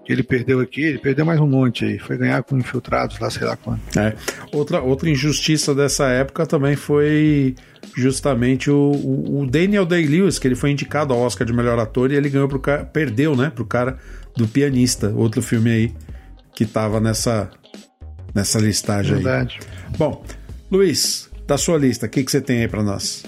que 0.05 0.12
ele 0.12 0.22
perdeu 0.22 0.61
aqui, 0.61 0.82
ele 0.82 0.98
perdeu 0.98 1.24
mais 1.24 1.38
um 1.40 1.46
monte 1.46 1.84
aí. 1.84 1.98
Foi 1.98 2.16
ganhar 2.16 2.42
com 2.42 2.59
infiltrados 2.59 3.18
lá, 3.18 3.30
sei 3.30 3.46
lá 3.46 3.57
quando. 3.57 3.80
É. 3.96 4.14
Outra, 4.53 4.80
outra 4.80 5.11
injustiça 5.11 5.74
dessa 5.74 6.07
época 6.09 6.46
também 6.46 6.76
foi 6.76 7.55
justamente 7.94 8.70
o, 8.70 8.92
o, 8.92 9.42
o 9.42 9.46
Daniel 9.46 9.84
Day-Lewis, 9.84 10.38
que 10.38 10.48
ele 10.48 10.55
foi 10.55 10.70
indicado 10.70 11.12
ao 11.12 11.20
Oscar 11.20 11.46
de 11.46 11.53
melhor 11.53 11.78
ator 11.78 12.11
e 12.11 12.16
ele 12.16 12.28
ganhou 12.28 12.48
pro 12.48 12.59
cara, 12.59 12.84
perdeu, 12.84 13.36
né, 13.36 13.51
pro 13.55 13.64
cara 13.64 13.98
do 14.36 14.46
pianista, 14.48 15.11
outro 15.11 15.42
filme 15.42 15.70
aí 15.70 15.94
que 16.55 16.64
tava 16.64 17.01
nessa 17.01 17.51
nessa 18.34 18.59
listagem 18.59 19.14
Verdade. 19.14 19.59
aí. 19.61 19.96
Bom, 19.96 20.24
Luiz, 20.70 21.28
da 21.46 21.59
sua 21.59 21.76
lista, 21.76 22.07
o 22.07 22.09
que, 22.09 22.22
que 22.22 22.30
você 22.30 22.40
tem 22.40 22.62
aí 22.62 22.68
para 22.68 22.82
nós? 22.82 23.24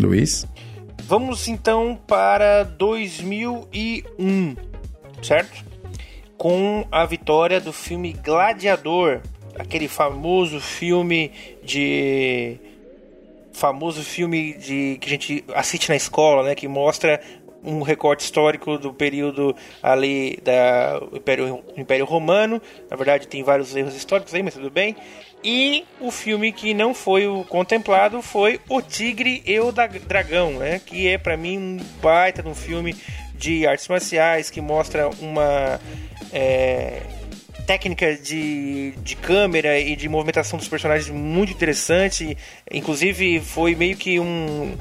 Luiz? 0.00 0.46
Vamos 1.16 1.46
então 1.46 1.96
para 2.08 2.64
2001, 2.64 4.56
certo? 5.22 5.64
Com 6.36 6.84
a 6.90 7.06
vitória 7.06 7.60
do 7.60 7.72
filme 7.72 8.12
Gladiador, 8.14 9.20
aquele 9.56 9.86
famoso 9.86 10.58
filme 10.58 11.30
de 11.62 12.58
famoso 13.52 14.02
filme 14.02 14.54
de 14.54 14.98
que 15.00 15.06
a 15.06 15.08
gente 15.08 15.44
assiste 15.54 15.88
na 15.88 15.94
escola, 15.94 16.42
né, 16.42 16.56
que 16.56 16.66
mostra 16.66 17.20
um 17.62 17.82
recorte 17.82 18.24
histórico 18.24 18.76
do 18.76 18.92
período 18.92 19.54
ali 19.80 20.40
da 20.42 21.00
Império, 21.12 21.62
Império 21.76 22.04
Romano. 22.06 22.60
Na 22.90 22.96
verdade, 22.96 23.28
tem 23.28 23.44
vários 23.44 23.74
erros 23.76 23.94
históricos 23.94 24.34
aí, 24.34 24.42
mas 24.42 24.54
tudo 24.54 24.68
bem. 24.68 24.96
E 25.44 25.84
o 26.00 26.10
filme 26.10 26.50
que 26.52 26.72
não 26.72 26.94
foi 26.94 27.26
o 27.26 27.44
contemplado 27.44 28.22
foi 28.22 28.58
O 28.66 28.80
Tigre 28.80 29.42
e 29.44 29.60
o 29.60 29.70
Dragão, 29.70 30.52
né? 30.52 30.80
Que 30.84 31.08
é 31.08 31.18
para 31.18 31.36
mim 31.36 31.58
um 31.58 31.80
baita 32.00 32.42
de 32.42 32.48
um 32.48 32.54
filme 32.54 32.96
de 33.34 33.66
artes 33.66 33.86
marciais 33.88 34.48
que 34.48 34.62
mostra 34.62 35.10
uma 35.20 35.78
é, 36.32 37.02
técnica 37.66 38.16
de, 38.16 38.92
de 39.02 39.16
câmera 39.16 39.78
e 39.78 39.94
de 39.96 40.08
movimentação 40.08 40.58
dos 40.58 40.68
personagens 40.68 41.10
muito 41.10 41.52
interessante. 41.52 42.38
Inclusive, 42.70 43.40
foi 43.40 43.74
meio 43.74 43.96
que 43.96 44.18
um, 44.18 44.76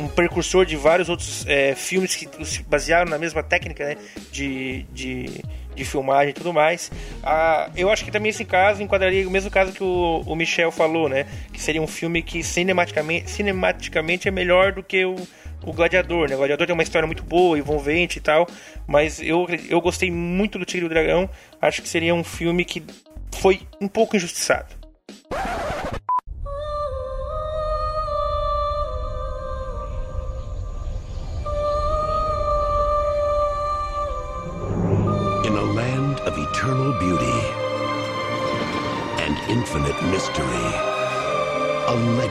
um 0.00 0.08
precursor 0.08 0.66
de 0.66 0.76
vários 0.76 1.08
outros 1.08 1.44
é, 1.46 1.74
filmes 1.74 2.16
que 2.16 2.28
se 2.44 2.62
basearam 2.64 3.08
na 3.08 3.18
mesma 3.18 3.42
técnica 3.42 3.84
né, 3.84 3.96
de, 4.32 4.84
de, 4.92 5.44
de 5.78 5.84
filmagem 5.84 6.30
e 6.30 6.32
tudo 6.32 6.52
mais. 6.52 6.90
Ah, 7.22 7.70
eu 7.76 7.90
acho 7.90 8.04
que 8.04 8.10
também 8.10 8.30
esse 8.30 8.44
caso 8.44 8.82
enquadraria 8.82 9.26
o 9.26 9.30
mesmo 9.30 9.50
caso 9.50 9.72
que 9.72 9.82
o, 9.82 10.22
o 10.26 10.36
Michel 10.36 10.70
falou, 10.70 11.08
né? 11.08 11.26
Que 11.52 11.60
seria 11.60 11.80
um 11.80 11.86
filme 11.86 12.22
que 12.22 12.42
cinematicamente, 12.42 13.30
cinematicamente 13.30 14.28
é 14.28 14.30
melhor 14.30 14.72
do 14.72 14.82
que 14.82 15.04
o 15.04 15.16
o 15.64 15.72
Gladiador, 15.72 16.28
né? 16.28 16.34
O 16.34 16.38
Gladiador 16.38 16.66
tem 16.66 16.74
uma 16.74 16.82
história 16.82 17.06
muito 17.06 17.22
boa, 17.22 17.58
envolvente 17.58 18.18
e 18.18 18.20
tal, 18.20 18.46
mas 18.86 19.20
eu, 19.20 19.46
eu 19.68 19.80
gostei 19.80 20.10
muito 20.10 20.58
do 20.58 20.64
Tigre 20.64 20.86
e 20.86 20.88
do 20.88 20.94
Dragão. 20.94 21.28
Acho 21.60 21.82
que 21.82 21.88
seria 21.88 22.14
um 22.14 22.24
filme 22.24 22.64
que 22.64 22.82
foi 23.32 23.60
um 23.80 23.88
pouco 23.88 24.16
injustiçado. 24.16 24.77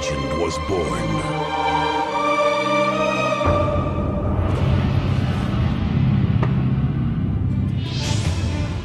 Legend 0.09 0.41
was 0.41 0.57
born. 0.67 1.07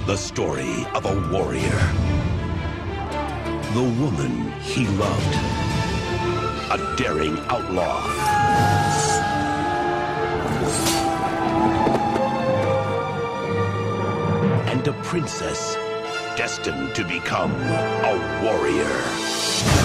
The 0.06 0.16
story 0.16 0.86
of 0.94 1.06
a 1.06 1.14
warrior. 1.32 1.80
The 3.74 3.82
woman 4.00 4.52
he 4.62 4.86
loved. 4.86 5.34
A 6.70 6.94
daring 6.96 7.38
outlaw. 7.48 8.02
And 14.66 14.86
a 14.88 14.92
princess 15.04 15.74
destined 16.36 16.94
to 16.94 17.04
become 17.04 17.52
a 17.52 18.42
warrior. 18.42 19.81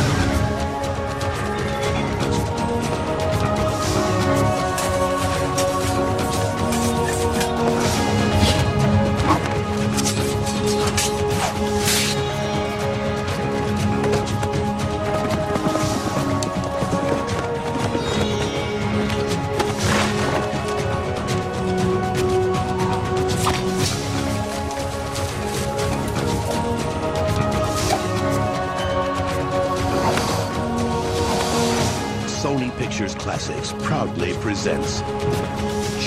Classics 33.37 33.71
proudly 33.85 34.33
presents 34.37 35.01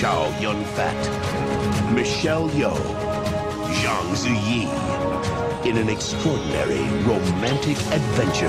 Chow 0.01 0.37
Yun 0.41 0.64
Fat, 0.74 1.93
Michelle 1.95 2.49
Yeoh, 2.49 2.74
Zhang 3.70 4.16
Ziyi 4.16 5.64
in 5.64 5.76
an 5.76 5.89
extraordinary 5.89 6.83
romantic 7.05 7.76
adventure. 7.93 8.49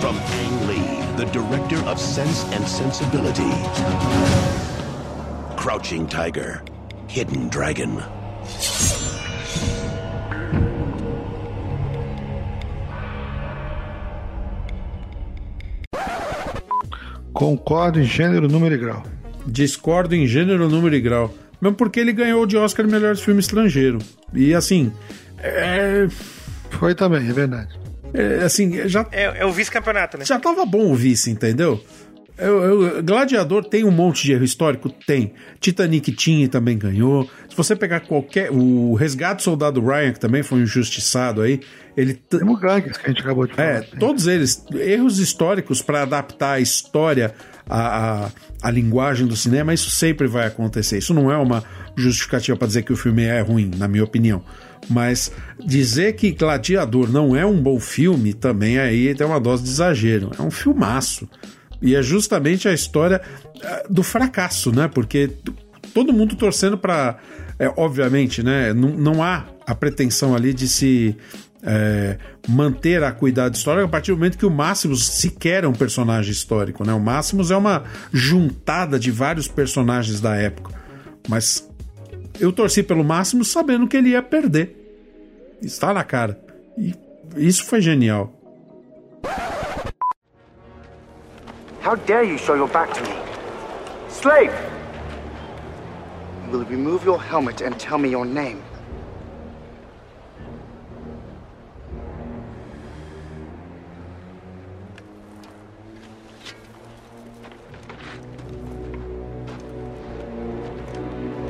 From 0.00 0.16
Ang 0.16 0.68
Lee, 0.68 1.16
the 1.16 1.28
director 1.32 1.78
of 1.88 1.98
Sense 1.98 2.44
and 2.52 2.64
Sensibility. 2.64 3.50
Crouching 5.56 6.06
Tiger, 6.06 6.62
Hidden 7.08 7.48
Dragon. 7.48 8.21
Concordo 17.42 17.98
em 17.98 18.04
gênero, 18.04 18.46
número 18.46 18.72
e 18.72 18.78
grau. 18.78 19.02
Discordo 19.44 20.14
em 20.14 20.28
gênero, 20.28 20.68
número 20.68 20.94
e 20.94 21.00
grau. 21.00 21.34
Mesmo 21.60 21.76
porque 21.76 21.98
ele 21.98 22.12
ganhou 22.12 22.46
de 22.46 22.56
Oscar 22.56 22.86
melhor 22.86 23.16
filme 23.16 23.40
estrangeiro. 23.40 23.98
E 24.32 24.54
assim. 24.54 24.92
É... 25.38 26.06
Foi 26.70 26.94
também, 26.94 27.28
é 27.28 27.32
verdade. 27.32 27.76
É, 28.14 28.44
assim, 28.44 28.88
já. 28.88 29.04
É, 29.10 29.40
é 29.40 29.44
o 29.44 29.50
vice-campeonato, 29.50 30.18
né? 30.18 30.24
Já 30.24 30.38
tava 30.38 30.64
bom 30.64 30.92
o 30.92 30.94
vice, 30.94 31.32
entendeu? 31.32 31.82
Eu, 32.38 32.62
eu, 32.62 33.02
Gladiador 33.02 33.64
tem 33.64 33.82
um 33.82 33.90
monte 33.90 34.22
de 34.22 34.32
erro 34.34 34.44
histórico? 34.44 34.88
Tem. 34.88 35.32
Titanic 35.58 36.12
tinha 36.12 36.44
e 36.44 36.48
também 36.48 36.78
ganhou. 36.78 37.28
Se 37.52 37.56
você 37.56 37.76
pegar 37.76 38.00
qualquer. 38.00 38.50
O 38.50 38.94
Resgate 38.94 39.36
do 39.36 39.42
Soldado 39.42 39.84
Ryan, 39.84 40.12
que 40.14 40.20
também 40.20 40.42
foi 40.42 40.60
injustiçado 40.60 41.42
aí. 41.42 41.60
Ele 41.94 42.14
t... 42.14 42.38
Tem 42.38 42.48
o 42.48 42.56
Gangues 42.56 42.96
que 42.96 43.04
a 43.04 43.08
gente 43.10 43.20
acabou 43.20 43.46
de 43.46 43.52
falar. 43.52 43.68
É, 43.68 43.80
todos 44.00 44.26
eles. 44.26 44.64
Erros 44.72 45.18
históricos 45.18 45.82
para 45.82 46.00
adaptar 46.00 46.52
a 46.52 46.60
história 46.60 47.34
a, 47.68 48.24
a, 48.24 48.30
a 48.62 48.70
linguagem 48.70 49.26
do 49.26 49.36
cinema, 49.36 49.74
isso 49.74 49.90
sempre 49.90 50.26
vai 50.26 50.46
acontecer. 50.46 50.96
Isso 50.96 51.12
não 51.12 51.30
é 51.30 51.36
uma 51.36 51.62
justificativa 51.94 52.56
para 52.56 52.68
dizer 52.68 52.84
que 52.84 52.92
o 52.94 52.96
filme 52.96 53.22
é 53.22 53.42
ruim, 53.42 53.70
na 53.76 53.86
minha 53.86 54.02
opinião. 54.02 54.42
Mas 54.88 55.30
dizer 55.62 56.14
que 56.14 56.32
Gladiador 56.32 57.12
não 57.12 57.36
é 57.36 57.44
um 57.44 57.60
bom 57.60 57.78
filme 57.78 58.32
também 58.32 58.78
aí 58.78 59.14
tem 59.14 59.26
uma 59.26 59.38
dose 59.38 59.62
de 59.62 59.68
exagero. 59.68 60.30
É 60.38 60.40
um 60.40 60.50
filmaço. 60.50 61.28
E 61.82 61.94
é 61.94 62.02
justamente 62.02 62.66
a 62.66 62.72
história 62.72 63.20
eh, 63.60 63.84
do 63.90 64.02
fracasso, 64.02 64.72
né? 64.72 64.88
Porque 64.88 65.30
todo 65.92 66.12
mundo 66.12 66.36
torcendo 66.36 66.76
para. 66.76 67.18
É, 67.58 67.72
obviamente, 67.76 68.42
né? 68.42 68.72
Não, 68.72 68.90
não 68.90 69.22
há 69.22 69.44
a 69.66 69.74
pretensão 69.74 70.34
ali 70.34 70.52
de 70.52 70.66
se 70.66 71.16
é, 71.62 72.18
manter 72.48 73.04
a 73.04 73.12
cuidado 73.12 73.54
histórica 73.54 73.84
a 73.84 73.88
partir 73.88 74.10
do 74.10 74.16
momento 74.16 74.36
que 74.36 74.46
o 74.46 74.50
Máximos 74.50 75.06
sequer 75.06 75.64
é 75.64 75.68
um 75.68 75.72
personagem 75.72 76.32
histórico, 76.32 76.84
né? 76.84 76.92
O 76.92 77.00
Máximos 77.00 77.50
é 77.50 77.56
uma 77.56 77.84
juntada 78.12 78.98
de 78.98 79.10
vários 79.10 79.46
personagens 79.46 80.20
da 80.20 80.34
época. 80.34 80.74
Mas 81.28 81.68
eu 82.40 82.52
torci 82.52 82.82
pelo 82.82 83.04
Máximos 83.04 83.48
sabendo 83.48 83.86
que 83.86 83.96
ele 83.96 84.10
ia 84.10 84.22
perder. 84.22 84.76
Está 85.62 85.94
na 85.94 86.02
cara. 86.02 86.40
E 86.76 86.94
isso 87.36 87.64
foi 87.64 87.80
genial. 87.80 88.32
How 91.84 91.96
dare 92.06 92.28
you 92.28 92.38
show 92.38 92.56
your 92.56 92.68
back 92.68 92.92
to 92.94 93.00
me? 93.02 93.14
Slave! 94.08 94.81
Will 96.52 96.64
remove 96.64 97.02
your 97.02 97.18
helmet 97.18 97.62
and 97.62 97.80
tell 97.80 97.96
me 97.96 98.10
your 98.10 98.26
name. 98.26 98.62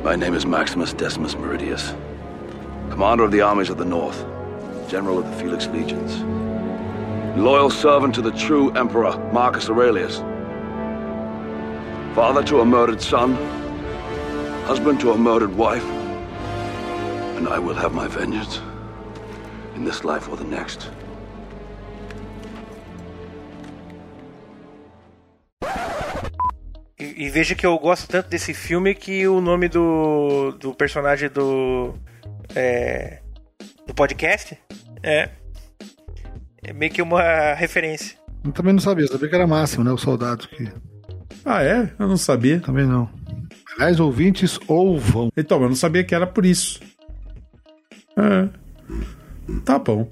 My 0.05 0.15
name 0.15 0.35
is 0.35 0.47
Maximus 0.47 0.93
Decimus 0.93 1.35
Meridius, 1.35 1.97
commander 2.89 3.25
of 3.25 3.33
the 3.33 3.41
armies 3.41 3.71
of 3.71 3.79
the 3.79 3.85
North, 3.85 4.25
general 4.89 5.19
of 5.19 5.29
the 5.29 5.33
Felix 5.33 5.67
Legions, 5.67 6.21
loyal 7.37 7.71
servant 7.71 8.15
to 8.15 8.23
the 8.23 8.31
true 8.31 8.71
Emperor 8.75 9.19
Marcus 9.33 9.69
Aurelius, 9.69 10.19
father 12.15 12.45
to 12.45 12.61
a 12.61 12.65
murdered 12.65 13.03
son, 13.03 13.62
husband 14.67 15.01
to 15.01 15.13
a 15.13 15.17
murdered 15.17 15.57
wife, 15.57 15.85
and 17.37 17.49
I 17.49 17.59
will 17.59 17.75
have 17.75 17.93
my 17.93 18.09
vengeance 18.09 18.61
in 19.75 19.85
this 19.85 20.05
life 20.05 20.29
or 20.31 20.37
the 20.37 20.45
next. 20.45 20.91
E, 26.99 27.27
e 27.27 27.31
veja 27.31 27.55
que 27.55 27.67
eu 27.67 27.79
gosto 27.79 28.07
tanto 28.09 28.29
desse 28.29 28.55
filme 28.55 28.95
que 28.95 29.27
o 29.27 29.41
nome 29.41 29.69
do, 29.69 30.53
do 30.53 30.75
personagem 30.75 31.29
do. 31.29 31.95
É, 32.55 33.21
do 33.87 33.95
podcast 33.95 34.57
é. 35.03 35.29
É 36.65 36.73
meio 36.73 36.93
que 36.93 37.03
uma 37.03 37.55
referência. 37.55 38.17
Eu 38.45 38.53
também 38.53 38.73
não 38.73 38.81
sabia, 38.81 39.07
sabia 39.09 39.29
que 39.29 39.35
era 39.35 39.47
Máximo, 39.47 39.83
né? 39.83 39.91
O 39.91 39.99
soldado 39.99 40.47
que. 40.47 40.71
Ah, 41.45 41.63
é? 41.63 41.93
Eu 41.99 42.07
não 42.07 42.17
sabia. 42.17 42.61
Também 42.61 42.87
não. 42.87 43.11
Aliás, 43.77 43.99
ouvintes 44.01 44.59
ouvam. 44.69 45.31
Então, 45.37 45.61
eu 45.63 45.69
não 45.69 45.77
sabia 45.77 46.05
que 46.05 46.15
era 46.15 46.27
por 46.27 46.45
isso. 46.45 46.81
É. 48.17 48.49
Tá 49.65 49.79
bom. 49.79 50.09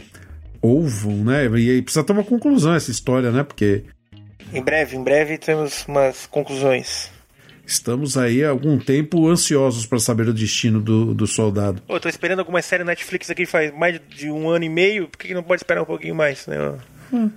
Ouvam, 0.62 1.24
né? 1.24 1.46
E 1.58 1.70
aí 1.70 1.82
precisa 1.82 2.04
ter 2.04 2.12
uma 2.12 2.24
conclusão 2.24 2.74
essa 2.74 2.90
história, 2.90 3.30
né? 3.30 3.42
Porque 3.42 3.84
Em 4.52 4.62
breve, 4.62 4.96
em 4.96 5.02
breve 5.04 5.38
temos 5.38 5.84
umas 5.86 6.26
conclusões. 6.26 7.10
estamos 7.66 8.16
aí 8.18 8.42
há 8.44 8.50
algum 8.50 8.78
tempo 8.78 9.28
ansiosos 9.28 9.86
para 9.86 9.98
saber 9.98 10.28
o 10.28 10.34
destino 10.34 10.80
do, 10.80 11.14
do 11.14 11.26
soldado. 11.26 11.80
Pô, 11.86 11.96
eu 11.96 12.00
tô 12.00 12.08
esperando 12.08 12.40
alguma 12.40 12.60
série 12.60 12.82
Netflix 12.84 13.30
aqui 13.30 13.46
faz 13.46 13.72
mais 13.74 14.00
de 14.08 14.30
um 14.30 14.48
ano 14.48 14.64
e 14.64 14.68
meio, 14.68 15.08
por 15.08 15.18
que 15.18 15.28
que 15.28 15.34
não 15.34 15.42
pode 15.42 15.60
esperar 15.60 15.82
um 15.82 15.86
pouquinho 15.86 16.14
mais, 16.14 16.46
né? 16.46 16.56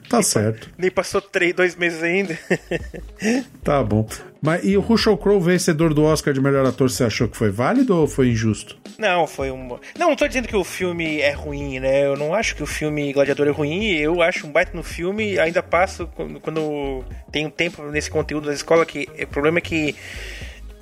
Tá 0.09 0.21
certo. 0.21 0.69
Nem 0.78 0.91
passou 0.91 1.21
três, 1.21 1.53
dois 1.53 1.76
meses 1.76 2.01
ainda. 2.01 2.38
Tá 3.63 3.82
bom. 3.82 4.05
Mas 4.41 4.61
e 4.65 4.76
o 4.76 4.82
Russell 4.82 5.17
Crowe, 5.17 5.39
vencedor 5.39 5.93
do 5.93 6.03
Oscar 6.03 6.34
de 6.34 6.41
melhor 6.41 6.65
ator, 6.65 6.89
você 6.89 7.05
achou 7.05 7.30
que 7.30 7.38
foi 7.38 7.49
válido 7.49 7.95
ou 7.95 8.05
foi 8.05 8.28
injusto? 8.28 8.78
Não, 8.97 9.26
foi 9.26 9.49
um. 9.49 9.80
Não, 9.97 10.09
não 10.09 10.15
tô 10.17 10.28
dizendo 10.28 10.49
que 10.49 10.55
o 10.55 10.65
filme 10.65 11.21
é 11.21 11.32
ruim, 11.32 11.80
né? 11.80 12.05
Eu 12.05 12.17
não 12.17 12.34
acho 12.34 12.53
que 12.53 12.61
o 12.61 12.65
filme 12.65 13.13
Gladiador 13.13 13.47
é 13.47 13.51
ruim. 13.51 13.93
Eu 13.93 14.21
acho 14.21 14.45
um 14.45 14.51
baita 14.51 14.76
no 14.76 14.84
filme. 14.84 15.39
Ainda 15.39 15.63
passo 15.63 16.07
quando, 16.41 16.61
um 16.61 17.49
tempo 17.49 17.84
nesse 17.84 18.11
conteúdo 18.11 18.47
da 18.47 18.53
escola 18.53 18.86
que 18.86 19.07
o 19.17 19.28
problema 19.28 19.59
é 19.59 19.61
que 19.61 19.95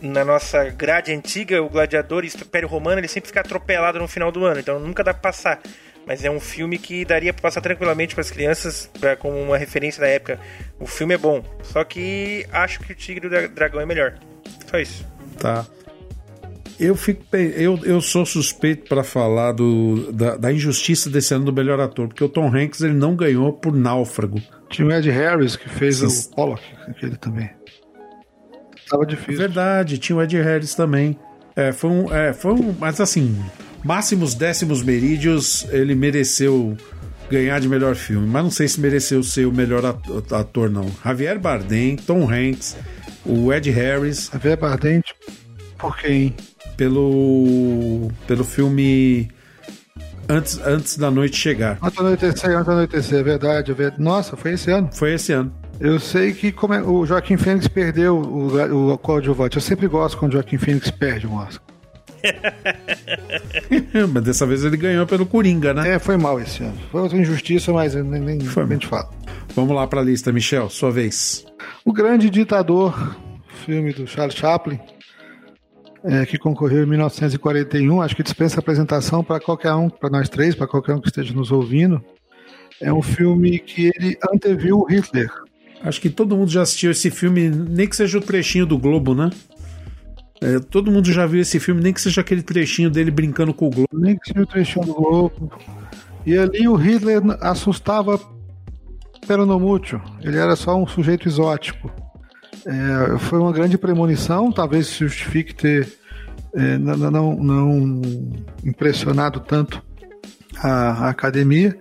na 0.02 0.26
nossa 0.26 0.64
grade 0.70 1.14
antiga, 1.14 1.62
o 1.62 1.70
Gladiador 1.70 2.26
e 2.26 2.28
o 2.28 2.32
Império 2.36 2.68
Romano 2.68 3.00
ele 3.00 3.08
sempre 3.08 3.28
fica 3.28 3.42
atropelado 3.42 4.00
no 4.00 4.08
final 4.08 4.32
do 4.32 4.44
ano, 4.44 4.60
então 4.60 4.80
nunca 4.80 5.04
dá 5.04 5.14
pra 5.14 5.32
passar. 5.32 5.62
Mas 6.06 6.24
é 6.26 6.32
um 6.32 6.40
filme 6.40 6.78
que 6.78 7.06
daria 7.06 7.32
pra 7.34 7.44
passar 7.44 7.62
tranquilamente 7.62 8.16
para 8.16 8.22
as 8.22 8.32
crianças, 8.32 8.90
pra, 9.00 9.16
como 9.16 9.38
uma 9.40 9.58
referência 9.58 10.02
da 10.02 10.08
época. 10.08 10.40
O 10.80 10.86
filme 10.86 11.14
é 11.14 11.18
bom, 11.18 11.44
só 11.64 11.84
que 11.84 12.46
acho 12.52 12.80
que 12.80 12.92
o 12.92 12.96
Tigre 12.96 13.30
do 13.30 13.50
Dragão 13.50 13.82
é 13.82 13.86
melhor. 13.86 14.16
Só 14.70 14.80
isso. 14.80 15.06
Tá. 15.38 15.66
Eu, 16.80 16.96
fico, 16.96 17.24
eu, 17.36 17.80
eu 17.84 18.02
sou 18.02 18.26
suspeito 18.26 18.90
para 18.90 19.04
falar 19.04 19.52
do, 19.52 20.12
da, 20.12 20.36
da 20.36 20.52
injustiça 20.52 21.10
desse 21.10 21.34
ano 21.34 21.46
do 21.46 21.54
melhor 21.54 21.80
ator, 21.80 22.08
porque 22.08 22.24
o 22.24 22.30
Tom 22.30 22.48
Hanks 22.48 22.82
ele 22.82 22.94
não 22.94 23.16
ganhou 23.16 23.54
por 23.54 23.72
Náufrago. 23.72 24.42
Tinha 24.68 24.88
o 24.88 24.92
Ed 24.92 25.10
Harris 25.12 25.56
que 25.56 25.70
fez 25.70 25.98
Sim. 25.98 26.08
o 26.08 26.36
Pollock, 26.36 26.64
aquele 26.88 27.18
também. 27.18 27.52
Tava 28.90 29.06
difícil. 29.06 29.38
Verdade, 29.38 30.00
tinha 30.00 30.18
o 30.18 30.24
Ed 30.24 30.36
Harris 30.42 30.74
também. 30.74 31.18
É, 31.56 31.72
foi 31.72 31.90
um, 31.90 32.14
é, 32.14 32.34
foi 32.34 32.54
um. 32.54 32.76
Mas 32.80 33.00
assim, 33.00 33.38
máximos 33.84 34.34
décimos 34.34 34.84
merídios, 34.84 35.66
ele 35.72 35.96
mereceu 35.96 36.78
ganhar 37.30 37.60
de 37.60 37.70
melhor 37.70 37.96
filme, 37.96 38.28
mas 38.28 38.44
não 38.44 38.52
sei 38.52 38.68
se 38.68 38.80
mereceu 38.80 39.24
ser 39.24 39.46
o 39.46 39.52
melhor 39.54 39.84
ator, 40.32 40.70
não. 40.70 40.92
Javier 41.04 41.40
Bardem, 41.40 41.96
Tom 41.96 42.30
Hanks, 42.30 42.76
o 43.26 43.52
Ed 43.54 43.70
Harris. 43.72 44.30
Javier 44.32 44.58
Bardem, 44.58 45.02
por 45.78 45.98
quem? 45.98 46.36
Pelo. 46.78 48.12
pelo 48.28 48.44
filme. 48.44 49.30
Antes, 50.28 50.60
antes 50.66 50.98
da 50.98 51.12
noite 51.12 51.36
chegar. 51.36 51.78
Antes 51.82 51.96
da 51.98 52.02
anoitecer, 52.04 52.50
antes 52.52 52.66
da 52.66 52.74
anoitecer, 52.74 53.20
é 53.20 53.24
verdade, 53.24 53.72
é 53.72 53.74
verdade. 53.74 54.02
Nossa, 54.02 54.38
foi 54.38 54.54
esse 54.54 54.72
ano. 54.72 54.90
Foi 54.94 55.14
esse 55.14 55.34
ano. 55.34 55.54
Eu 55.80 56.00
sei 56.00 56.32
que 56.32 56.52
como 56.52 56.74
é- 56.74 56.82
o 56.82 57.06
Joaquim 57.06 57.38
Fênix 57.38 57.68
perdeu 57.68 58.18
o, 58.18 58.94
o 58.94 58.98
coadjuvante. 58.98 59.58
Eu 59.58 59.62
sempre 59.62 59.88
gosto 59.88 60.18
quando 60.18 60.32
o 60.32 60.36
Joaquim 60.36 60.58
Fênix 60.58 60.90
perde 60.92 61.28
um 61.28 61.36
Oscar. 61.36 61.62
mas 64.14 64.24
dessa 64.24 64.46
vez 64.46 64.64
ele 64.64 64.78
ganhou 64.78 65.06
pelo 65.08 65.26
Coringa, 65.26 65.74
né? 65.74 65.96
É, 65.96 66.00
foi 66.00 66.18
mal 66.18 66.40
esse 66.40 66.64
ano. 66.64 66.78
Foi 66.92 67.02
outra 67.02 67.18
injustiça, 67.18 67.72
mas 67.74 67.96
nem, 67.96 68.22
nem, 68.22 68.40
Foi 68.42 68.66
nem 68.66 68.78
te 68.78 68.88
falo. 68.88 69.10
Vamos 69.56 69.76
lá 69.76 69.88
pra 69.88 70.02
lista, 70.02 70.32
Michel, 70.32 70.70
sua 70.70 70.92
vez. 70.92 71.46
O 71.84 71.92
Grande 71.92 72.30
Ditador, 72.30 73.18
filme 73.66 73.94
do 73.94 74.08
Charles 74.08 74.36
Chaplin, 74.36 74.80
é, 76.04 76.26
que 76.26 76.38
concorreu 76.38 76.84
em 76.84 76.88
1941, 76.88 78.02
acho 78.02 78.16
que 78.16 78.24
dispensa 78.24 78.60
apresentação 78.60 79.24
para 79.24 79.40
qualquer 79.40 79.74
um, 79.74 79.90
para 79.90 80.10
nós 80.10 80.30
três, 80.30 80.56
para 80.56 80.68
qualquer 80.68 80.96
um 80.96 81.02
que 81.02 81.08
esteja 81.08 81.34
nos 81.34 81.52
ouvindo. 81.52 82.04
É 82.80 82.92
um 82.92 83.02
filme 83.02 83.60
que 83.60 83.92
ele 83.96 84.18
anteviu 84.34 84.80
o 84.80 84.86
Hitler. 84.86 85.30
Acho 85.84 86.02
que 86.02 86.10
todo 86.10 86.36
mundo 86.36 86.50
já 86.50 86.62
assistiu 86.62 86.92
esse 86.92 87.12
filme, 87.12 87.50
nem 87.50 87.88
que 87.88 87.96
seja 87.96 88.18
o 88.18 88.22
trechinho 88.22 88.66
do 88.66 88.78
Globo, 88.78 89.14
né? 89.14 89.30
É, 90.42 90.60
todo 90.60 90.92
mundo 90.92 91.12
já 91.12 91.26
viu 91.28 91.42
esse 91.42 91.60
filme, 91.60 91.82
nem 91.82 91.94
que 91.94 92.02
seja 92.02 92.22
aquele 92.22 92.42
trechinho 92.42 92.90
dele 92.90 93.12
brincando 93.12 93.54
com 93.54 93.68
o 93.68 93.70
Globo. 93.70 93.90
Nem 93.94 94.18
que 94.18 94.28
seja 94.28 94.42
o 94.42 94.48
trechinho 94.48 94.86
do 94.86 94.94
Globo. 94.94 95.52
E 96.26 96.38
ali 96.38 96.68
o 96.68 96.76
Hitler 96.76 97.22
assustava 97.40 98.20
pelo 99.28 99.46
no 99.46 99.60
mútil. 99.60 100.02
Ele 100.22 100.38
era 100.38 100.56
só 100.56 100.76
um 100.76 100.88
sujeito 100.88 101.28
exótico. 101.28 101.92
É, 102.66 103.18
foi 103.20 103.40
uma 103.40 103.52
grande 103.52 103.78
premonição, 103.78 104.52
talvez 104.52 104.92
justifique 104.92 105.54
ter 105.54 106.02
é, 106.54 106.78
não, 106.78 107.12
não, 107.12 107.36
não 107.36 108.02
impressionado 108.64 109.40
tanto 109.40 109.82
a, 110.58 111.06
a 111.06 111.10
academia. 111.10 111.78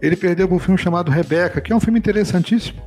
Ele 0.00 0.16
perdeu 0.16 0.46
para 0.46 0.56
um 0.56 0.60
filme 0.60 0.78
chamado 0.78 1.10
Rebeca, 1.10 1.60
que 1.60 1.72
é 1.72 1.76
um 1.76 1.80
filme 1.80 1.98
interessantíssimo. 1.98 2.82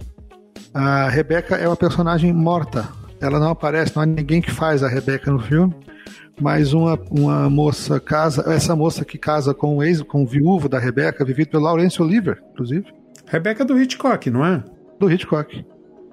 A 0.74 1.10
Rebeca 1.10 1.56
é 1.56 1.68
uma 1.68 1.76
personagem 1.76 2.32
morta. 2.34 2.88
Ela 3.24 3.40
não 3.40 3.50
aparece, 3.50 3.96
não 3.96 4.04
há 4.04 4.06
ninguém 4.06 4.42
que 4.42 4.52
faz 4.52 4.84
a 4.84 4.88
Rebeca 4.88 5.32
no 5.32 5.40
filme. 5.40 5.74
Mas 6.40 6.74
uma, 6.74 7.00
uma 7.12 7.50
moça 7.50 8.00
casa, 8.00 8.44
essa 8.52 8.76
moça 8.76 9.06
que 9.06 9.18
casa 9.18 9.54
com 9.54 9.78
o 9.78 9.84
ex, 9.84 10.02
com 10.02 10.24
o 10.24 10.28
viúvo 10.28 10.68
da 10.68 10.80
Rebeca, 10.80 11.24
vivido 11.24 11.50
pelo 11.50 11.64
Laurence 11.64 12.02
Oliver, 12.02 12.42
inclusive. 12.52 12.86
Rebeca 13.28 13.64
do 13.64 13.80
Hitchcock, 13.80 14.30
não 14.30 14.46
é? 14.46 14.64
Do 15.00 15.12
Hitchcock. 15.12 15.66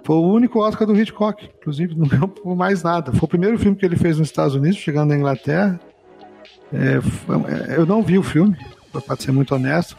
Foi 0.04 0.16
o 0.16 0.32
único 0.32 0.60
Oscar 0.60 0.86
do 0.86 0.96
Hitchcock, 0.96 1.48
inclusive, 1.60 1.94
não 1.94 2.06
ganhou 2.06 2.28
por 2.28 2.54
mais 2.54 2.82
nada. 2.82 3.12
Foi 3.12 3.24
o 3.24 3.28
primeiro 3.28 3.58
filme 3.58 3.76
que 3.76 3.84
ele 3.84 3.96
fez 3.96 4.18
nos 4.18 4.28
Estados 4.28 4.54
Unidos, 4.54 4.78
chegando 4.78 5.08
na 5.08 5.16
Inglaterra. 5.16 5.80
É, 6.72 6.98
é, 7.72 7.76
eu 7.76 7.86
não 7.86 8.02
vi 8.02 8.18
o 8.18 8.22
filme, 8.22 8.56
para 9.06 9.16
ser 9.16 9.32
muito 9.32 9.54
honesto, 9.54 9.96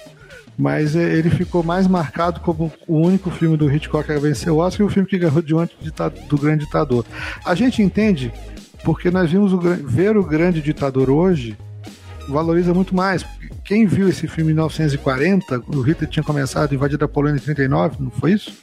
Mas 0.61 0.95
é, 0.95 1.15
ele 1.15 1.31
ficou 1.31 1.63
mais 1.63 1.87
marcado 1.87 2.39
como 2.41 2.71
o 2.87 2.99
único 2.99 3.31
filme 3.31 3.57
do 3.57 3.67
Hitchcock 3.73 4.11
a 4.11 4.19
vencer 4.19 4.53
o 4.53 4.57
Oscar 4.57 4.85
e 4.85 4.87
o 4.87 4.93
filme 4.93 5.09
que 5.09 5.17
ganhou 5.17 5.41
diante 5.41 5.75
do 6.29 6.37
grande 6.37 6.65
ditador. 6.65 7.03
A 7.43 7.55
gente 7.55 7.81
entende 7.81 8.31
porque 8.83 9.09
nós 9.09 9.31
vimos 9.31 9.53
o, 9.53 9.57
ver 9.59 10.15
o 10.15 10.23
grande 10.23 10.61
ditador 10.61 11.09
hoje 11.09 11.57
valoriza 12.29 12.75
muito 12.75 12.95
mais. 12.95 13.25
Quem 13.65 13.87
viu 13.87 14.07
esse 14.07 14.27
filme 14.27 14.51
em 14.51 14.53
1940, 14.53 15.63
o 15.65 15.81
Hitler 15.81 16.07
tinha 16.07 16.23
começado 16.23 16.71
a 16.71 16.75
invadir 16.75 17.03
a 17.03 17.07
Polônia 17.07 17.39
em 17.39 17.41
39, 17.41 17.95
não 17.99 18.11
foi 18.11 18.33
isso? 18.33 18.53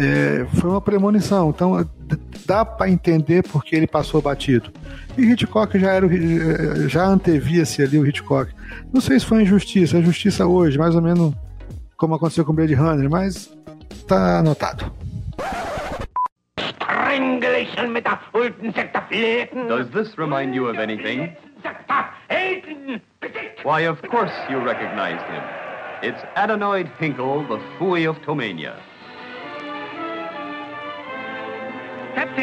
É, 0.00 0.46
foi 0.54 0.70
uma 0.70 0.80
premonição. 0.80 1.50
Então 1.50 1.84
dá 2.46 2.64
para 2.64 2.88
entender 2.88 3.42
porque 3.42 3.74
ele 3.74 3.86
passou 3.86 4.22
batido. 4.22 4.70
E 5.16 5.22
Hitchcock 5.22 5.76
já 5.76 5.90
era 5.90 6.08
já 6.88 7.04
antevia-se 7.04 7.82
ali 7.82 7.98
o 7.98 8.06
Hitchcock. 8.06 8.52
Não 8.92 9.00
sei 9.00 9.18
se 9.18 9.26
foi 9.26 9.42
injustiça, 9.42 9.98
é 9.98 10.02
justiça 10.02 10.46
hoje, 10.46 10.78
mais 10.78 10.94
ou 10.94 11.02
menos 11.02 11.34
como 11.96 12.14
aconteceu 12.14 12.44
com 12.44 12.54
Blade 12.54 12.74
Runner, 12.74 13.10
mas 13.10 13.52
tá 14.06 14.38
anotado. 14.38 14.90
Does 19.68 19.90
this 19.90 20.16
remind 20.16 20.54
you 20.54 20.68
of 20.68 20.78
anything? 20.78 21.36
Why, 23.64 23.88
of 23.88 24.00
course 24.08 24.32
you 24.48 24.60
recognized 24.60 25.26
him. 25.26 25.42
It's 26.02 26.22
Adenoid 26.36 26.88
Hinkle, 27.00 27.44
the 27.48 27.58
Fooey 27.78 28.06
of 28.08 28.20
Tomania. 28.20 28.76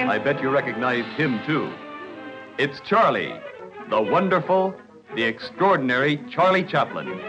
I 0.03 0.17
bet 0.19 0.41
you 0.41 0.49
recognized 0.49 1.07
him, 1.17 1.39
too. 1.45 1.71
It's 2.57 2.81
Charlie, 2.81 3.33
the 3.89 4.01
wonderful, 4.01 4.75
the 5.15 5.23
extraordinary 5.23 6.21
Charlie 6.29 6.63
Chaplin. 6.63 7.19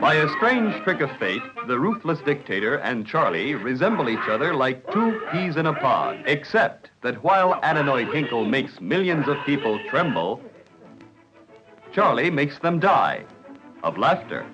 By 0.00 0.14
a 0.14 0.28
strange 0.30 0.74
trick 0.82 1.00
of 1.00 1.10
fate, 1.18 1.42
the 1.68 1.78
ruthless 1.78 2.18
dictator 2.22 2.76
and 2.76 3.06
Charlie 3.06 3.54
resemble 3.54 4.08
each 4.08 4.26
other 4.28 4.54
like 4.54 4.90
two 4.90 5.20
peas 5.30 5.56
in 5.56 5.66
a 5.66 5.74
pod, 5.74 6.22
except 6.26 6.90
that 7.02 7.22
while 7.22 7.60
Adenoid 7.62 8.12
Hinkle 8.12 8.46
makes 8.46 8.80
millions 8.80 9.28
of 9.28 9.36
people 9.44 9.78
tremble, 9.90 10.40
Charlie 11.92 12.30
makes 12.30 12.58
them 12.60 12.80
die 12.80 13.24
of 13.82 13.98
laughter. 13.98 14.46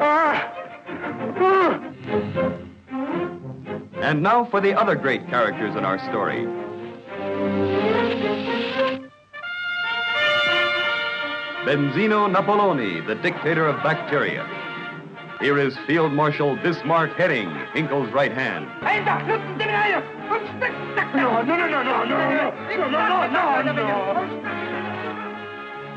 Ah. 0.00 0.50
Ah. 1.36 1.92
Ah. 2.36 2.43
And 4.04 4.22
now 4.22 4.44
for 4.44 4.60
the 4.60 4.78
other 4.78 4.96
great 4.96 5.26
characters 5.28 5.74
in 5.76 5.86
our 5.86 5.98
story. 6.10 6.44
Benzino 11.64 12.28
Napoloni, 12.30 13.06
the 13.06 13.14
dictator 13.14 13.66
of 13.66 13.82
bacteria. 13.82 14.46
Here 15.40 15.58
is 15.58 15.74
Field 15.86 16.12
Marshal 16.12 16.54
Bismarck 16.56 17.12
Heading, 17.16 17.48
Hinkle's 17.72 18.12
right 18.12 18.30
hand. 18.30 18.66
No, 21.16 21.40
no, 21.40 21.56
no, 21.56 21.66
no, 21.66 21.82
no, 21.82 22.04
no, 22.04 22.04
no, 22.04 22.88
no, 22.90 23.26
no, 23.30 23.62
no, 23.62 23.72
no. 23.72 23.84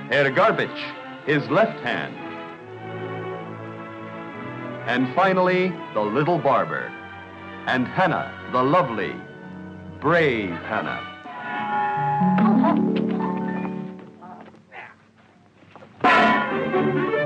Herr 0.09 0.31
Garbage, 0.31 0.81
his 1.25 1.45
left 1.49 1.77
hand. 1.83 2.15
And 4.87 5.13
finally, 5.13 5.73
the 5.93 5.99
little 5.99 6.37
barber. 6.37 6.89
And 7.67 7.85
Hannah, 7.85 8.31
the 8.53 8.63
lovely, 8.63 9.13
brave 9.99 10.51
Hannah. 10.51 11.03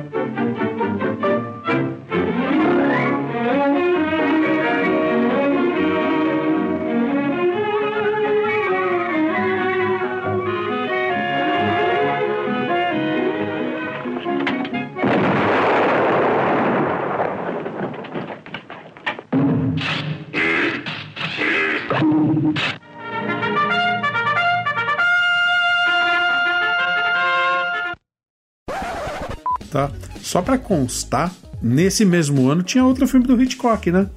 Só 30.31 30.41
para 30.41 30.57
constar, 30.57 31.29
nesse 31.61 32.05
mesmo 32.05 32.49
ano 32.49 32.63
tinha 32.63 32.85
outro 32.85 33.05
filme 33.05 33.27
do 33.27 33.39
Hitchcock, 33.41 33.91
né? 33.91 34.09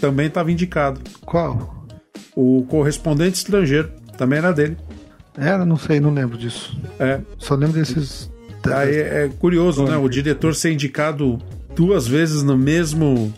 Também 0.00 0.26
estava 0.26 0.50
indicado. 0.50 1.00
Qual? 1.24 1.86
O 2.34 2.66
Correspondente 2.68 3.36
Estrangeiro. 3.36 3.88
Também 4.18 4.40
era 4.40 4.50
dele. 4.50 4.76
Era, 5.38 5.64
não 5.64 5.76
sei, 5.76 6.00
não 6.00 6.12
lembro 6.12 6.36
disso. 6.36 6.76
É. 6.98 7.20
Só 7.38 7.54
lembro 7.54 7.78
desses. 7.78 8.28
Aí 8.66 8.96
é, 8.96 9.26
é 9.26 9.28
curioso, 9.28 9.84
né? 9.84 9.96
O 9.96 10.08
diretor 10.08 10.56
ser 10.56 10.72
indicado 10.72 11.38
duas 11.76 12.04
vezes 12.04 12.42
no 12.42 12.58
mesmo. 12.58 13.32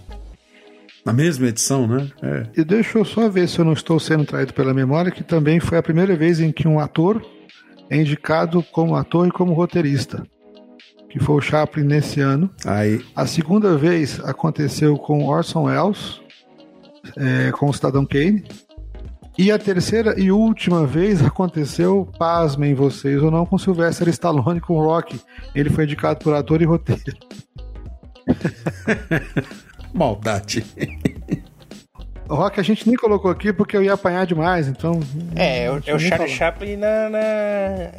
Na 1.05 1.13
mesma 1.13 1.49
edição, 1.49 1.87
né? 1.87 2.11
É. 2.23 2.47
E 2.57 2.65
deixa 2.65 2.99
eu 2.99 3.05
só 3.05 3.29
ver 3.29 3.47
se 3.47 3.59
eu 3.59 3.65
não 3.67 3.75
estou 3.75 4.01
sendo 4.01 4.25
traído 4.25 4.55
pela 4.55 4.73
memória, 4.73 5.13
que 5.13 5.23
também 5.23 5.61
foi 5.61 5.77
a 5.77 5.83
primeira 5.83 6.17
vez 6.17 6.41
em 6.41 6.51
que 6.51 6.67
um 6.67 6.81
ator 6.81 7.23
é 7.91 7.97
indicado 7.99 8.63
como 8.73 8.97
ator 8.97 9.29
e 9.29 9.31
como 9.31 9.53
roteirista. 9.53 10.27
Que 11.13 11.19
foi 11.19 11.37
o 11.37 11.41
Chaplin 11.43 11.85
nesse 11.85 12.21
ano. 12.21 12.51
Aí. 12.65 13.05
A 13.15 13.27
segunda 13.27 13.77
vez 13.77 14.19
aconteceu 14.21 14.97
com 14.97 15.27
Orson 15.27 15.65
Welles, 15.65 16.23
é, 17.19 17.53
com 17.53 17.69
o 17.69 17.73
Cidadão 17.73 18.07
Kane. 18.07 18.43
E 19.37 19.53
a 19.53 19.59
terceira 19.59 20.19
e 20.19 20.33
última 20.33 20.87
vez 20.87 21.23
aconteceu, 21.23 22.11
pasmem 22.19 22.75
vocês 22.75 23.23
ou 23.23 23.31
não, 23.31 23.45
com 23.45 23.59
Sylvester 23.59 24.09
Stallone 24.09 24.59
com 24.59 24.81
Rock. 24.81 25.21
Ele 25.55 25.69
foi 25.69 25.85
indicado 25.85 26.19
por 26.19 26.35
ator 26.35 26.63
e 26.63 26.65
roteiro. 26.65 27.15
Maldade. 29.93 30.65
O 32.29 32.35
Rock 32.35 32.59
a 32.59 32.63
gente 32.63 32.87
nem 32.87 32.97
colocou 32.97 33.31
aqui 33.31 33.53
porque 33.53 33.77
eu 33.77 33.83
ia 33.83 33.93
apanhar 33.93 34.25
demais, 34.27 34.69
então. 34.69 35.01
É, 35.35 35.65
é 35.65 35.71
o, 35.71 35.79
é 35.79 35.99
Charlie. 35.99 36.29
Chaplin 36.29 36.77
na, 36.77 37.11
na, 37.11 37.21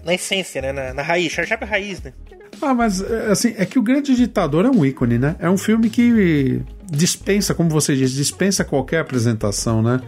na 0.05 0.13
essência, 0.13 0.61
né? 0.61 0.71
Na, 0.71 0.93
na 0.93 1.01
raiz. 1.01 1.31
Charlie 1.31 1.49
Chaplin 1.49 1.67
é 1.67 1.71
raiz, 1.71 2.01
né? 2.01 2.13
Ah, 2.61 2.73
mas 2.73 3.01
é, 3.01 3.27
assim, 3.31 3.53
é 3.57 3.65
que 3.65 3.77
o 3.77 3.81
Grande 3.81 4.15
Ditador 4.15 4.65
é 4.65 4.69
um 4.69 4.85
ícone, 4.85 5.17
né? 5.17 5.35
É 5.39 5.49
um 5.49 5.57
filme 5.57 5.89
que 5.89 6.61
dispensa, 6.89 7.53
como 7.53 7.69
você 7.69 7.95
disse, 7.95 8.15
dispensa 8.15 8.63
qualquer 8.63 8.99
apresentação, 8.99 9.81
né? 9.81 9.99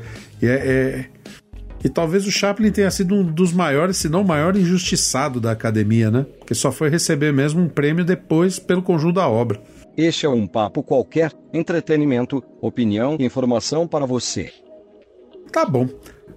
E, 0.42 0.48
é, 0.48 0.54
é- 0.54 1.06
e 1.84 1.90
talvez 1.90 2.26
o 2.26 2.32
Chaplin 2.32 2.72
tenha 2.72 2.90
sido 2.90 3.14
um 3.14 3.24
dos 3.24 3.54
maiores, 3.54 3.98
se 3.98 4.10
não 4.10 4.22
o 4.22 4.26
maior 4.28 4.56
injustiçado 4.58 5.40
da 5.40 5.52
academia, 5.52 6.10
né? 6.10 6.26
Porque 6.40 6.56
só 6.56 6.72
foi 6.72 6.90
receber 6.90 7.32
mesmo 7.32 7.62
um 7.62 7.70
prêmio 7.70 8.04
depois 8.04 8.58
pelo 8.58 8.82
conjunto 8.82 9.16
da 9.16 9.28
obra. 9.28 9.62
Este 9.98 10.26
é 10.26 10.30
um 10.30 10.46
papo 10.46 10.84
qualquer, 10.84 11.32
entretenimento, 11.54 12.44
opinião 12.62 13.16
e 13.20 13.26
informação 13.26 13.88
para 13.88 14.06
você. 14.06 14.52
Tá 15.52 15.66
bom. 15.66 15.88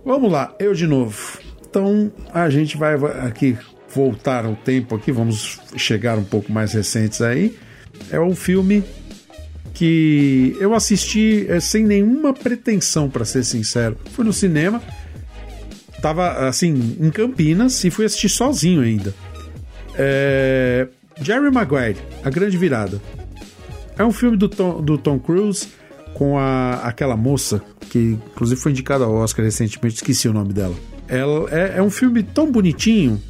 Vamos 0.04 0.30
lá, 0.30 0.54
eu 0.60 0.72
de 0.74 0.86
novo. 0.86 1.40
Então 1.68 2.12
a 2.32 2.48
gente 2.48 2.76
vai 2.76 2.94
aqui 3.26 3.58
voltar 3.92 4.44
ao 4.44 4.54
tempo 4.54 4.94
aqui, 4.94 5.10
vamos 5.10 5.60
chegar 5.76 6.18
um 6.18 6.24
pouco 6.24 6.52
mais 6.52 6.72
recentes 6.72 7.20
aí. 7.20 7.56
É 8.10 8.20
um 8.20 8.34
filme 8.34 8.84
que 9.74 10.56
eu 10.60 10.74
assisti 10.74 11.46
eh, 11.48 11.60
sem 11.60 11.84
nenhuma 11.84 12.32
pretensão, 12.32 13.08
para 13.08 13.24
ser 13.24 13.44
sincero. 13.44 13.96
Fui 14.12 14.24
no 14.24 14.32
cinema, 14.32 14.82
tava 16.00 16.48
assim 16.48 16.96
em 17.00 17.10
Campinas 17.10 17.82
e 17.84 17.90
fui 17.90 18.04
assistir 18.04 18.28
sozinho 18.28 18.82
ainda. 18.82 19.14
É... 19.94 20.88
Jerry 21.20 21.50
Maguire, 21.50 21.98
A 22.24 22.30
Grande 22.30 22.56
Virada. 22.56 23.00
É 23.98 24.04
um 24.04 24.12
filme 24.12 24.36
do 24.36 24.48
Tom, 24.48 24.80
do 24.82 24.96
Tom 24.96 25.18
Cruise 25.18 25.68
com 26.14 26.38
a, 26.38 26.74
aquela 26.84 27.16
moça 27.16 27.60
que 27.90 28.18
inclusive 28.32 28.60
foi 28.60 28.72
indicada 28.72 29.04
ao 29.04 29.14
Oscar 29.14 29.44
recentemente, 29.44 29.96
esqueci 29.96 30.28
o 30.28 30.32
nome 30.32 30.52
dela. 30.52 30.74
Ela 31.06 31.48
é, 31.50 31.74
é 31.78 31.82
um 31.82 31.90
filme 31.90 32.22
tão 32.22 32.50
bonitinho 32.50 33.20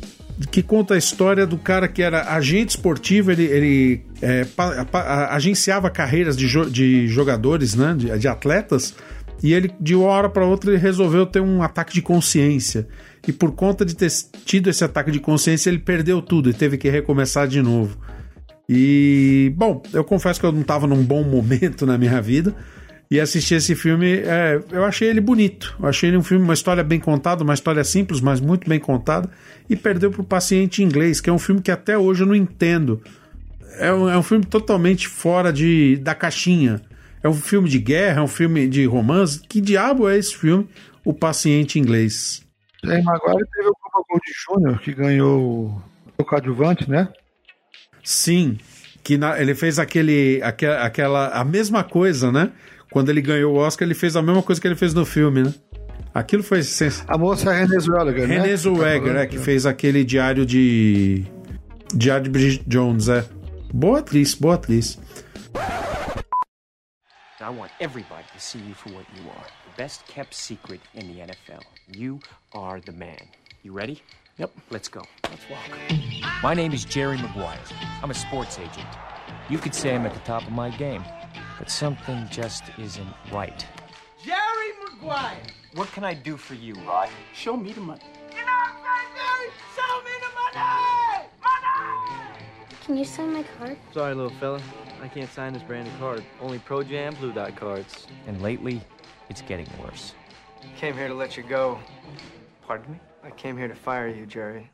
que 0.50 0.62
conta 0.62 0.94
a 0.94 0.98
história 0.98 1.46
do 1.46 1.58
cara 1.58 1.88
que 1.88 2.00
era 2.02 2.32
agente 2.34 2.70
esportivo, 2.70 3.30
ele, 3.32 3.44
ele 3.44 4.00
é, 4.22 4.44
pa- 4.44 4.84
pa- 4.84 5.28
agenciava 5.30 5.90
carreiras 5.90 6.36
de, 6.36 6.46
jo- 6.46 6.70
de 6.70 7.08
jogadores, 7.08 7.74
né, 7.74 7.94
de, 7.96 8.16
de 8.18 8.28
atletas, 8.28 8.94
e 9.42 9.52
ele 9.52 9.70
de 9.80 9.94
uma 9.96 10.08
hora 10.08 10.28
para 10.28 10.44
outra 10.46 10.70
ele 10.70 10.78
resolveu 10.78 11.26
ter 11.26 11.40
um 11.40 11.62
ataque 11.62 11.92
de 11.92 12.02
consciência. 12.02 12.86
E 13.26 13.32
por 13.32 13.52
conta 13.52 13.84
de 13.84 13.94
ter 13.96 14.10
tido 14.44 14.70
esse 14.70 14.82
ataque 14.84 15.10
de 15.10 15.18
consciência, 15.20 15.70
ele 15.70 15.78
perdeu 15.80 16.22
tudo 16.22 16.50
e 16.50 16.54
teve 16.54 16.76
que 16.78 16.88
recomeçar 16.88 17.46
de 17.48 17.60
novo. 17.60 17.96
E, 18.68 19.52
bom, 19.56 19.82
eu 19.94 20.04
confesso 20.04 20.38
que 20.38 20.44
eu 20.44 20.52
não 20.52 20.60
estava 20.60 20.86
num 20.86 21.02
bom 21.02 21.24
momento 21.24 21.86
na 21.86 21.96
minha 21.96 22.20
vida. 22.20 22.54
E 23.10 23.18
assistir 23.18 23.54
esse 23.54 23.74
filme, 23.74 24.18
é, 24.18 24.60
eu 24.70 24.84
achei 24.84 25.08
ele 25.08 25.20
bonito. 25.20 25.74
Eu 25.80 25.88
achei 25.88 26.10
ele 26.10 26.18
um 26.18 26.22
filme, 26.22 26.44
uma 26.44 26.52
história 26.52 26.84
bem 26.84 27.00
contada, 27.00 27.42
uma 27.42 27.54
história 27.54 27.82
simples, 27.82 28.20
mas 28.20 28.38
muito 28.38 28.68
bem 28.68 28.78
contada. 28.78 29.30
E 29.68 29.74
perdeu 29.74 30.10
pro 30.10 30.22
Paciente 30.22 30.82
Inglês, 30.82 31.18
que 31.18 31.30
é 31.30 31.32
um 31.32 31.38
filme 31.38 31.62
que 31.62 31.70
até 31.70 31.96
hoje 31.96 32.22
eu 32.22 32.26
não 32.26 32.34
entendo. 32.34 33.00
é 33.78 33.90
um, 33.90 34.08
é 34.10 34.18
um 34.18 34.22
filme 34.22 34.44
totalmente 34.44 35.08
fora 35.08 35.50
de, 35.50 35.96
da 35.96 36.14
caixinha. 36.14 36.82
É 37.22 37.28
um 37.28 37.34
filme 37.34 37.68
de 37.68 37.78
guerra, 37.78 38.20
é 38.20 38.22
um 38.22 38.28
filme 38.28 38.68
de 38.68 38.84
romance. 38.84 39.40
Que 39.40 39.60
diabo 39.60 40.06
é 40.06 40.18
esse 40.18 40.36
filme? 40.36 40.68
O 41.02 41.14
Paciente 41.14 41.78
Inglês. 41.78 42.46
Jair 42.84 43.02
Maguire 43.02 43.48
teve 43.54 43.68
o 43.68 43.74
Copa 43.74 44.04
Gold 44.08 44.70
Jr., 44.74 44.82
que 44.82 44.92
ganhou 44.92 45.82
o 46.18 46.24
coadjuvante, 46.24 46.88
né? 46.88 47.08
Sim, 48.02 48.58
que 49.02 49.16
na, 49.16 49.40
ele 49.40 49.54
fez 49.54 49.78
aquele, 49.78 50.40
aquela, 50.42 50.82
aquela, 50.84 51.28
a 51.28 51.44
mesma 51.44 51.84
coisa, 51.84 52.30
né? 52.32 52.52
Quando 52.90 53.10
ele 53.10 53.20
ganhou 53.20 53.54
o 53.54 53.58
Oscar, 53.58 53.86
ele 53.86 53.94
fez 53.94 54.16
a 54.16 54.22
mesma 54.22 54.42
coisa 54.42 54.60
que 54.60 54.66
ele 54.66 54.76
fez 54.76 54.94
no 54.94 55.04
filme, 55.04 55.42
né? 55.42 55.54
Aquilo 56.14 56.42
foi 56.42 56.62
sens... 56.62 57.04
A 57.06 57.18
moça 57.18 57.52
é 57.52 57.60
Renée 57.60 57.80
Zellweger, 57.80 58.26
né? 58.26 58.38
Renée 58.38 58.56
Zellweger, 58.56 59.16
é, 59.16 59.26
que 59.26 59.38
fez 59.38 59.66
aquele 59.66 60.04
diário 60.04 60.44
de... 60.46 61.24
Diário 61.94 62.24
de 62.24 62.30
Bridget 62.30 62.64
Jones, 62.66 63.08
é. 63.08 63.24
Boa 63.72 64.00
atriz, 64.00 64.34
boa 64.34 64.54
atriz. 64.54 64.98
I 67.40 67.50
want 67.50 67.70
everybody 67.80 68.26
to 68.34 68.40
see 68.40 68.58
you 68.58 68.74
for 68.74 68.92
what 68.92 69.06
you 69.16 69.30
are. 69.30 69.46
The 69.76 69.82
best 69.82 70.06
kept 70.06 70.34
secret 70.34 70.80
in 70.94 71.06
the 71.08 71.20
NFL. 71.20 71.62
You 71.96 72.20
are 72.52 72.80
the 72.80 72.92
man. 72.92 73.28
You 73.62 73.72
ready? 73.72 74.02
Yep, 74.38 74.52
let's 74.70 74.88
go. 74.88 75.02
Let's 75.24 75.50
walk. 75.50 75.58
My 76.44 76.54
name 76.54 76.72
is 76.72 76.84
Jerry 76.84 77.16
Maguire. 77.16 77.58
I'm 78.04 78.12
a 78.12 78.14
sports 78.14 78.60
agent. 78.60 78.86
You 79.50 79.58
could 79.58 79.74
say 79.74 79.96
I'm 79.96 80.06
at 80.06 80.14
the 80.14 80.20
top 80.20 80.44
of 80.44 80.52
my 80.52 80.70
game, 80.70 81.02
but 81.58 81.68
something 81.68 82.24
just 82.30 82.62
isn't 82.78 83.08
right. 83.32 83.66
Jerry 84.24 84.38
Maguire! 84.84 85.42
What 85.74 85.88
can 85.88 86.04
I 86.04 86.14
do 86.14 86.36
for 86.36 86.54
you, 86.54 86.74
Rod? 86.86 87.08
Show 87.34 87.56
me 87.56 87.72
the 87.72 87.80
money. 87.80 88.00
You 88.30 88.36
know 88.36 88.52
what 88.52 88.70
I'm 88.70 88.76
saying, 88.84 89.08
Jerry? 89.16 89.50
Show 89.74 90.02
me 90.04 90.10
the 90.20 90.58
money! 90.60 91.28
Money! 91.42 92.38
Can 92.86 92.96
you 92.96 93.04
sign 93.04 93.32
my 93.32 93.42
card? 93.58 93.76
Sorry, 93.92 94.14
little 94.14 94.30
fella. 94.38 94.60
I 95.02 95.08
can't 95.08 95.32
sign 95.32 95.52
this 95.52 95.64
brand 95.64 95.88
new 95.88 95.98
card. 95.98 96.24
Only 96.40 96.60
Pro 96.60 96.84
Jam 96.84 97.14
Blue 97.16 97.32
Dot 97.32 97.56
cards. 97.56 98.06
And 98.28 98.40
lately, 98.40 98.80
it's 99.30 99.42
getting 99.42 99.66
worse. 99.82 100.14
Came 100.76 100.94
here 100.94 101.08
to 101.08 101.14
let 101.14 101.36
you 101.36 101.42
go. 101.42 101.80
Pardon 102.68 102.92
me? 102.92 103.00
I 103.24 103.30
came 103.30 103.56
here 103.56 103.66
to 103.66 103.74
fire 103.74 104.08
you, 104.08 104.26
Jerry. 104.26 104.70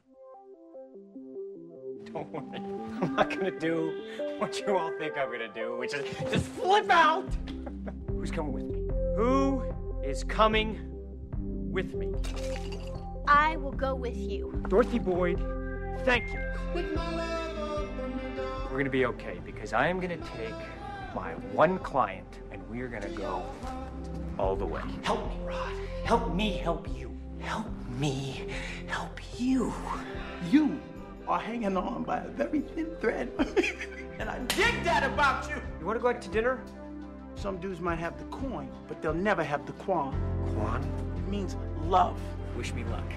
Don't 2.12 2.28
worry. 2.32 2.60
I'm 3.00 3.14
not 3.14 3.30
gonna 3.30 3.52
do 3.52 4.02
what 4.38 4.58
you 4.58 4.76
all 4.76 4.90
think 4.98 5.16
I'm 5.16 5.30
gonna 5.30 5.54
do, 5.54 5.76
which 5.76 5.94
is 5.94 6.04
just 6.28 6.46
flip 6.46 6.90
out! 6.90 7.28
Who's 8.08 8.32
coming 8.32 8.52
with 8.52 8.64
me? 8.64 8.88
Who 9.14 9.62
is 10.02 10.24
coming 10.24 10.80
with 11.70 11.94
me? 11.94 12.12
I 13.28 13.56
will 13.58 13.70
go 13.70 13.94
with 13.94 14.16
you. 14.16 14.60
Dorothy 14.68 14.98
Boyd, 14.98 15.38
thank 16.04 16.32
you. 16.32 16.40
We're 18.72 18.78
gonna 18.78 18.90
be 18.90 19.06
okay 19.06 19.38
because 19.46 19.72
I 19.72 19.86
am 19.86 20.00
gonna 20.00 20.16
take 20.16 20.56
my 21.14 21.34
one 21.52 21.78
client 21.78 22.40
and 22.50 22.60
we're 22.68 22.88
gonna 22.88 23.08
go 23.10 23.46
all 24.36 24.56
the 24.56 24.66
way. 24.66 24.82
Help 25.04 25.28
me, 25.28 25.36
Rod. 25.44 25.72
Help 26.02 26.34
me 26.34 26.56
help 26.56 26.88
you. 26.98 27.13
Help 27.44 27.66
me 27.98 28.46
help 28.86 29.20
you. 29.38 29.72
You 30.50 30.80
are 31.28 31.38
hanging 31.38 31.76
on 31.76 32.02
by 32.02 32.18
a 32.18 32.28
very 32.28 32.60
thin 32.60 32.96
thread. 33.00 33.30
and 34.18 34.30
I 34.30 34.38
dig 34.48 34.82
that 34.84 35.04
about 35.04 35.48
you. 35.48 35.56
You 35.78 35.86
wanna 35.86 36.00
go 36.00 36.08
out 36.08 36.22
to 36.22 36.30
dinner? 36.30 36.60
Some 37.36 37.58
dudes 37.58 37.80
might 37.80 37.98
have 37.98 38.18
the 38.18 38.24
coin, 38.24 38.70
but 38.88 39.02
they'll 39.02 39.12
never 39.12 39.44
have 39.44 39.66
the 39.66 39.72
quan. 39.72 40.14
Quan? 40.54 40.82
It 41.16 41.28
means 41.30 41.56
love. 41.82 42.18
Wish 42.56 42.72
me 42.72 42.84
luck. 42.84 43.12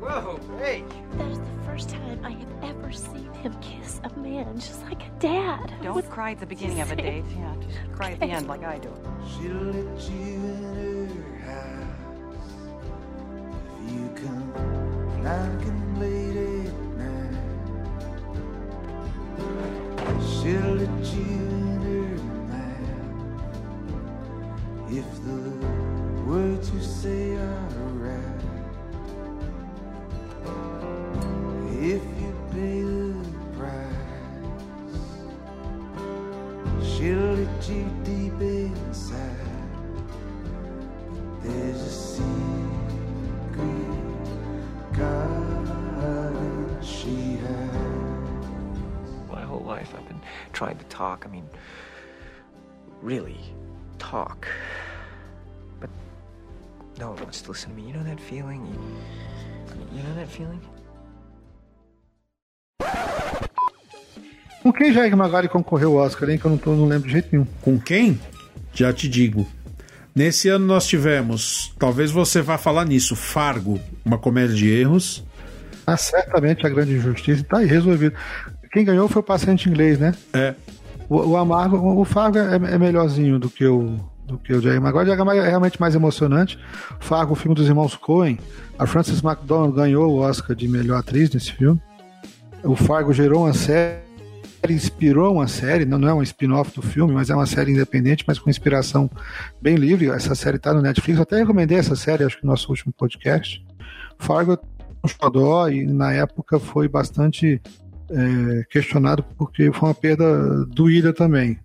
Whoa, 0.00 0.40
hey! 0.58 0.84
That 1.12 1.30
is 1.30 1.38
the 1.38 1.64
first 1.64 1.88
time 1.88 2.24
I 2.24 2.32
have 2.32 2.76
ever 2.76 2.90
seen 2.90 3.32
him 3.34 3.54
kiss 3.60 4.00
a 4.02 4.18
man, 4.18 4.58
just 4.58 4.82
like 4.82 5.00
a 5.00 5.10
dad. 5.20 5.72
Don't 5.80 5.94
With- 5.94 6.10
cry 6.10 6.32
at 6.32 6.40
the 6.40 6.46
beginning 6.46 6.80
of 6.80 6.90
a 6.90 6.96
date. 6.96 7.24
Yeah, 7.36 7.54
just 7.60 7.92
cry 7.92 8.10
at 8.12 8.20
the 8.20 8.26
end 8.26 8.48
like 8.48 8.64
I 8.64 8.78
do. 8.78 8.92
She'll 9.38 9.54
let 9.54 10.10
you 10.10 11.31
you 13.92 14.08
come 14.16 14.52
knocking 15.22 15.82
late 16.00 16.36
at 16.66 16.74
night. 16.98 17.36
She'll 20.20 20.74
let 20.74 21.04
you 21.14 21.22
in 21.22 21.80
her 21.86 22.08
mouth 22.50 23.32
if 24.90 25.08
the 25.24 25.61
trying 50.62 50.78
to 50.78 50.84
talk. 50.84 51.24
I 51.26 51.28
mean, 51.28 51.46
really 53.02 53.40
talk. 53.98 54.46
But 55.80 55.90
no 56.98 57.10
one 57.10 57.22
wants 57.22 57.42
to 57.42 57.50
listen 57.50 57.70
to 57.70 57.76
me. 57.76 57.88
You 57.88 57.94
know 57.94 58.04
that 58.04 58.20
feeling? 58.20 58.60
You, 58.66 58.78
you 59.96 60.02
know 60.02 60.14
that 60.14 60.28
feeling? 60.28 60.60
Com 64.62 64.72
quem 64.72 64.92
Jair 64.92 65.16
Maguire 65.16 65.48
concorreu 65.48 65.98
ao 65.98 66.06
Oscar, 66.06 66.30
hein? 66.30 66.38
Que 66.38 66.44
eu 66.44 66.52
não, 66.52 66.58
tô, 66.58 66.70
não 66.76 66.86
lembro 66.86 67.08
de 67.08 67.14
jeito 67.14 67.28
nenhum. 67.32 67.46
Com 67.60 67.80
quem? 67.80 68.20
Já 68.72 68.92
te 68.92 69.08
digo. 69.08 69.44
Nesse 70.14 70.48
ano 70.48 70.66
nós 70.66 70.86
tivemos, 70.86 71.74
talvez 71.78 72.12
você 72.12 72.40
vá 72.40 72.56
falar 72.56 72.84
nisso, 72.84 73.16
Fargo, 73.16 73.80
uma 74.04 74.18
comédia 74.18 74.54
de 74.54 74.70
erros. 74.70 75.24
Ah, 75.84 75.96
certamente 75.96 76.64
a 76.64 76.70
grande 76.70 76.92
injustiça 76.92 77.42
tá 77.42 77.58
aí 77.58 77.66
resolvido. 77.66 78.14
Quem 78.72 78.84
ganhou 78.84 79.06
foi 79.06 79.20
o 79.20 79.24
paciente 79.24 79.68
inglês, 79.68 79.98
né? 79.98 80.14
É. 80.32 80.54
O, 81.08 81.16
o 81.16 81.36
Amargo, 81.36 81.76
o 81.76 82.04
Fargo 82.04 82.38
é, 82.38 82.54
é 82.54 82.78
melhorzinho 82.78 83.38
do 83.38 83.50
que 83.50 83.66
o 83.66 83.98
do 84.24 84.38
que 84.38 84.52
o 84.52 84.60
Jair 84.62 84.80
Maguire. 84.80 85.10
O 85.10 85.24
Maguire 85.24 85.46
é 85.46 85.48
realmente 85.50 85.78
mais 85.80 85.94
emocionante. 85.94 86.58
Fargo, 87.00 87.32
o 87.32 87.36
filme 87.36 87.54
dos 87.54 87.68
irmãos 87.68 87.94
Coen. 87.94 88.38
A 88.78 88.86
Frances 88.86 89.22
McDormand 89.22 89.72
ganhou 89.72 90.10
o 90.10 90.20
Oscar 90.20 90.56
de 90.56 90.66
melhor 90.66 90.98
atriz 90.98 91.30
nesse 91.30 91.52
filme. 91.52 91.80
O 92.64 92.74
Fargo 92.74 93.12
gerou 93.12 93.44
uma 93.44 93.52
série, 93.52 94.00
inspirou 94.70 95.34
uma 95.34 95.48
série, 95.48 95.84
não, 95.84 95.98
não 95.98 96.08
é 96.08 96.14
um 96.14 96.22
spin-off 96.22 96.72
do 96.74 96.80
filme, 96.80 97.12
mas 97.12 97.28
é 97.28 97.34
uma 97.34 97.46
série 97.46 97.72
independente, 97.72 98.24
mas 98.26 98.38
com 98.38 98.48
inspiração 98.48 99.10
bem 99.60 99.74
livre. 99.74 100.08
Essa 100.08 100.34
série 100.34 100.56
está 100.56 100.72
no 100.72 100.80
Netflix. 100.80 101.18
Eu 101.18 101.24
até 101.24 101.36
recomendei 101.36 101.76
essa 101.76 101.96
série, 101.96 102.24
acho 102.24 102.38
que 102.38 102.44
no 102.44 102.50
nosso 102.50 102.70
último 102.70 102.92
podcast. 102.92 103.62
Fargo 104.18 104.56
um 105.04 105.08
xodó 105.08 105.68
e 105.68 105.84
na 105.84 106.12
época 106.12 106.60
foi 106.60 106.88
bastante 106.88 107.60
é, 108.12 108.64
questionado 108.70 109.24
porque 109.36 109.72
foi 109.72 109.88
uma 109.88 109.94
perda 109.94 110.64
doída 110.66 111.12
também. 111.12 111.58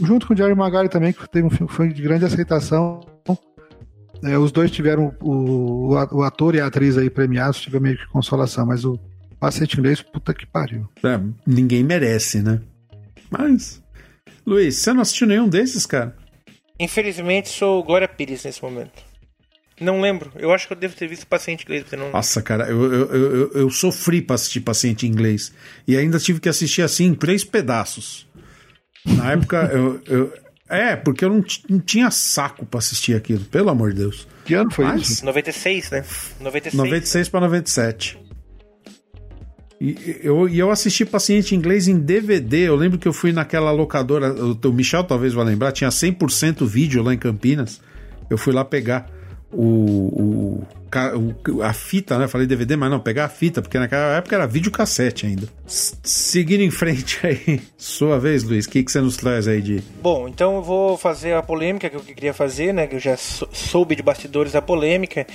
Junto 0.00 0.26
com 0.26 0.34
o 0.34 0.36
Jerry 0.36 0.54
Maguire 0.54 0.88
também, 0.88 1.12
que 1.12 1.28
teve 1.28 1.46
um 1.46 1.50
filme 1.50 1.68
que 1.68 1.74
foi 1.74 1.88
de 1.88 2.02
grande 2.02 2.24
aceitação. 2.24 3.00
É, 4.24 4.38
os 4.38 4.52
dois 4.52 4.70
tiveram 4.70 5.14
o, 5.20 5.94
o 6.12 6.22
ator 6.22 6.54
e 6.54 6.60
a 6.60 6.66
atriz 6.66 6.96
aí 6.96 7.10
premiados, 7.10 7.60
tiveram 7.60 7.82
meio 7.82 7.96
que 7.96 8.06
consolação, 8.06 8.64
mas 8.64 8.84
o 8.84 8.98
paciente 9.38 9.78
inglês, 9.78 10.00
puta 10.00 10.32
que 10.32 10.46
pariu. 10.46 10.88
É, 11.04 11.20
ninguém 11.46 11.82
merece, 11.82 12.40
né? 12.40 12.60
Mas. 13.30 13.82
Luiz, 14.46 14.76
você 14.76 14.92
não 14.92 15.02
assistiu 15.02 15.26
nenhum 15.26 15.48
desses, 15.48 15.86
cara? 15.86 16.16
Infelizmente 16.78 17.48
sou 17.48 17.82
Glória 17.82 18.08
Pires 18.08 18.44
nesse 18.44 18.62
momento. 18.62 19.11
Não 19.82 20.00
lembro. 20.00 20.30
Eu 20.36 20.52
acho 20.52 20.66
que 20.66 20.72
eu 20.72 20.76
devo 20.76 20.94
ter 20.94 21.08
visto 21.08 21.26
Paciente 21.26 21.64
Inglês. 21.64 21.84
Você 21.88 21.96
não... 21.96 22.10
Nossa, 22.12 22.40
cara, 22.40 22.68
eu, 22.68 22.92
eu, 22.92 23.14
eu, 23.14 23.52
eu 23.52 23.70
sofri 23.70 24.22
pra 24.22 24.34
assistir 24.36 24.60
Paciente 24.60 25.06
Inglês. 25.06 25.52
E 25.86 25.96
ainda 25.96 26.18
tive 26.18 26.40
que 26.40 26.48
assistir 26.48 26.82
assim 26.82 27.06
em 27.06 27.14
três 27.14 27.42
pedaços. 27.44 28.26
Na 29.04 29.32
época, 29.32 29.68
eu, 29.74 30.00
eu. 30.06 30.32
É, 30.68 30.94
porque 30.96 31.24
eu 31.24 31.30
não, 31.30 31.44
não 31.68 31.80
tinha 31.80 32.10
saco 32.10 32.64
pra 32.64 32.78
assistir 32.78 33.14
aquilo, 33.14 33.44
pelo 33.44 33.68
amor 33.70 33.92
de 33.92 33.98
Deus. 34.00 34.26
Que 34.44 34.54
ano 34.54 34.70
foi 34.70 34.84
Mas- 34.84 35.10
isso? 35.10 35.24
96, 35.24 35.90
né? 35.90 36.04
96. 36.40 36.74
96 36.74 37.28
para 37.28 37.40
97. 37.40 38.18
E 39.80 40.20
eu, 40.22 40.48
e 40.48 40.60
eu 40.60 40.70
assisti 40.70 41.04
Paciente 41.04 41.56
Inglês 41.56 41.88
em 41.88 41.98
DVD. 41.98 42.68
Eu 42.68 42.76
lembro 42.76 42.98
que 42.98 43.08
eu 43.08 43.12
fui 43.12 43.32
naquela 43.32 43.72
locadora. 43.72 44.32
O, 44.32 44.72
Michel 44.72 45.02
talvez 45.02 45.32
vá 45.32 45.42
lembrar. 45.42 45.72
Tinha 45.72 45.90
100% 45.90 46.64
vídeo 46.64 47.02
lá 47.02 47.12
em 47.12 47.18
Campinas. 47.18 47.80
Eu 48.30 48.38
fui 48.38 48.52
lá 48.52 48.64
pegar 48.64 49.10
o, 49.52 50.62
o, 51.50 51.62
a 51.62 51.72
fita, 51.72 52.18
né? 52.18 52.26
Falei 52.28 52.46
DVD, 52.46 52.76
mas 52.76 52.90
não, 52.90 53.00
pegar 53.00 53.24
a 53.26 53.28
fita, 53.28 53.60
porque 53.62 53.78
naquela 53.78 54.16
época 54.16 54.34
era 54.36 54.46
videocassete 54.46 55.26
ainda. 55.26 55.46
S- 55.66 55.94
Seguindo 56.02 56.62
em 56.62 56.70
frente 56.70 57.18
aí. 57.26 57.60
Sua 57.78 58.18
vez, 58.18 58.42
Luiz. 58.42 58.66
O 58.66 58.70
que, 58.70 58.82
que 58.82 58.90
você 58.92 59.00
nos 59.00 59.16
traz 59.16 59.46
aí 59.48 59.60
de. 59.62 59.82
Bom, 60.02 60.28
então 60.28 60.56
eu 60.56 60.62
vou 60.62 60.96
fazer 60.96 61.34
a 61.34 61.42
polêmica 61.42 61.88
que 61.90 61.96
eu 61.96 62.00
queria 62.00 62.32
fazer, 62.34 62.72
né? 62.74 62.86
Que 62.86 62.96
eu 62.96 63.00
já 63.00 63.16
sou- 63.16 63.48
soube 63.52 63.94
de 63.96 64.02
bastidores 64.02 64.52
da 64.52 64.60
polêmica. 64.62 65.26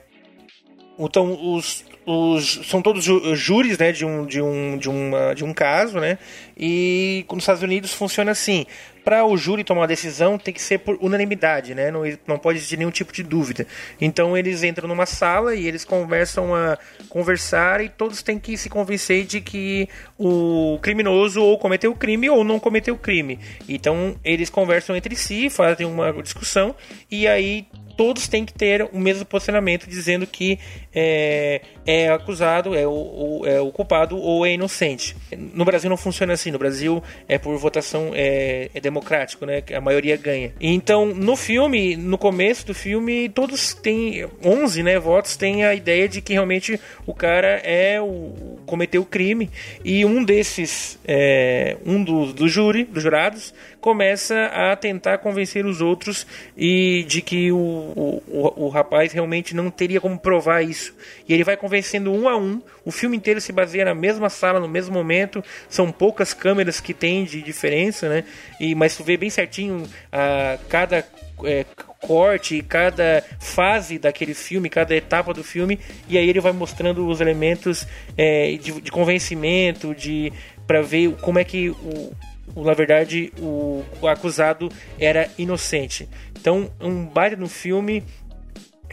Então, 0.99 1.53
os, 1.53 1.85
os, 2.05 2.61
são 2.65 2.81
todos 2.81 3.05
júris 3.37 3.77
né, 3.77 3.91
de, 3.91 4.03
um, 4.03 4.25
de, 4.25 4.41
um, 4.41 4.77
de, 4.77 4.89
uma, 4.89 5.33
de 5.33 5.43
um 5.43 5.53
caso, 5.53 5.99
né? 5.99 6.17
E 6.57 7.25
nos 7.29 7.43
Estados 7.43 7.61
Unidos 7.61 7.93
funciona 7.93 8.31
assim. 8.31 8.65
Para 9.07 9.25
o 9.25 9.37
júri 9.37 9.63
tomar 9.63 9.79
uma 9.79 9.87
decisão, 9.87 10.37
tem 10.37 10.53
que 10.53 10.61
ser 10.61 10.79
por 10.79 10.97
unanimidade, 10.99 11.73
né? 11.73 11.89
Não, 11.89 12.01
não 12.27 12.37
pode 12.37 12.57
existir 12.57 12.75
nenhum 12.75 12.91
tipo 12.91 13.13
de 13.13 13.23
dúvida. 13.23 13.65
Então, 14.01 14.37
eles 14.37 14.63
entram 14.63 14.85
numa 14.85 15.05
sala 15.05 15.55
e 15.55 15.65
eles 15.65 15.85
conversam 15.85 16.53
a 16.53 16.77
conversar 17.07 17.79
e 17.79 17.87
todos 17.87 18.21
têm 18.21 18.37
que 18.37 18.57
se 18.57 18.69
convencer 18.69 19.23
de 19.23 19.39
que 19.39 19.87
o 20.19 20.77
criminoso 20.81 21.41
ou 21.41 21.57
cometeu 21.57 21.93
o 21.93 21.95
crime 21.95 22.29
ou 22.29 22.43
não 22.43 22.59
cometeu 22.59 22.95
o 22.95 22.97
crime. 22.97 23.39
Então, 23.69 24.13
eles 24.25 24.49
conversam 24.49 24.93
entre 24.93 25.15
si, 25.15 25.49
fazem 25.49 25.87
uma 25.87 26.11
discussão 26.21 26.75
e 27.09 27.29
aí 27.29 27.65
todos 27.97 28.27
têm 28.27 28.45
que 28.45 28.53
ter 28.53 28.87
o 28.93 28.99
mesmo 28.99 29.25
posicionamento 29.25 29.89
dizendo 29.89 30.27
que 30.27 30.59
é, 30.93 31.61
é 31.85 32.09
acusado, 32.09 32.75
é 32.75 32.87
o, 32.87 33.41
é 33.45 33.59
o 33.59 33.71
culpado 33.71 34.17
ou 34.17 34.45
é 34.45 34.53
inocente. 34.53 35.15
No 35.35 35.65
Brasil 35.65 35.89
não 35.89 35.97
funciona 35.97 36.33
assim. 36.33 36.51
No 36.51 36.59
Brasil 36.59 37.03
é 37.27 37.37
por 37.37 37.57
votação 37.57 38.11
é, 38.13 38.69
é 38.73 38.79
democrático, 38.79 39.45
né? 39.45 39.63
A 39.75 39.81
maioria 39.81 40.15
ganha. 40.15 40.53
Então, 40.61 41.07
no 41.07 41.35
filme, 41.35 41.95
no 41.95 42.17
começo 42.17 42.67
do 42.67 42.73
filme, 42.73 43.29
todos 43.29 43.73
têm 43.73 44.27
11, 44.43 44.83
né, 44.83 44.99
votos 44.99 45.35
têm 45.35 45.65
a 45.65 45.73
ideia 45.73 46.07
de 46.07 46.21
que 46.21 46.33
realmente 46.33 46.79
o 47.05 47.13
cara 47.13 47.59
é 47.63 47.99
o 47.99 48.56
cometeu 48.67 49.01
o 49.01 49.05
crime 49.05 49.49
e 49.83 50.05
um 50.05 50.23
desses, 50.23 50.99
é, 51.07 51.77
um 51.83 52.03
dos 52.03 52.33
do 52.33 52.47
júri, 52.47 52.83
dos 52.83 53.01
jurados, 53.01 53.53
começa 53.81 54.45
a 54.47 54.75
tentar 54.75 55.17
convencer 55.19 55.65
os 55.65 55.81
outros 55.81 56.27
e 56.55 57.03
de 57.07 57.21
que 57.21 57.51
o, 57.51 57.57
o, 57.57 58.23
o, 58.27 58.65
o 58.65 58.69
rapaz 58.69 59.13
realmente 59.13 59.55
não 59.55 59.71
teria 59.71 59.99
como 59.99 60.19
provar 60.19 60.61
isso. 60.61 60.93
E 61.27 61.33
ele 61.33 61.43
vai 61.43 61.57
convencendo 61.57 62.11
um 62.11 62.27
a 62.27 62.37
um. 62.37 62.61
O 62.85 62.91
filme 62.91 63.17
inteiro 63.17 63.41
se 63.41 63.51
baseia 63.51 63.85
na 63.85 63.95
mesma 63.95 64.29
sala, 64.29 64.59
no 64.59 64.67
mesmo 64.67 64.93
momento. 64.93 65.43
São 65.69 65.91
poucas 65.91 66.33
câmeras 66.33 66.79
que 66.79 66.93
tem 66.93 67.23
de 67.23 67.41
diferença, 67.41 68.09
né? 68.09 68.23
E, 68.59 68.75
mas 68.75 68.95
tu 68.95 69.03
vê 69.03 69.17
bem 69.17 69.29
certinho 69.29 69.83
a 70.11 70.57
cada 70.69 71.05
é, 71.43 71.65
corte, 72.07 72.61
cada 72.61 73.23
fase 73.39 73.99
daquele 73.99 74.33
filme, 74.33 74.69
cada 74.69 74.95
etapa 74.95 75.33
do 75.33 75.43
filme, 75.43 75.77
e 76.07 76.17
aí 76.17 76.29
ele 76.29 76.39
vai 76.39 76.51
mostrando 76.53 77.05
os 77.07 77.19
elementos 77.19 77.85
é, 78.17 78.51
de, 78.61 78.79
de 78.81 78.91
convencimento, 78.91 79.93
de 79.93 80.31
para 80.65 80.81
ver 80.81 81.11
como 81.21 81.37
é 81.39 81.43
que 81.43 81.69
o, 81.69 82.13
o- 82.55 82.63
na 82.63 82.73
verdade 82.73 83.31
o, 83.39 83.83
o 84.01 84.07
acusado 84.07 84.69
era 84.99 85.29
inocente. 85.37 86.07
Então, 86.39 86.71
um 86.79 87.05
baita 87.05 87.35
no 87.35 87.49
filme 87.49 88.03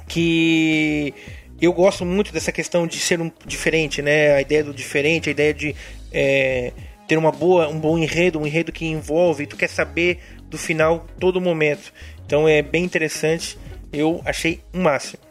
que 0.09 1.15
eu 1.61 1.73
gosto 1.73 2.05
muito 2.05 2.33
dessa 2.33 2.53
questão 2.53 2.87
de 2.87 2.99
ser 2.99 3.21
um 3.21 3.31
diferente, 3.47 4.03
né? 4.03 4.35
A 4.35 4.41
ideia 4.41 4.65
do 4.65 4.75
diferente, 4.75 5.29
a 5.29 5.33
ideia 5.33 5.55
de 5.55 5.75
é, 6.13 6.73
ter 7.09 7.17
uma 7.17 7.31
boa, 7.33 7.69
um 7.69 7.79
bom 7.79 7.97
enredo, 7.97 8.39
um 8.39 8.47
enredo 8.47 8.73
que 8.73 8.85
envolve, 8.87 9.47
tu 9.47 9.57
quer 9.57 9.69
saber 9.69 10.19
do 10.51 10.59
final 10.59 11.07
todo 11.19 11.41
momento. 11.41 11.93
Então 12.27 12.49
é 12.49 12.63
bem 12.63 12.85
interessante. 12.85 13.59
Eu 13.93 14.21
achei 14.25 14.63
um 14.73 14.83
máximo. 14.83 15.23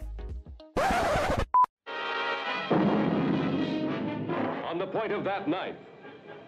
On 4.70 4.78
the 4.78 4.86
point 4.86 5.12
of 5.12 5.24
that 5.24 5.46
knife, 5.46 5.76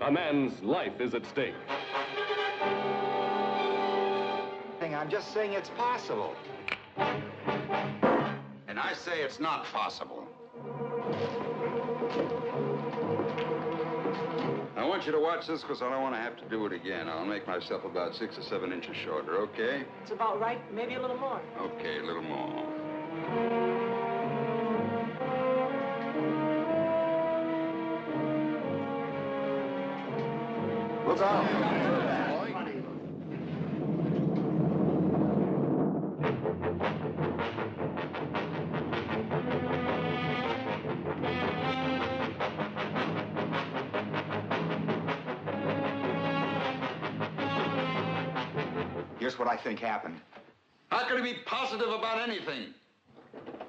a 0.00 0.10
man's 0.10 0.60
life 0.62 1.02
is 1.02 1.14
at 1.14 1.26
stake. 1.26 1.54
I'm 5.06 5.10
just 5.12 5.32
saying 5.32 5.52
it's 5.52 5.70
possible. 5.70 6.34
And 8.66 8.76
I 8.76 8.92
say 8.94 9.20
it's 9.22 9.38
not 9.38 9.64
possible. 9.66 10.24
I 14.76 14.84
want 14.84 15.06
you 15.06 15.12
to 15.12 15.18
watch 15.18 15.46
this 15.46 15.62
because 15.62 15.80
I 15.80 15.88
don't 15.88 16.02
want 16.02 16.14
to 16.14 16.20
have 16.20 16.36
to 16.36 16.44
do 16.50 16.66
it 16.66 16.72
again. 16.72 17.08
I'll 17.08 17.24
make 17.24 17.46
myself 17.46 17.84
about 17.84 18.14
six 18.14 18.36
or 18.36 18.42
seven 18.42 18.72
inches 18.72 18.94
shorter, 19.04 19.38
okay? 19.38 19.84
It's 20.02 20.12
about 20.12 20.38
right, 20.38 20.60
maybe 20.72 20.96
a 20.96 21.00
little 21.00 21.16
more. 21.16 21.40
Okay, 21.58 21.98
a 21.98 22.04
little 22.04 22.22
more. 22.22 22.62
Look 31.08 31.20
out! 31.20 31.95
What 49.46 49.60
I 49.60 49.62
think 49.62 49.78
happened. 49.78 50.20
How 50.90 51.06
can 51.06 51.24
he 51.24 51.32
be 51.32 51.38
positive 51.46 51.88
about 51.88 52.28
anything? 52.28 52.74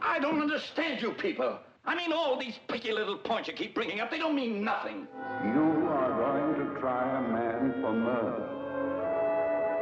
I 0.02 0.20
don't 0.20 0.42
understand 0.42 1.02
you 1.02 1.12
people. 1.12 1.60
I 1.86 1.96
mean, 1.96 2.12
all 2.12 2.38
these 2.38 2.56
picky 2.68 2.92
little 2.92 3.18
points 3.18 3.48
you 3.48 3.54
keep 3.54 3.76
bringing 3.76 4.00
up, 4.00 4.10
they 4.10 4.18
don't 4.18 4.36
mean 4.36 4.64
nothing. 4.64 5.08
You 5.44 5.88
are 5.88 6.12
going 6.18 6.66
to 6.66 6.80
try 6.80 7.20
a 7.20 7.22
man 7.22 7.74
for 7.82 7.94
murder. 7.94 8.50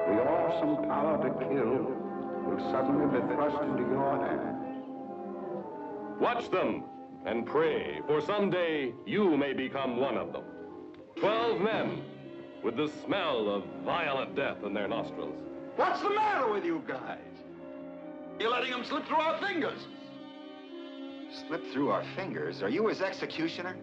The 0.08 0.22
awesome 0.30 0.86
power 0.90 1.18
to 1.24 1.30
kill 1.46 1.96
will 2.46 2.72
suddenly 2.72 3.08
be 3.20 3.26
thrust 3.34 3.62
into 3.64 3.84
your 3.84 4.18
hands. 4.28 4.66
Watch 6.20 6.52
them 6.52 6.84
and 7.26 7.46
pray, 7.46 8.02
for 8.06 8.22
someday 8.22 8.94
you 9.06 9.38
may 9.38 9.54
become 9.54 9.98
one 9.98 10.18
of 10.18 10.34
them. 10.34 10.44
Twelve 11.16 11.62
men 11.62 12.04
with 12.64 12.76
the 12.76 12.92
smell 13.06 13.50
of 13.50 13.64
violent 13.86 14.36
death 14.36 14.58
in 14.66 14.74
their 14.74 14.88
nostrils. 14.88 15.36
What's 15.76 16.02
the 16.02 16.10
matter 16.10 16.52
with 16.52 16.64
you 16.64 16.82
guys? 16.88 17.20
You're 18.40 18.50
letting 18.50 18.72
them 18.72 18.86
slip 18.86 19.06
through 19.08 19.18
our 19.18 19.38
fingers. 19.46 19.80
Slip 21.48 21.64
through 21.74 21.90
our 21.92 22.04
fingers. 22.16 22.64
Are 22.64 22.70
you 22.70 22.88
his 22.88 23.02
executioner? 23.02 23.76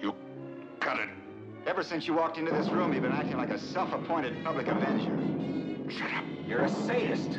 You 0.00 0.14
cut 0.80 0.98
it. 0.98 1.08
Ever 1.66 1.82
since 1.82 2.06
you 2.06 2.14
walked 2.14 2.36
into 2.36 2.52
this 2.52 2.68
room, 2.68 2.92
you've 2.92 3.02
been 3.02 3.12
acting 3.12 3.38
like 3.38 3.50
a 3.50 3.58
self-appointed 3.58 4.44
public 4.44 4.68
avenger. 4.68 5.90
Shut 5.90 6.12
up. 6.12 6.24
You're 6.46 6.64
a 6.64 6.68
sadist. 6.68 7.38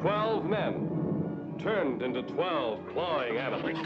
Twelve 0.00 0.44
men 0.44 1.54
turned 1.62 2.02
into 2.02 2.22
twelve 2.22 2.80
clawing 2.92 3.36
animals. 3.36 3.62
Em 3.64 3.84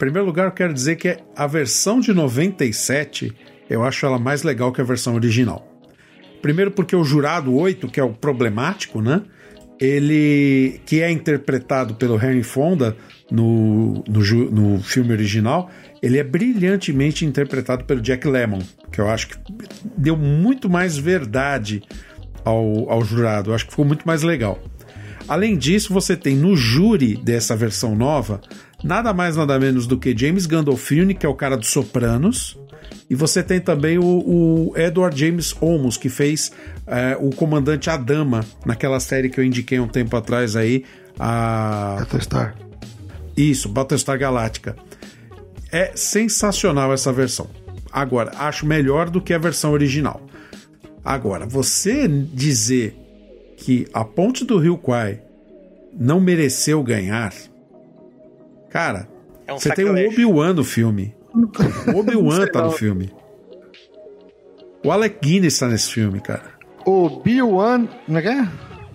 primeiro 0.00 0.26
lugar, 0.26 0.46
eu 0.46 0.52
quero 0.52 0.72
dizer 0.72 0.96
que 0.96 1.18
a 1.36 1.46
versão 1.46 2.00
de 2.00 2.14
97 2.14 3.32
eu 3.68 3.84
acho 3.84 4.04
ela 4.06 4.18
mais 4.18 4.42
legal 4.42 4.72
que 4.72 4.80
a 4.80 4.84
versão 4.84 5.14
original. 5.14 5.68
Primeiro 6.40 6.70
porque 6.70 6.96
o 6.96 7.04
Jurado 7.04 7.54
8, 7.54 7.86
que 7.86 8.00
é 8.00 8.02
o 8.02 8.14
problemático, 8.14 9.02
né? 9.02 9.22
Ele 9.78 10.80
que 10.86 11.02
é 11.02 11.10
interpretado 11.10 11.94
pelo 11.94 12.16
Henry 12.16 12.42
Fonda 12.42 12.96
no, 13.30 14.02
no, 14.08 14.50
no 14.50 14.82
filme 14.82 15.12
original, 15.12 15.70
ele 16.02 16.18
é 16.18 16.24
brilhantemente 16.24 17.26
interpretado 17.26 17.84
pelo 17.84 18.00
Jack 18.00 18.26
Lemmon, 18.26 18.60
que 18.90 19.00
eu 19.00 19.08
acho 19.08 19.28
que 19.28 19.36
deu 19.96 20.16
muito 20.16 20.68
mais 20.68 20.96
verdade 20.96 21.82
ao, 22.42 22.90
ao 22.90 23.04
jurado. 23.04 23.50
Eu 23.50 23.54
acho 23.54 23.66
que 23.66 23.72
ficou 23.72 23.84
muito 23.84 24.06
mais 24.06 24.22
legal. 24.22 24.58
Além 25.28 25.56
disso, 25.56 25.92
você 25.92 26.16
tem 26.16 26.34
no 26.34 26.56
júri 26.56 27.16
dessa 27.16 27.54
versão 27.54 27.94
nova 27.94 28.40
nada 28.82 29.12
mais 29.12 29.36
nada 29.36 29.58
menos 29.58 29.86
do 29.86 29.98
que 29.98 30.16
James 30.16 30.46
Gandolfini, 30.46 31.14
que 31.14 31.26
é 31.26 31.28
o 31.28 31.34
cara 31.34 31.56
dos 31.56 31.68
Sopranos, 31.68 32.58
e 33.08 33.14
você 33.14 33.42
tem 33.42 33.60
também 33.60 33.98
o, 33.98 34.04
o 34.04 34.72
Edward 34.76 35.18
James 35.18 35.54
Olmos, 35.60 35.96
que 35.96 36.08
fez 36.08 36.52
é, 36.86 37.16
o 37.20 37.30
comandante 37.30 37.90
Adama 37.90 38.44
naquela 38.64 39.00
série 39.00 39.28
que 39.28 39.40
eu 39.40 39.44
indiquei 39.44 39.80
um 39.80 39.88
tempo 39.88 40.16
atrás 40.16 40.54
aí, 40.54 40.84
a 41.18 41.96
Battlestar. 41.98 42.56
Isso, 43.36 43.68
Battlestar 43.68 44.18
Galactica. 44.18 44.76
É 45.72 45.92
sensacional 45.94 46.92
essa 46.92 47.12
versão. 47.12 47.48
Agora, 47.92 48.32
acho 48.36 48.64
melhor 48.64 49.10
do 49.10 49.20
que 49.20 49.34
a 49.34 49.38
versão 49.38 49.72
original. 49.72 50.20
Agora, 51.04 51.46
você 51.46 52.06
dizer 52.06 52.96
que 53.56 53.88
a 53.92 54.04
Ponte 54.04 54.44
do 54.44 54.58
Rio 54.58 54.78
Kwai 54.78 55.20
não 55.92 56.20
mereceu 56.20 56.82
ganhar, 56.82 57.32
cara, 58.70 59.08
É 59.46 59.52
um 59.52 59.58
você 59.58 59.70
tem 59.74 59.84
o 59.84 59.88
sacrilégio. 59.88 60.12
Obi-Wan 60.28 60.52
no 60.54 60.64
filme. 60.64 61.14
O 61.94 61.98
Obi-Wan 61.98 62.46
tá 62.46 62.62
no 62.62 62.70
filme. 62.72 63.12
O 64.84 64.90
Alec 64.90 65.18
Guinness 65.22 65.58
tá 65.58 65.68
nesse 65.68 65.90
filme, 65.92 66.20
cara. 66.20 66.44
Obi-Wan. 66.86 67.86
Como 68.06 68.18
é 68.18 68.22
que 68.22 68.28
é? 68.28 68.48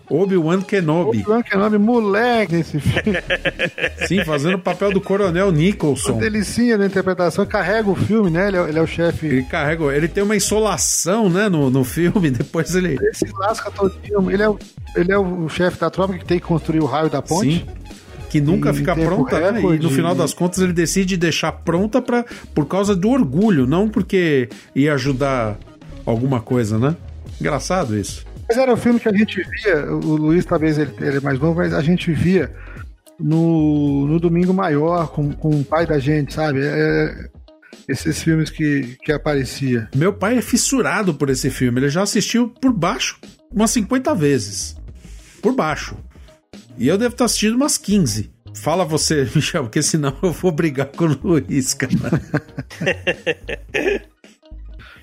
Obi-Wan 0.07 0.61
Kenobi. 0.61 1.19
Obi-Wan 1.21 1.41
Kenobi, 1.43 1.77
moleque 1.79 2.53
nesse 2.55 2.79
filme. 2.79 3.17
Sim, 4.07 4.23
fazendo 4.23 4.55
o 4.55 4.59
papel 4.61 4.91
do 4.91 5.01
Coronel 5.01 5.51
Nicholson. 5.51 6.13
Uma 6.13 6.21
delicinha 6.21 6.77
na 6.77 6.85
interpretação, 6.85 7.43
carrega 7.45 7.89
o 7.89 7.95
filme, 7.95 8.29
né? 8.29 8.47
Ele 8.49 8.57
é, 8.57 8.69
ele 8.69 8.77
é 8.79 8.81
o 8.81 8.85
chefe. 8.87 9.25
Ele 9.27 9.43
carrega, 9.43 9.83
ele 9.95 10.07
tem 10.07 10.23
uma 10.23 10.35
insolação, 10.35 11.27
né, 11.29 11.49
no, 11.49 11.71
no 11.71 11.83
filme, 11.83 12.29
depois 12.31 12.75
ele... 12.75 12.89
Ele 13.01 13.13
se 13.13 13.25
lasca 13.39 13.71
todinho. 13.71 14.29
Ele 14.29 14.43
é, 14.43 14.49
o- 14.49 14.59
ele 14.95 15.11
é 15.11 15.17
o 15.17 15.49
chefe 15.49 15.79
da 15.79 15.89
tropa 15.89 16.13
que 16.13 16.25
tem 16.25 16.39
que 16.39 16.45
construir 16.45 16.81
o 16.81 16.85
raio 16.85 17.09
da 17.09 17.21
ponte. 17.21 17.59
Sim. 17.59 17.65
Que 18.35 18.41
nunca 18.41 18.71
Em 18.71 18.73
fica 18.73 18.93
pronta, 18.93 19.51
né? 19.51 19.61
E 19.61 19.79
no 19.79 19.89
final 19.89 20.13
das 20.13 20.33
contas 20.33 20.59
ele 20.59 20.73
decide 20.73 21.15
deixar 21.15 21.53
pronta 21.53 22.01
pra, 22.01 22.25
por 22.53 22.65
causa 22.67 22.93
do 22.93 23.09
orgulho, 23.09 23.65
não 23.65 23.87
porque 23.87 24.49
ia 24.75 24.93
ajudar 24.93 25.57
alguma 26.05 26.41
coisa, 26.41 26.77
né? 26.77 26.97
Engraçado 27.39 27.97
isso. 27.97 28.25
Mas 28.47 28.57
era 28.57 28.73
o 28.73 28.77
filme 28.77 28.99
que 28.99 29.07
a 29.07 29.13
gente 29.13 29.41
via, 29.41 29.85
o 29.89 30.17
Luiz 30.17 30.43
talvez 30.43 30.77
ele, 30.77 30.91
ele 30.99 31.17
é 31.17 31.21
mais 31.21 31.39
novo, 31.39 31.55
mas 31.55 31.73
a 31.73 31.81
gente 31.81 32.11
via 32.11 32.53
no, 33.17 34.05
no 34.05 34.19
Domingo 34.19 34.53
Maior 34.53 35.07
com, 35.07 35.31
com 35.31 35.49
o 35.49 35.63
pai 35.63 35.87
da 35.87 35.97
gente, 35.97 36.33
sabe? 36.33 36.59
É- 36.61 37.29
esses 37.87 38.21
filmes 38.21 38.49
que, 38.49 38.97
que 39.03 39.11
aparecia. 39.11 39.87
Meu 39.95 40.11
pai 40.11 40.37
é 40.37 40.41
fissurado 40.41 41.13
por 41.13 41.29
esse 41.29 41.49
filme, 41.49 41.79
ele 41.79 41.89
já 41.89 42.01
assistiu 42.01 42.49
por 42.49 42.73
baixo 42.73 43.17
umas 43.49 43.71
50 43.71 44.13
vezes. 44.15 44.75
Por 45.41 45.53
baixo. 45.53 45.95
E 46.77 46.87
eu 46.87 46.97
devo 46.97 47.15
ter 47.15 47.23
assistido 47.23 47.55
umas 47.55 47.77
15. 47.77 48.31
Fala 48.55 48.85
você, 48.85 49.29
Michel, 49.35 49.63
porque 49.63 49.81
senão 49.81 50.15
eu 50.21 50.31
vou 50.31 50.51
brigar 50.51 50.87
com 50.87 51.05
o 51.05 51.19
Luiz, 51.23 51.73
cara. 51.73 51.91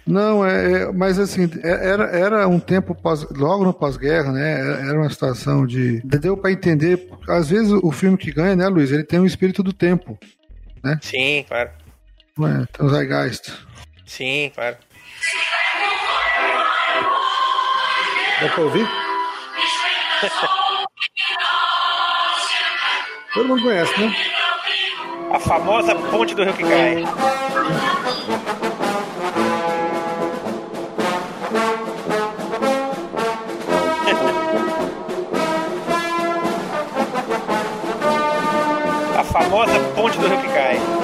Não, 0.05 0.45
é, 0.45 0.83
é- 0.83 0.93
mas 0.93 1.16
assim, 1.19 1.49
é- 1.62 1.89
era, 1.91 2.05
era 2.07 2.49
um 2.49 2.59
tempo 2.59 2.93
pós, 2.95 3.23
logo 3.31 3.65
no 3.65 3.73
pós-guerra, 3.73 4.33
né? 4.33 4.61
Era 4.89 4.99
uma 5.01 5.09
situação 5.09 5.65
de. 5.65 6.01
Deu 6.05 6.37
pra 6.37 6.51
entender. 6.51 7.09
Às 7.29 7.51
vezes 7.51 7.70
o 7.70 7.93
filme 7.93 8.19
que 8.19 8.33
ganha, 8.33 8.57
né, 8.57 8.66
Luiz? 8.66 8.91
Ele 8.91 9.05
tem 9.05 9.20
um 9.20 9.27
espírito 9.27 9.62
do 9.62 9.73
tempo. 9.73 10.19
Sim, 11.01 11.45
claro. 11.47 11.70
É? 12.41 12.66
Tem 12.77 12.87
o 12.87 12.89
Zeitgeist. 12.89 13.53
Sim, 14.05 14.51
claro. 14.53 14.77
Dá 18.41 18.49
pra 18.49 18.65
ouvir? 18.65 18.89
Todo 23.33 23.49
mundo 23.49 23.63
conhece, 23.63 23.99
né? 23.99 24.15
A 25.33 25.39
famosa 25.39 25.95
ponte 25.95 26.35
do 26.35 26.45
rio 26.45 26.53
que 26.53 26.65
cai. 26.65 27.03
A 39.19 39.25
famosa 39.25 39.81
ponte 39.95 40.19
do 40.19 40.29
rio 40.29 40.41
que 40.43 40.49
cai. 40.49 41.02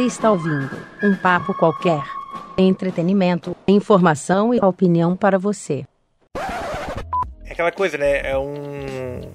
Você 0.00 0.06
está 0.06 0.32
ouvindo 0.32 0.70
um 1.02 1.14
papo 1.14 1.52
qualquer. 1.52 2.02
Entretenimento, 2.56 3.54
informação 3.68 4.54
e 4.54 4.58
opinião 4.58 5.14
para 5.14 5.38
você. 5.38 5.84
É 7.44 7.52
aquela 7.52 7.70
coisa, 7.70 7.98
né? 7.98 8.30
É 8.30 8.38
um. 8.38 9.30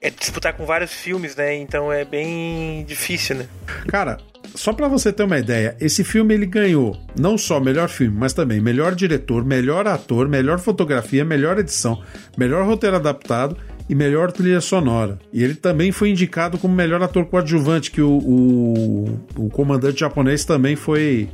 É 0.00 0.08
disputar 0.08 0.52
com 0.52 0.64
vários 0.64 0.92
filmes, 0.92 1.34
né? 1.34 1.56
Então 1.56 1.92
é 1.92 2.04
bem 2.04 2.84
difícil, 2.84 3.34
né? 3.34 3.48
Cara, 3.88 4.18
só 4.54 4.72
pra 4.72 4.86
você 4.86 5.12
ter 5.12 5.24
uma 5.24 5.38
ideia, 5.38 5.76
esse 5.80 6.04
filme 6.04 6.34
ele 6.34 6.46
ganhou 6.46 6.96
não 7.18 7.36
só 7.36 7.58
melhor 7.58 7.88
filme, 7.88 8.16
mas 8.16 8.32
também 8.32 8.60
melhor 8.60 8.94
diretor, 8.94 9.44
melhor 9.44 9.88
ator, 9.88 10.28
melhor 10.28 10.60
fotografia, 10.60 11.24
melhor 11.24 11.58
edição, 11.58 12.00
melhor 12.38 12.64
roteiro 12.64 12.94
adaptado 12.94 13.56
e 13.88 13.94
melhor 13.94 14.32
trilha 14.32 14.60
sonora. 14.60 15.18
E 15.32 15.42
ele 15.42 15.54
também 15.54 15.92
foi 15.92 16.10
indicado 16.10 16.58
como 16.58 16.74
melhor 16.74 17.02
ator 17.02 17.26
coadjuvante, 17.26 17.90
que 17.90 18.02
o, 18.02 18.10
o, 18.10 19.20
o 19.36 19.50
comandante 19.50 20.00
japonês 20.00 20.44
também 20.44 20.74
foi 20.74 21.28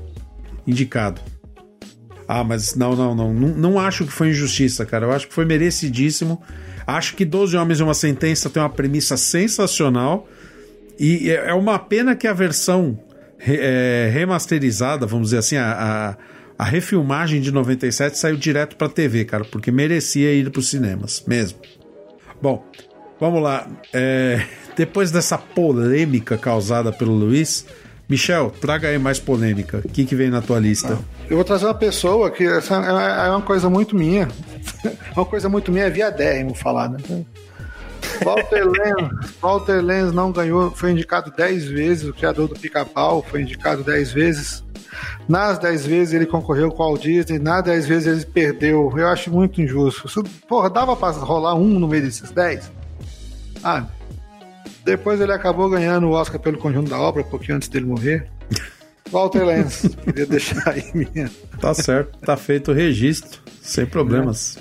indicado. 0.67 1.21
Ah, 2.29 2.45
mas 2.45 2.75
não, 2.75 2.95
não, 2.95 3.15
não, 3.15 3.33
não. 3.33 3.49
Não 3.49 3.79
acho 3.79 4.05
que 4.05 4.13
foi 4.13 4.31
injustiça, 4.31 4.87
cara. 4.87 5.07
Eu 5.07 5.13
acho 5.13 5.29
que 5.29 5.35
foi 5.35 5.45
merecidíssimo. 5.45 6.43
Acho 6.87 7.15
que 7.15 7.25
12 7.25 7.57
Homens 7.57 7.81
e 7.81 7.83
uma 7.83 7.95
Sentença 7.95 8.49
tem 8.49 8.63
uma 8.63 8.71
premissa 8.71 9.17
sensacional. 9.17 10.29
E 10.99 11.31
é 11.31 11.51
é 11.51 11.55
uma 11.55 11.79
pena 11.79 12.15
que 12.15 12.27
a 12.27 12.33
versão 12.33 12.99
é, 13.39 14.11
remasterizada, 14.13 15.07
vamos 15.07 15.29
dizer 15.29 15.39
assim, 15.39 15.57
a, 15.57 15.73
a, 15.73 16.17
a 16.59 16.65
refilmagem 16.65 17.41
de 17.41 17.51
97 17.51 18.19
saiu 18.19 18.37
direto 18.37 18.77
pra 18.77 18.89
TV, 18.89 19.25
cara, 19.25 19.45
porque 19.45 19.71
merecia 19.71 20.33
ir 20.33 20.51
pros 20.51 20.69
cinemas, 20.69 21.25
mesmo. 21.27 21.59
Bom, 22.43 22.65
vamos 23.21 23.41
lá. 23.41 23.69
É, 23.93 24.45
depois 24.77 25.13
dessa 25.13 25.39
polêmica 25.39 26.37
causada 26.37 26.91
pelo 26.91 27.13
Luiz, 27.13 27.65
Michel, 28.09 28.51
traga 28.61 28.89
aí 28.89 28.99
mais 28.99 29.21
polêmica. 29.21 29.81
O 29.85 29.89
que, 29.89 30.05
que 30.05 30.17
vem 30.17 30.29
na 30.29 30.43
tua 30.43 30.59
lista? 30.59 30.99
Eu 31.31 31.37
vou 31.37 31.45
trazer 31.45 31.67
uma 31.67 31.75
pessoa 31.75 32.33
que 32.33 32.45
essa 32.45 32.75
é 32.75 33.31
uma 33.31 33.43
coisa 33.43 33.71
muito 33.71 33.95
minha. 33.95 34.29
uma 35.17 35.25
coisa 35.25 35.49
muito 35.49 35.71
minha 35.71 35.85
é 35.85 35.91
viadérrimo 35.91 36.53
falar, 36.53 36.89
né? 36.89 36.99
Walter 38.25 38.65
Lenz, 38.69 39.35
Walter 39.41 39.81
Lenz 39.81 40.13
não 40.13 40.33
ganhou, 40.33 40.73
foi 40.73 40.91
indicado 40.91 41.33
10 41.37 41.69
vezes, 41.69 42.09
o 42.09 42.13
criador 42.13 42.49
do 42.49 42.59
Pica-Pau 42.59 43.25
foi 43.29 43.43
indicado 43.43 43.85
10 43.85 44.13
vezes. 44.13 44.65
Nas 45.29 45.59
10 45.59 45.87
vezes 45.87 46.15
ele 46.15 46.27
concorreu 46.27 46.71
com 46.71 46.83
o 46.83 46.87
Walt 46.89 47.03
Disney, 47.03 47.39
nas 47.39 47.63
10 47.65 47.87
vezes 47.87 48.07
ele 48.07 48.27
perdeu. 48.27 48.93
Eu 48.97 49.09
acho 49.09 49.31
muito 49.31 49.61
injusto. 49.63 50.07
Isso, 50.07 50.23
porra, 50.49 50.69
dava 50.69 50.97
pra 50.97 51.11
rolar 51.11 51.55
um 51.55 51.79
no 51.79 51.87
meio 51.89 52.03
desses 52.03 52.31
10? 52.31 52.71
Ah, 53.63 53.87
depois 54.85 55.21
ele 55.21 55.33
acabou 55.33 55.71
ganhando 55.71 56.09
o 56.09 56.13
Oscar 56.13 56.41
pelo 56.41 56.59
conjunto 56.59 56.91
da 56.91 56.99
obra, 56.99 57.23
um 57.23 57.27
pouquinho 57.27 57.57
antes 57.57 57.69
dele 57.69 57.87
morrer. 57.87 58.29
Walter 59.11 59.45
Lenz, 59.45 59.83
queria 60.05 60.27
deixar 60.27 60.69
aí 60.71 60.85
minha. 60.95 61.31
Tá 61.61 61.73
certo, 61.75 62.19
tá 62.21 62.37
feito 62.37 62.71
o 62.73 62.75
registro, 62.75 63.41
sem 63.61 63.87
problemas. 63.87 64.59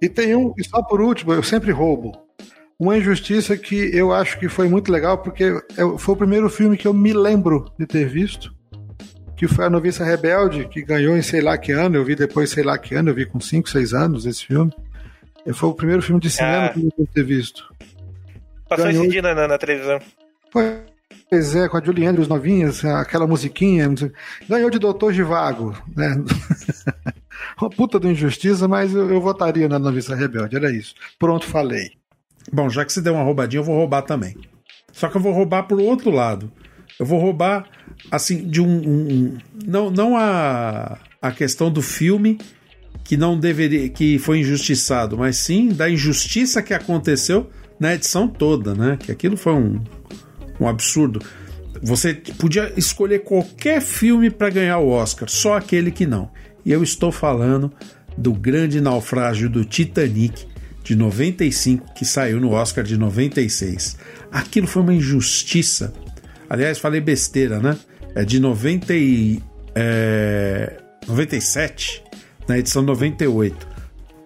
E 0.00 0.08
tem 0.08 0.36
um, 0.36 0.52
e 0.56 0.64
só 0.64 0.82
por 0.82 1.00
último, 1.00 1.32
eu 1.32 1.42
sempre 1.42 1.72
roubo. 1.72 2.12
Uma 2.78 2.98
injustiça 2.98 3.56
que 3.56 3.74
eu 3.96 4.12
acho 4.12 4.38
que 4.38 4.48
foi 4.48 4.68
muito 4.68 4.92
legal, 4.92 5.18
porque 5.18 5.44
é- 5.44 5.98
foi 5.98 6.14
o 6.14 6.18
primeiro 6.18 6.48
filme 6.50 6.76
que 6.76 6.86
eu 6.86 6.92
me 6.92 7.12
lembro 7.12 7.64
de 7.78 7.86
ter 7.86 8.06
visto, 8.08 8.52
que 9.36 9.48
foi 9.48 9.64
A 9.66 9.70
Noviça 9.70 10.04
Rebelde, 10.04 10.66
que 10.68 10.82
ganhou 10.82 11.16
em 11.16 11.22
sei 11.22 11.40
lá 11.40 11.56
que 11.58 11.72
ano, 11.72 11.96
eu 11.96 12.04
vi 12.04 12.14
depois 12.14 12.50
sei 12.50 12.62
lá 12.64 12.78
que 12.78 12.94
ano, 12.94 13.10
eu 13.10 13.14
vi 13.14 13.26
com 13.26 13.40
5, 13.40 13.68
6 13.68 13.92
anos 13.94 14.26
esse 14.26 14.44
filme. 14.46 14.72
E 15.46 15.52
Foi 15.52 15.68
o 15.68 15.74
primeiro 15.74 16.00
filme 16.02 16.20
de 16.20 16.30
cinema 16.30 16.66
Ah. 16.66 16.68
que 16.70 16.78
eu 16.80 16.90
devo 16.96 17.10
ter 17.12 17.24
visto. 17.24 17.64
Passou 18.68 18.86
Ganhou- 18.86 19.02
esse 19.04 19.12
dia 19.12 19.22
na, 19.22 19.46
na- 19.46 19.58
televisão. 19.58 19.98
Pois 20.50 21.54
é, 21.54 21.68
com 21.68 21.76
a 21.76 21.82
Julie 21.84 22.06
Andrews 22.06 22.28
novinhas, 22.28 22.84
aquela 22.84 23.26
musiquinha. 23.26 23.88
Ganhou 24.48 24.70
de 24.70 24.78
Doutor 24.78 25.12
Givago, 25.12 25.76
né? 25.96 26.16
Uma 27.60 27.68
puta 27.70 27.98
de 28.00 28.08
injustiça, 28.08 28.66
mas 28.68 28.94
eu, 28.94 29.10
eu 29.10 29.20
votaria 29.20 29.68
na 29.68 29.78
Noviça 29.78 30.14
Rebelde, 30.14 30.56
era 30.56 30.70
isso. 30.70 30.94
Pronto, 31.18 31.46
falei. 31.46 31.90
Bom, 32.52 32.68
já 32.68 32.84
que 32.84 32.92
você 32.92 33.00
deu 33.00 33.14
uma 33.14 33.22
roubadinha, 33.24 33.60
eu 33.60 33.64
vou 33.64 33.76
roubar 33.76 34.02
também. 34.02 34.36
Só 34.92 35.08
que 35.08 35.16
eu 35.16 35.20
vou 35.20 35.32
roubar 35.32 35.64
pro 35.64 35.82
outro 35.82 36.10
lado. 36.10 36.52
Eu 36.98 37.06
vou 37.06 37.18
roubar, 37.20 37.68
assim, 38.10 38.48
de 38.48 38.60
um. 38.60 38.68
um- 38.68 39.38
não 39.64 39.90
não 39.90 40.16
a, 40.16 40.98
a 41.20 41.32
questão 41.32 41.70
do 41.70 41.80
filme 41.82 42.38
que 43.02 43.16
não 43.16 43.38
deveria. 43.38 43.88
que 43.88 44.18
foi 44.18 44.40
injustiçado, 44.40 45.16
mas 45.16 45.36
sim 45.36 45.68
da 45.68 45.88
injustiça 45.90 46.62
que 46.62 46.74
aconteceu 46.74 47.50
na 47.78 47.94
edição 47.94 48.28
toda, 48.28 48.74
né? 48.74 48.96
Que 49.00 49.10
aquilo 49.12 49.36
foi 49.36 49.52
um, 49.54 49.82
um 50.60 50.68
absurdo. 50.68 51.20
Você 51.82 52.14
podia 52.38 52.72
escolher 52.76 53.20
qualquer 53.24 53.82
filme 53.82 54.30
para 54.30 54.48
ganhar 54.48 54.78
o 54.78 54.88
Oscar, 54.88 55.28
só 55.28 55.54
aquele 55.56 55.90
que 55.90 56.06
não. 56.06 56.30
E 56.64 56.72
eu 56.72 56.82
estou 56.82 57.12
falando 57.12 57.70
do 58.16 58.32
grande 58.32 58.80
naufrágio 58.80 59.50
do 59.50 59.64
Titanic 59.64 60.46
de 60.82 60.94
95, 60.94 61.92
que 61.94 62.04
saiu 62.04 62.40
no 62.40 62.52
Oscar 62.52 62.84
de 62.84 62.96
96. 62.96 63.96
Aquilo 64.30 64.66
foi 64.66 64.82
uma 64.82 64.94
injustiça. 64.94 65.92
Aliás, 66.54 66.78
falei 66.78 67.00
besteira, 67.00 67.58
né? 67.58 67.76
É 68.14 68.24
de 68.24 68.38
90 68.38 68.94
e, 68.94 69.42
é, 69.74 70.74
97, 71.08 72.00
na 72.46 72.56
edição 72.56 72.80
98. 72.80 73.66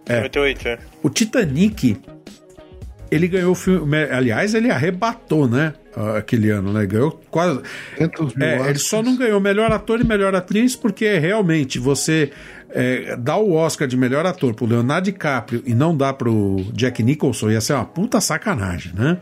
É. 0.06 0.16
98, 0.16 0.68
é. 0.68 0.78
O 1.02 1.08
Titanic, 1.08 1.96
ele 3.10 3.28
ganhou 3.28 3.52
o 3.52 3.54
filme. 3.54 3.96
Aliás, 4.04 4.52
ele 4.52 4.70
arrebatou, 4.70 5.48
né? 5.48 5.72
Aquele 6.18 6.50
ano, 6.50 6.70
né? 6.70 6.84
Ganhou 6.84 7.18
quase. 7.30 7.62
É, 7.98 8.68
ele 8.68 8.78
só 8.78 9.02
não 9.02 9.16
ganhou 9.16 9.40
melhor 9.40 9.72
ator 9.72 9.98
e 9.98 10.04
melhor 10.04 10.34
atriz 10.34 10.76
porque 10.76 11.18
realmente 11.18 11.78
você 11.78 12.30
é, 12.70 13.16
dá 13.16 13.36
o 13.38 13.54
Oscar 13.54 13.88
de 13.88 13.96
melhor 13.96 14.26
ator 14.26 14.54
pro 14.54 14.66
Leonardo 14.66 15.06
DiCaprio 15.06 15.62
e 15.64 15.74
não 15.74 15.96
dá 15.96 16.12
pro 16.12 16.62
Jack 16.74 17.02
Nicholson 17.02 17.50
ia 17.50 17.60
ser 17.60 17.72
uma 17.72 17.86
puta 17.86 18.20
sacanagem, 18.20 18.92
né? 18.94 19.18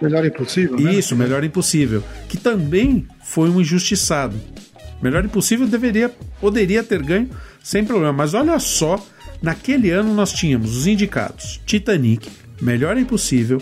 Melhor 0.00 0.24
impossível, 0.24 0.78
né? 0.78 0.94
Isso, 0.94 1.16
Melhor 1.16 1.42
Impossível. 1.44 2.02
Que 2.28 2.36
também 2.36 3.06
foi 3.24 3.48
um 3.48 3.60
injustiçado. 3.60 4.36
Melhor 5.02 5.24
Impossível 5.24 5.66
deveria, 5.66 6.10
poderia 6.40 6.82
ter 6.82 7.02
ganho 7.02 7.30
sem 7.62 7.84
problema. 7.84 8.12
Mas 8.12 8.34
olha 8.34 8.58
só, 8.58 9.04
naquele 9.42 9.90
ano 9.90 10.14
nós 10.14 10.32
tínhamos 10.32 10.76
os 10.76 10.86
indicados: 10.86 11.60
Titanic, 11.64 12.28
Melhor 12.60 12.96
Impossível, 12.96 13.60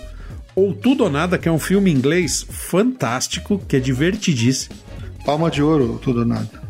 ou 0.54 0.74
Tudo 0.74 1.04
ou 1.04 1.10
Nada, 1.10 1.38
que 1.38 1.48
é 1.48 1.52
um 1.52 1.58
filme 1.58 1.90
inglês 1.90 2.46
fantástico, 2.48 3.58
que 3.68 3.76
é 3.76 3.80
divertidíssimo. 3.80 4.74
Palma 5.24 5.50
de 5.50 5.62
ouro, 5.62 5.98
tudo 6.02 6.20
ou 6.20 6.26
nada. 6.26 6.63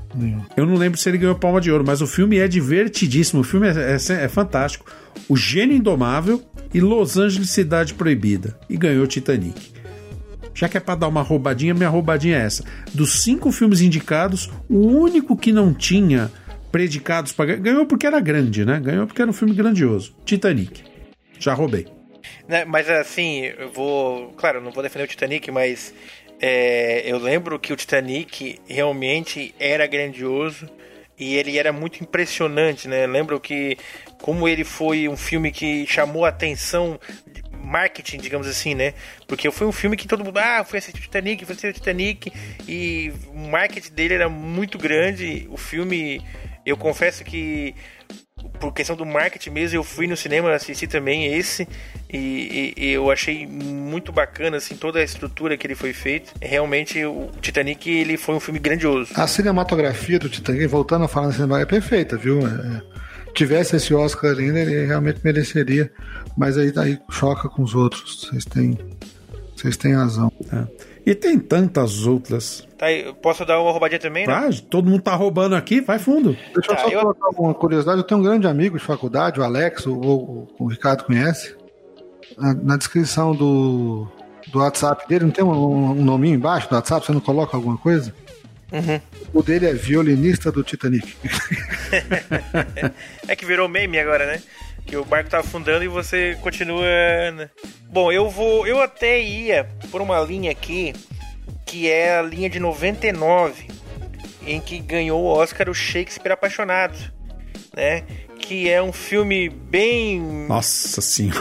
Eu 0.56 0.66
não 0.66 0.74
lembro 0.76 0.98
se 0.98 1.08
ele 1.08 1.18
ganhou 1.18 1.34
Palma 1.34 1.60
de 1.60 1.70
Ouro, 1.70 1.84
mas 1.86 2.00
o 2.00 2.06
filme 2.06 2.38
é 2.38 2.46
divertidíssimo. 2.48 3.40
O 3.40 3.44
filme 3.44 3.68
é, 3.68 3.96
é- 3.96 4.24
é 4.24 4.28
fantástico. 4.28 4.86
O 5.28 5.36
Gênio 5.36 5.76
Indomável 5.76 6.42
e 6.72 6.80
Los 6.80 7.16
Angeles 7.16 7.50
Cidade 7.50 7.94
Proibida. 7.94 8.58
E 8.68 8.76
ganhou 8.76 9.06
Titanic. 9.06 9.72
Já 10.54 10.68
que 10.68 10.76
é 10.76 10.80
pra 10.80 10.94
dar 10.94 11.08
uma 11.08 11.22
roubadinha, 11.22 11.74
minha 11.74 11.88
roubadinha 11.88 12.36
é 12.36 12.42
essa. 12.42 12.64
Dos 12.92 13.22
cinco 13.22 13.50
filmes 13.50 13.80
indicados, 13.80 14.48
o 14.68 14.78
único 14.86 15.36
que 15.36 15.52
não 15.52 15.74
tinha 15.74 16.30
predicados 16.70 17.32
para 17.32 17.46
ganhar. 17.46 17.60
Ganhou 17.60 17.86
porque 17.86 18.06
era 18.06 18.20
grande, 18.20 18.64
né? 18.64 18.78
Ganhou 18.80 19.06
porque 19.06 19.20
era 19.20 19.30
um 19.30 19.34
filme 19.34 19.54
grandioso. 19.54 20.14
Titanic. 20.24 20.82
Já 21.38 21.54
roubei. 21.54 21.86
Né, 22.48 22.64
Mas 22.64 22.88
assim, 22.88 23.42
eu 23.58 23.70
vou. 23.72 24.28
Claro, 24.36 24.60
não 24.60 24.70
vou 24.70 24.82
defender 24.82 25.04
o 25.04 25.08
Titanic, 25.08 25.50
mas 25.50 25.92
é, 26.46 27.00
eu 27.06 27.16
lembro 27.16 27.58
que 27.58 27.72
o 27.72 27.76
Titanic 27.76 28.60
realmente 28.68 29.54
era 29.58 29.86
grandioso 29.86 30.68
e 31.18 31.36
ele 31.36 31.56
era 31.56 31.72
muito 31.72 32.02
impressionante, 32.02 32.86
né? 32.86 33.06
Lembro 33.06 33.40
que 33.40 33.78
como 34.20 34.46
ele 34.46 34.62
foi 34.62 35.08
um 35.08 35.16
filme 35.16 35.50
que 35.50 35.86
chamou 35.86 36.26
a 36.26 36.28
atenção 36.28 37.00
marketing, 37.62 38.18
digamos 38.18 38.46
assim, 38.46 38.74
né? 38.74 38.92
Porque 39.26 39.50
foi 39.50 39.66
um 39.66 39.72
filme 39.72 39.96
que 39.96 40.06
todo 40.06 40.22
mundo, 40.22 40.36
ah, 40.38 40.62
foi 40.64 40.80
assistir 40.80 41.00
Titanic, 41.00 41.46
foi 41.46 41.54
assistir 41.54 41.70
o 41.70 41.72
Titanic 41.72 42.30
e 42.68 43.10
o 43.28 43.38
marketing 43.48 43.94
dele 43.94 44.12
era 44.12 44.28
muito 44.28 44.76
grande. 44.76 45.48
O 45.50 45.56
filme, 45.56 46.20
eu 46.66 46.76
confesso 46.76 47.24
que 47.24 47.74
por 48.60 48.72
questão 48.72 48.94
do 48.96 49.04
marketing 49.06 49.50
mesmo, 49.50 49.78
eu 49.78 49.84
fui 49.84 50.06
no 50.06 50.16
cinema 50.16 50.52
assistir 50.52 50.86
também 50.86 51.34
esse 51.34 51.66
e, 52.12 52.72
e- 52.76 52.84
e 52.84 52.90
eu 52.92 53.10
achei 53.10 53.46
muito 53.46 54.12
bacana 54.12 54.56
assim 54.56 54.76
toda 54.76 54.98
a 54.98 55.02
estrutura 55.02 55.56
que 55.56 55.66
ele 55.66 55.74
foi 55.74 55.92
feito. 55.92 56.32
Realmente 56.40 57.04
o 57.04 57.30
Titanic 57.40 57.90
ele 57.90 58.16
foi 58.16 58.34
um 58.34 58.40
filme 58.40 58.58
grandioso. 58.60 59.12
A 59.16 59.26
cinematografia 59.26 60.18
do 60.18 60.28
Titanic, 60.28 60.66
voltando 60.66 61.04
a 61.04 61.08
falar 61.08 61.28
na 61.28 61.32
cinema, 61.32 61.60
é 61.60 61.66
perfeita, 61.66 62.16
viu? 62.16 62.40
É, 62.46 62.82
tivesse 63.34 63.76
esse 63.76 63.92
Oscar 63.92 64.36
ainda, 64.38 64.60
ele 64.60 64.86
realmente 64.86 65.20
mereceria. 65.24 65.90
Mas 66.36 66.56
aí, 66.58 66.72
aí 66.76 66.98
choca 67.10 67.48
com 67.48 67.62
os 67.62 67.74
outros. 67.74 68.24
Vocês 68.28 68.44
têm, 68.44 68.78
vocês 69.56 69.76
têm 69.76 69.94
razão. 69.94 70.32
E 71.06 71.14
tem 71.14 71.38
tantas 71.38 72.06
outras. 72.06 72.66
Tá, 72.78 72.90
eu 72.90 73.14
posso 73.14 73.44
dar 73.44 73.60
uma 73.60 73.70
roubadinha 73.70 74.00
também, 74.00 74.26
né? 74.26 74.32
Ah, 74.32 74.48
todo 74.70 74.88
mundo 74.88 75.02
tá 75.02 75.14
roubando 75.14 75.54
aqui, 75.54 75.80
vai 75.82 75.98
fundo. 75.98 76.34
Deixa 76.54 76.72
eu 76.72 76.78
só 76.78 76.90
colocar 77.00 77.28
uma 77.40 77.52
curiosidade. 77.54 77.98
Eu 77.98 78.04
tenho 78.04 78.20
um 78.20 78.24
grande 78.24 78.46
amigo 78.46 78.78
de 78.78 78.84
faculdade, 78.84 79.38
o 79.38 79.42
Alex, 79.42 79.86
o, 79.86 79.92
o- 79.94 80.48
o 80.58 80.66
Ricardo 80.66 81.04
conhece. 81.04 81.54
Na, 82.38 82.54
na 82.54 82.76
descrição 82.78 83.34
do, 83.34 84.08
do 84.50 84.60
WhatsApp 84.60 85.06
dele, 85.06 85.24
não 85.26 85.30
tem 85.30 85.44
um, 85.44 85.90
um 85.90 86.04
nominho 86.04 86.36
embaixo 86.36 86.68
do 86.70 86.74
WhatsApp? 86.74 87.04
Você 87.04 87.12
não 87.12 87.20
coloca 87.20 87.54
alguma 87.56 87.76
coisa? 87.76 88.12
Uhum. 88.72 89.00
O 89.32 89.42
dele 89.42 89.66
é 89.66 89.72
violinista 89.74 90.50
do 90.50 90.64
Titanic. 90.64 91.14
É 93.28 93.36
que 93.36 93.46
virou 93.46 93.68
meme 93.68 93.98
agora, 93.98 94.26
né? 94.26 94.42
Que 94.86 94.96
o 94.96 95.04
barco 95.04 95.30
tá 95.30 95.40
afundando 95.40 95.84
e 95.84 95.88
você 95.88 96.36
continua. 96.42 96.82
né? 97.32 97.50
Bom, 97.88 98.12
eu 98.12 98.28
vou. 98.28 98.66
Eu 98.66 98.80
até 98.80 99.20
ia 99.20 99.64
por 99.90 100.00
uma 100.00 100.20
linha 100.20 100.50
aqui, 100.50 100.92
que 101.66 101.90
é 101.90 102.18
a 102.18 102.22
linha 102.22 102.50
de 102.50 102.60
99, 102.60 103.66
em 104.46 104.60
que 104.60 104.78
ganhou 104.78 105.22
o 105.22 105.26
Oscar 105.26 105.68
o 105.70 105.74
Shakespeare 105.74 106.32
Apaixonado, 106.32 106.96
né? 107.74 108.02
Que 108.38 108.68
é 108.70 108.82
um 108.82 108.92
filme 108.92 109.48
bem 109.48 110.20
Nossa 110.20 111.00
senhora. 111.00 111.40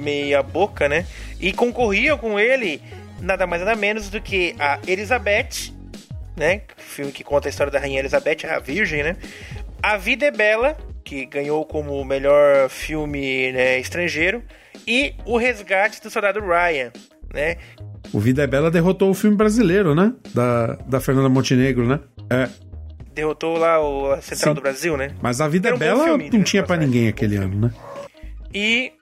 meia 0.00 0.42
boca, 0.42 0.88
né? 0.88 1.06
E 1.40 1.52
concorria 1.52 2.16
com 2.16 2.38
ele 2.38 2.80
nada 3.20 3.46
mais 3.46 3.62
nada 3.62 3.76
menos 3.76 4.08
do 4.08 4.20
que 4.20 4.54
a 4.58 4.78
Elizabeth, 4.86 5.72
né? 6.36 6.62
Filme 6.76 7.10
que 7.12 7.24
conta 7.24 7.48
a 7.48 7.50
história 7.50 7.72
da 7.72 7.78
rainha 7.80 7.98
Elizabeth, 8.00 8.46
a 8.48 8.58
Virgem, 8.58 9.02
né? 9.02 9.16
A 9.82 9.96
Vida 9.96 10.26
é 10.26 10.30
Bela, 10.30 10.76
que 11.12 11.26
ganhou 11.26 11.66
como 11.66 12.02
melhor 12.06 12.70
filme 12.70 13.52
né, 13.52 13.78
estrangeiro, 13.78 14.42
e 14.86 15.14
O 15.26 15.36
Resgate 15.36 16.00
do 16.00 16.08
Soldado 16.08 16.40
Ryan, 16.40 16.90
né? 17.34 17.58
O 18.14 18.18
Vida 18.18 18.42
é 18.42 18.46
Bela 18.46 18.70
derrotou 18.70 19.10
o 19.10 19.14
filme 19.14 19.36
brasileiro, 19.36 19.94
né? 19.94 20.14
Da, 20.32 20.68
da 20.88 21.00
Fernanda 21.00 21.28
Montenegro, 21.28 21.86
né? 21.86 22.00
É. 22.30 22.48
Derrotou 23.12 23.58
lá 23.58 23.78
o 23.78 24.12
a 24.12 24.22
Central 24.22 24.52
Sim. 24.52 24.54
do 24.54 24.62
Brasil, 24.62 24.96
né? 24.96 25.10
Mas 25.20 25.42
a 25.42 25.48
Vida 25.48 25.68
é 25.68 25.74
um 25.74 25.74
bom 25.74 25.80
Bela 25.80 26.04
filme, 26.04 26.30
não 26.30 26.42
tinha 26.42 26.62
pra 26.62 26.78
ninguém 26.78 27.08
aquele 27.08 27.36
ano, 27.36 27.60
né? 27.60 27.70
E 28.54 28.92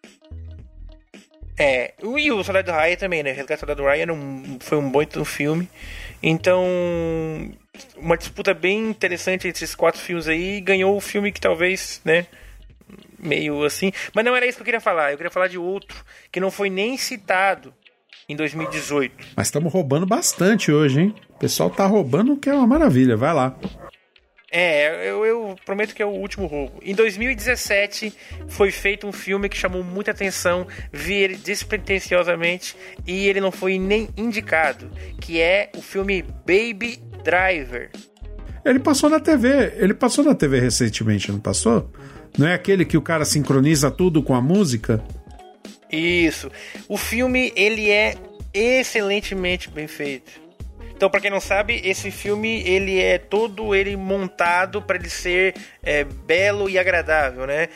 É, 1.56 1.94
e 2.02 2.32
o 2.32 2.42
Soldado 2.42 2.72
Ryan 2.72 2.96
também, 2.96 3.22
né? 3.22 3.30
Resgate 3.30 3.64
do 3.64 3.68
Soldado 3.68 3.84
Ryan 3.84 4.12
um, 4.12 4.58
foi 4.58 4.78
um 4.78 4.90
bom 4.90 5.24
filme. 5.24 5.68
Então, 6.20 6.60
uma 7.96 8.16
disputa 8.16 8.54
bem 8.54 8.90
interessante 8.90 9.48
entre 9.48 9.64
esses 9.64 9.74
quatro 9.74 10.00
filmes 10.00 10.28
aí. 10.28 10.56
e 10.56 10.60
Ganhou 10.60 10.96
o 10.96 11.00
filme 11.00 11.32
que 11.32 11.40
talvez, 11.40 12.00
né? 12.04 12.26
Meio 13.18 13.64
assim. 13.64 13.92
Mas 14.14 14.24
não 14.24 14.34
era 14.34 14.46
isso 14.46 14.56
que 14.56 14.62
eu 14.62 14.66
queria 14.66 14.80
falar. 14.80 15.12
Eu 15.12 15.16
queria 15.16 15.30
falar 15.30 15.48
de 15.48 15.58
outro 15.58 16.04
que 16.32 16.40
não 16.40 16.50
foi 16.50 16.70
nem 16.70 16.96
citado 16.96 17.74
em 18.28 18.36
2018. 18.36 19.26
Mas 19.36 19.48
estamos 19.48 19.72
roubando 19.72 20.06
bastante 20.06 20.70
hoje, 20.70 21.00
hein? 21.00 21.14
O 21.30 21.38
pessoal 21.38 21.68
tá 21.68 21.86
roubando, 21.86 22.36
que 22.36 22.48
é 22.48 22.54
uma 22.54 22.66
maravilha. 22.66 23.16
Vai 23.16 23.34
lá. 23.34 23.54
É, 24.52 25.08
eu, 25.08 25.24
eu 25.24 25.56
prometo 25.64 25.94
que 25.94 26.02
é 26.02 26.06
o 26.06 26.10
último 26.10 26.46
roubo. 26.46 26.80
Em 26.82 26.94
2017 26.94 28.12
foi 28.48 28.72
feito 28.72 29.06
um 29.06 29.12
filme 29.12 29.48
que 29.48 29.56
chamou 29.56 29.84
muita 29.84 30.10
atenção, 30.10 30.66
vi 30.92 31.14
ele 31.14 31.36
despretensiosamente 31.36 32.76
e 33.06 33.28
ele 33.28 33.40
não 33.40 33.52
foi 33.52 33.78
nem 33.78 34.08
indicado, 34.16 34.90
que 35.20 35.40
é 35.40 35.70
o 35.76 35.80
filme 35.80 36.22
Baby 36.22 37.00
Driver. 37.22 37.90
Ele 38.64 38.78
passou 38.78 39.08
na 39.08 39.20
TV. 39.20 39.72
Ele 39.76 39.94
passou 39.94 40.24
na 40.24 40.34
TV 40.34 40.60
recentemente, 40.60 41.30
não 41.30 41.38
passou? 41.38 41.90
Não 42.36 42.46
é 42.46 42.54
aquele 42.54 42.84
que 42.84 42.96
o 42.96 43.02
cara 43.02 43.24
sincroniza 43.24 43.90
tudo 43.90 44.22
com 44.22 44.34
a 44.34 44.40
música? 44.40 45.02
Isso. 45.90 46.50
O 46.88 46.96
filme 46.96 47.52
ele 47.56 47.90
é 47.90 48.16
excelentemente 48.52 49.70
bem 49.70 49.86
feito. 49.86 50.49
Então, 51.00 51.08
para 51.08 51.22
quem 51.22 51.30
não 51.30 51.40
sabe, 51.40 51.80
esse 51.82 52.10
filme 52.10 52.60
ele 52.60 53.00
é 53.00 53.16
todo 53.16 53.74
ele 53.74 53.96
montado 53.96 54.82
para 54.82 54.96
ele 54.98 55.08
ser 55.08 55.54
é, 55.82 56.04
belo 56.04 56.68
e 56.68 56.78
agradável, 56.78 57.46
né? 57.46 57.68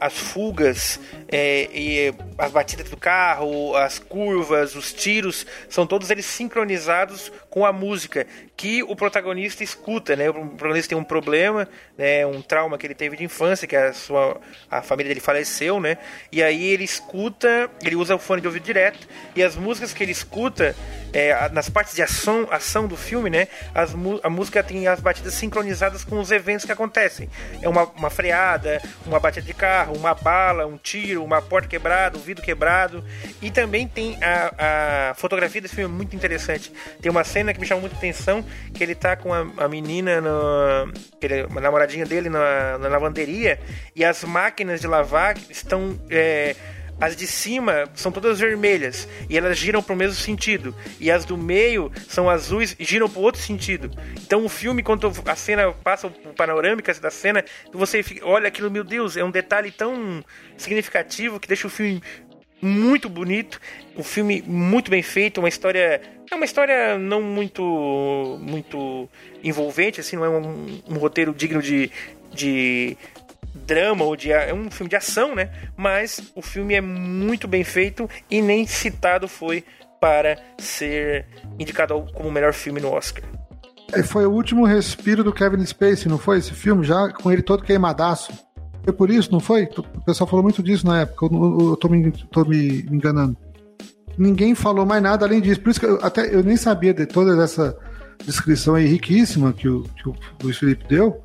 As 0.00 0.16
fugas 0.16 1.00
é, 1.28 1.68
e 1.72 2.14
as 2.38 2.52
batidas 2.52 2.90
do 2.90 2.96
carro, 2.96 3.74
as 3.76 3.98
curvas, 3.98 4.74
os 4.74 4.92
tiros, 4.92 5.46
são 5.68 5.86
todos 5.86 6.10
eles 6.10 6.26
sincronizados 6.26 7.32
com 7.48 7.64
a 7.64 7.72
música 7.72 8.26
que 8.56 8.82
o 8.82 8.96
protagonista 8.96 9.62
escuta, 9.62 10.16
né? 10.16 10.30
O 10.30 10.46
protagonista 10.48 10.90
tem 10.90 10.98
um 10.98 11.04
problema, 11.04 11.68
né? 11.96 12.26
Um 12.26 12.40
trauma 12.42 12.78
que 12.78 12.86
ele 12.86 12.94
teve 12.94 13.16
de 13.16 13.24
infância, 13.24 13.66
que 13.66 13.76
a 13.76 13.92
sua 13.92 14.40
a 14.70 14.82
família 14.82 15.08
dele 15.08 15.20
faleceu, 15.20 15.80
né? 15.80 15.98
E 16.30 16.42
aí 16.42 16.66
ele 16.66 16.84
escuta, 16.84 17.70
ele 17.82 17.96
usa 17.96 18.14
o 18.14 18.18
fone 18.18 18.40
de 18.40 18.46
ouvido 18.46 18.62
direto 18.62 19.06
e 19.34 19.42
as 19.42 19.56
músicas 19.56 19.92
que 19.92 20.02
ele 20.02 20.12
escuta 20.12 20.74
é, 21.12 21.48
nas 21.50 21.70
partes 21.70 21.94
de 21.94 22.02
ação, 22.02 22.46
ação 22.50 22.86
do 22.86 22.96
filme, 22.96 23.30
né? 23.30 23.48
As, 23.74 23.94
a 24.22 24.28
música 24.30 24.62
tem 24.62 24.86
as 24.86 25.00
batidas 25.00 25.34
sincronizadas 25.34 26.04
com 26.04 26.18
os 26.18 26.30
eventos 26.30 26.64
que 26.64 26.72
acontecem. 26.72 27.05
É 27.62 27.68
uma, 27.68 27.84
uma 27.84 28.10
freada, 28.10 28.80
uma 29.06 29.18
batida 29.18 29.46
de 29.46 29.54
carro, 29.54 29.96
uma 29.96 30.14
bala, 30.14 30.66
um 30.66 30.76
tiro, 30.76 31.24
uma 31.24 31.40
porta 31.40 31.68
quebrada, 31.68 32.18
um 32.18 32.20
vidro 32.20 32.42
quebrado. 32.42 33.04
E 33.40 33.50
também 33.50 33.86
tem 33.86 34.18
a, 34.22 35.10
a 35.10 35.14
fotografia 35.14 35.60
desse 35.60 35.74
filme 35.74 35.92
é 35.92 35.96
muito 35.96 36.14
interessante. 36.14 36.72
Tem 37.00 37.10
uma 37.10 37.24
cena 37.24 37.52
que 37.52 37.60
me 37.60 37.66
chama 37.66 37.80
muita 37.80 37.96
atenção, 37.96 38.44
que 38.74 38.82
ele 38.82 38.94
tá 38.94 39.16
com 39.16 39.32
a, 39.32 39.46
a 39.58 39.68
menina, 39.68 40.20
no, 40.20 40.92
ele, 41.20 41.44
uma 41.44 41.60
namoradinha 41.60 42.04
dele 42.04 42.28
na, 42.28 42.78
na 42.78 42.88
lavanderia, 42.88 43.58
e 43.94 44.04
as 44.04 44.24
máquinas 44.24 44.80
de 44.80 44.86
lavar 44.86 45.36
estão... 45.50 45.98
É, 46.10 46.54
as 47.00 47.14
de 47.14 47.26
cima 47.26 47.88
são 47.94 48.10
todas 48.10 48.38
vermelhas 48.40 49.08
e 49.28 49.36
elas 49.36 49.58
giram 49.58 49.82
para 49.82 49.92
o 49.92 49.96
mesmo 49.96 50.16
sentido. 50.16 50.74
E 50.98 51.10
as 51.10 51.24
do 51.24 51.36
meio 51.36 51.92
são 52.08 52.28
azuis 52.28 52.74
e 52.78 52.84
giram 52.84 53.08
para 53.08 53.20
outro 53.20 53.40
sentido. 53.40 53.90
Então 54.24 54.44
o 54.44 54.48
filme, 54.48 54.82
quando 54.82 55.12
a 55.26 55.36
cena 55.36 55.72
passa 55.72 56.06
o 56.06 56.10
panorâmica 56.34 56.92
da 56.94 57.10
cena, 57.10 57.44
você 57.72 58.02
fica, 58.02 58.26
olha 58.26 58.48
aquilo, 58.48 58.70
meu 58.70 58.84
Deus, 58.84 59.16
é 59.16 59.24
um 59.24 59.30
detalhe 59.30 59.70
tão 59.70 60.24
significativo 60.56 61.38
que 61.38 61.48
deixa 61.48 61.66
o 61.66 61.70
filme 61.70 62.02
muito 62.60 63.08
bonito, 63.08 63.60
um 63.96 64.02
filme 64.02 64.42
muito 64.46 64.90
bem 64.90 65.02
feito, 65.02 65.38
uma 65.38 65.48
história 65.48 66.00
é 66.30 66.34
uma 66.34 66.44
história 66.44 66.98
não 66.98 67.22
muito 67.22 68.38
muito 68.40 69.08
envolvente, 69.44 70.00
assim, 70.00 70.16
não 70.16 70.24
é 70.24 70.28
um, 70.28 70.80
um 70.88 70.94
roteiro 70.94 71.34
digno 71.34 71.62
de, 71.62 71.90
de 72.32 72.96
drama 73.54 74.04
ou 74.04 74.16
de 74.16 74.30
é 74.32 74.52
um 74.54 74.70
filme 74.70 74.88
de 74.90 74.96
ação, 74.96 75.34
né? 75.34 75.50
Mas 75.76 76.32
o 76.34 76.42
filme 76.42 76.74
é 76.74 76.80
muito 76.80 77.46
bem 77.48 77.64
feito 77.64 78.08
e 78.30 78.40
nem 78.42 78.66
citado 78.66 79.26
foi 79.28 79.64
para 80.00 80.38
ser 80.58 81.26
indicado 81.58 82.06
como 82.14 82.30
melhor 82.30 82.52
filme 82.52 82.80
no 82.80 82.92
Oscar. 82.92 83.24
Foi 84.04 84.26
o 84.26 84.30
último 84.32 84.64
respiro 84.66 85.22
do 85.24 85.32
Kevin 85.32 85.64
Spacey, 85.64 86.08
não 86.08 86.18
foi? 86.18 86.38
Esse 86.38 86.52
filme, 86.52 86.84
já 86.84 87.08
com 87.12 87.30
ele 87.30 87.40
todo 87.42 87.62
queimadaço. 87.62 88.32
Foi 88.84 88.92
por 88.92 89.10
isso, 89.10 89.32
não 89.32 89.40
foi? 89.40 89.64
O 89.64 90.04
pessoal 90.04 90.28
falou 90.28 90.42
muito 90.42 90.62
disso 90.62 90.86
na 90.86 91.02
época, 91.02 91.26
eu- 91.26 91.70
eu 91.70 91.76
tô, 91.76 91.88
me, 91.88 92.10
tô 92.30 92.44
me 92.44 92.82
enganando. 92.90 93.36
Ninguém 94.18 94.54
falou 94.54 94.84
mais 94.86 95.02
nada 95.02 95.24
além 95.26 95.40
disso. 95.40 95.60
Por 95.60 95.70
isso 95.70 95.80
que 95.80 95.86
eu, 95.86 95.98
até 96.02 96.34
eu 96.34 96.42
nem 96.42 96.56
sabia 96.56 96.92
de 96.94 97.04
toda 97.06 97.42
essa 97.42 97.76
descrição 98.24 98.74
aí 98.74 98.86
riquíssima 98.86 99.52
que 99.52 99.68
o, 99.68 99.82
que 99.82 100.08
o 100.08 100.14
Luiz 100.42 100.56
Felipe 100.58 100.84
deu. 100.88 101.20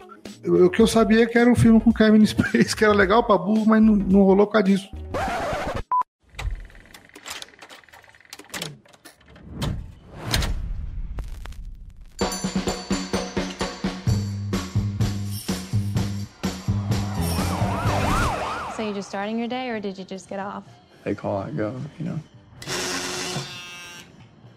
O 0.45 0.69
que 0.69 0.81
eu 0.81 0.87
sabia 0.87 1.23
é 1.23 1.25
que 1.25 1.37
era 1.37 1.49
um 1.49 1.55
filme 1.55 1.79
com 1.79 1.91
Kevin 1.93 2.23
Spacey, 2.25 2.75
que 2.75 2.83
era 2.83 2.93
legal 2.93 3.23
pra 3.23 3.37
burro, 3.37 3.65
mas 3.65 3.81
não, 3.81 3.95
não 3.95 4.23
rolou 4.23 4.47
por 4.47 4.53
causa 4.53 4.65
disso. 4.65 4.89
So 18.75 18.83
you 18.83 18.93
just 18.93 19.09
starting 19.09 19.37
your 19.37 19.47
day, 19.47 19.69
or 19.69 19.79
did 19.79 19.97
you 19.97 20.05
just 20.05 20.29
get 20.29 20.39
off? 20.39 20.63
They 21.03 21.15
call, 21.15 21.37
I 21.37 21.51
go, 21.51 21.75
you 21.99 22.05
know. 22.05 22.19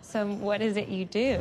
So 0.03 0.27
what 0.27 0.63
is 0.63 0.77
it 0.77 0.89
you 0.89 1.05
do? 1.05 1.41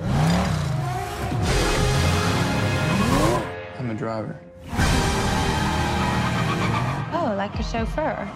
Driver. 4.04 4.38
Oh, 7.16 7.34
like 7.38 7.58
a 7.58 7.64
chauffeur. 7.64 8.30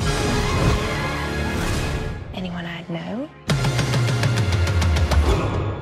Anyone 2.33 2.65
I'd 2.65 2.89
know? 2.89 3.29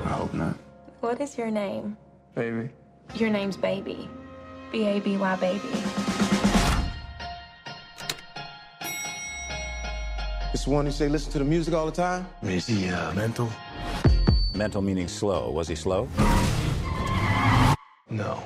I 0.06 0.10
hope 0.10 0.34
not. 0.34 0.56
What 1.02 1.22
is 1.22 1.38
your 1.38 1.52
name? 1.52 1.98
Baby. 2.34 2.70
Your 3.14 3.30
name's 3.30 3.58
Baby. 3.58 4.10
B 4.72 4.88
A 4.88 5.00
B 5.00 5.18
Y 5.18 5.36
Baby. 5.36 5.60
It's 10.52 10.64
the 10.64 10.72
one 10.72 10.88
who 10.88 10.92
say 10.92 11.10
listen 11.10 11.32
to 11.34 11.38
the 11.38 11.46
music 11.46 11.76
all 11.76 11.86
the 11.86 11.92
time? 11.92 12.26
Is 12.42 12.66
he 12.66 12.90
uh, 12.90 13.14
mental? 13.14 13.52
Mental 14.56 14.82
meaning 14.82 15.08
slow. 15.08 15.52
Was 15.52 15.68
he 15.68 15.76
slow? 15.76 16.08
No. 18.10 18.42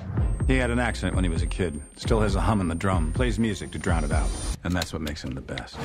He 0.49 0.57
had 0.57 0.71
an 0.71 0.79
accident 0.79 1.13
when 1.13 1.23
he 1.23 1.29
was 1.29 1.43
a 1.43 1.47
kid. 1.47 1.79
Still 1.95 2.21
has 2.21 2.33
a 2.33 2.41
hum 2.41 2.59
in 2.59 2.69
the 2.69 2.73
drum. 2.73 3.13
Plays 3.13 3.37
music 3.37 3.69
to 3.69 3.77
drown 3.77 4.03
it 4.03 4.11
out. 4.11 4.27
And 4.63 4.75
that's 4.75 4.91
what 4.91 4.99
makes 4.99 5.23
him 5.23 5.35
the 5.35 5.41
best. 5.41 5.75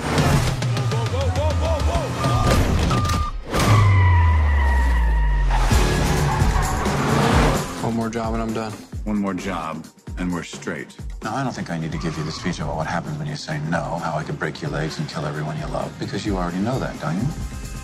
One 7.85 7.95
more 7.95 8.09
job 8.09 8.33
and 8.33 8.43
I'm 8.43 8.55
done. 8.55 8.73
One 9.05 9.19
more 9.19 9.35
job, 9.35 9.87
and 10.17 10.33
we're 10.33 10.43
straight. 10.43 10.97
Now, 11.23 11.37
I 11.37 11.45
don't 11.45 11.53
think 11.53 11.69
I 11.69 11.77
need 11.77 11.93
to 11.93 11.99
give 11.99 12.17
you 12.17 12.25
the 12.25 12.33
speech 12.33 12.59
about 12.59 12.77
what 12.77 12.87
happens 12.87 13.19
when 13.19 13.27
you 13.27 13.37
say 13.37 13.61
no, 13.69 13.99
how 14.03 14.17
I 14.17 14.25
could 14.25 14.39
break 14.39 14.63
your 14.63 14.71
legs 14.71 14.99
and 14.99 15.07
kill 15.11 15.27
everyone 15.27 15.59
you 15.59 15.67
love, 15.67 15.95
because 15.99 16.25
you 16.25 16.39
already 16.39 16.61
know 16.61 16.79
that, 16.79 16.99
don't 17.03 17.17
you? 17.17 17.29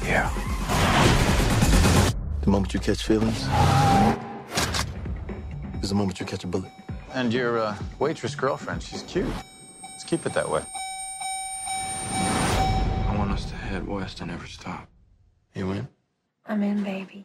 Yeah. 0.02 0.30
The 2.40 2.48
moment 2.48 2.72
you 2.72 2.80
catch 2.80 3.04
feelings 3.04 3.46
is 5.82 5.88
the 5.88 5.94
moment 5.94 6.20
you 6.20 6.26
catch 6.26 6.44
a 6.44 6.46
bullet. 6.46 6.70
And 7.14 7.32
your 7.32 7.58
uh, 7.58 7.76
waitress 7.98 8.34
girlfriend, 8.34 8.82
she's 8.82 9.02
cute. 9.02 9.26
Let's 9.82 10.04
keep 10.04 10.24
it 10.26 10.34
that 10.34 10.48
way. 10.48 10.62
I 12.12 13.14
want 13.16 13.32
us 13.32 13.44
to 13.46 13.54
head 13.54 13.86
west 13.86 14.20
and 14.20 14.30
never 14.30 14.46
stop. 14.46 14.88
You 15.54 15.70
in? 15.72 15.88
I'm 16.46 16.62
in, 16.62 16.82
baby. 16.82 17.24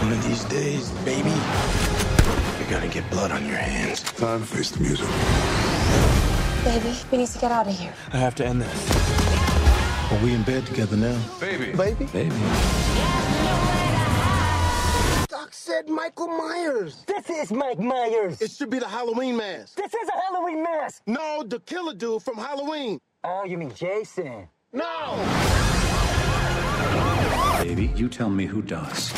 One 0.00 0.12
of 0.12 0.24
these 0.24 0.44
days, 0.44 0.90
baby, 1.04 1.30
you're 1.30 1.91
gonna 2.72 2.88
get 2.88 3.08
blood 3.10 3.30
on 3.30 3.44
your 3.46 3.56
hands. 3.56 4.02
Time 4.02 4.40
to 4.40 4.46
face 4.46 4.70
the 4.70 4.80
music. 4.80 5.06
Baby, 6.64 6.96
we 7.10 7.18
need 7.18 7.28
to 7.28 7.38
get 7.38 7.52
out 7.52 7.68
of 7.68 7.78
here. 7.78 7.92
I 8.14 8.16
have 8.16 8.34
to 8.36 8.46
end 8.46 8.62
this. 8.62 10.10
Are 10.10 10.24
we 10.24 10.32
in 10.32 10.42
bed 10.42 10.64
together 10.64 10.96
now? 10.96 11.20
Baby. 11.38 11.72
Baby? 11.72 12.06
Baby. 12.06 12.34
Doc 15.28 15.52
said 15.52 15.86
Michael 15.88 16.28
Myers. 16.28 17.04
This 17.06 17.28
is 17.28 17.52
Mike 17.52 17.78
Myers. 17.78 18.40
It 18.40 18.50
should 18.50 18.70
be 18.70 18.78
the 18.78 18.88
Halloween 18.88 19.36
mask. 19.36 19.76
This 19.76 19.92
is 19.92 20.08
a 20.08 20.20
Halloween 20.32 20.62
mask. 20.62 21.02
No, 21.06 21.42
the 21.46 21.60
killer 21.60 21.94
dude 21.94 22.22
from 22.22 22.36
Halloween. 22.36 22.98
Oh, 23.22 23.44
you 23.44 23.58
mean 23.58 23.74
Jason? 23.74 24.48
No! 24.72 25.18
baby. 27.62 27.92
You 27.94 28.08
tell 28.08 28.30
me 28.30 28.46
who 28.46 28.62
does. 28.62 29.12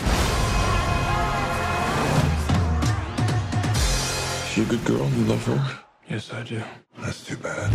She 4.55 4.63
a 4.63 4.65
good 4.67 4.85
girl? 4.85 5.09
You 5.19 5.25
love 5.25 5.45
her? 5.47 5.61
Yes, 6.09 6.33
I 6.33 6.45
do. 6.45 6.63
That's 7.03 7.27
too 7.27 7.37
bad. 7.39 7.73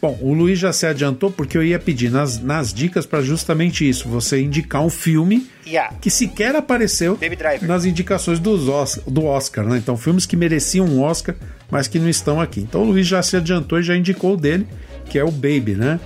Bom, 0.00 0.18
o 0.20 0.32
Luiz 0.34 0.58
já 0.58 0.72
se 0.72 0.84
adiantou 0.84 1.30
porque 1.30 1.56
eu 1.56 1.62
ia 1.62 1.78
pedir 1.78 2.10
nas, 2.10 2.40
nas 2.42 2.74
dicas 2.74 3.06
para 3.06 3.22
justamente 3.22 3.88
isso, 3.88 4.08
você 4.08 4.40
indicar 4.42 4.82
um 4.82 4.90
filme 4.90 5.46
Yeah. 5.64 5.94
que 6.00 6.10
sequer 6.10 6.56
apareceu 6.56 7.16
nas 7.62 7.84
indicações 7.84 8.40
dos 8.40 8.66
Os- 8.66 9.00
do 9.06 9.24
Oscar, 9.24 9.64
né? 9.64 9.78
Então, 9.78 9.96
filmes 9.96 10.26
que 10.26 10.34
mereciam 10.34 10.86
um 10.86 11.00
Oscar, 11.02 11.36
mas 11.70 11.86
que 11.86 12.00
não 12.00 12.08
estão 12.08 12.40
aqui. 12.40 12.60
Então, 12.60 12.82
o 12.82 12.84
Luiz 12.84 13.06
já 13.06 13.22
se 13.22 13.36
adiantou 13.36 13.78
e 13.78 13.82
já 13.84 13.96
indicou 13.96 14.34
o 14.34 14.36
dele, 14.36 14.66
que 15.08 15.20
é 15.20 15.24
o 15.24 15.30
Baby, 15.30 15.76
né? 15.76 16.00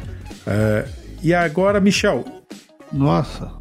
É, 0.47 0.85
e 1.22 1.34
agora, 1.34 1.80
Michel. 1.80 2.24
Nossa. 2.93 3.52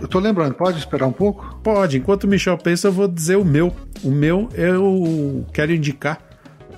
Eu 0.00 0.08
tô 0.08 0.18
lembrando, 0.18 0.54
pode 0.54 0.78
esperar 0.78 1.06
um 1.06 1.12
pouco? 1.12 1.60
Pode, 1.62 1.98
enquanto 1.98 2.24
o 2.24 2.28
Michel 2.28 2.56
pensa, 2.56 2.88
eu 2.88 2.92
vou 2.92 3.06
dizer 3.06 3.36
o 3.36 3.44
meu. 3.44 3.74
O 4.02 4.10
meu 4.10 4.48
eu 4.54 5.44
quero 5.52 5.72
indicar 5.72 6.18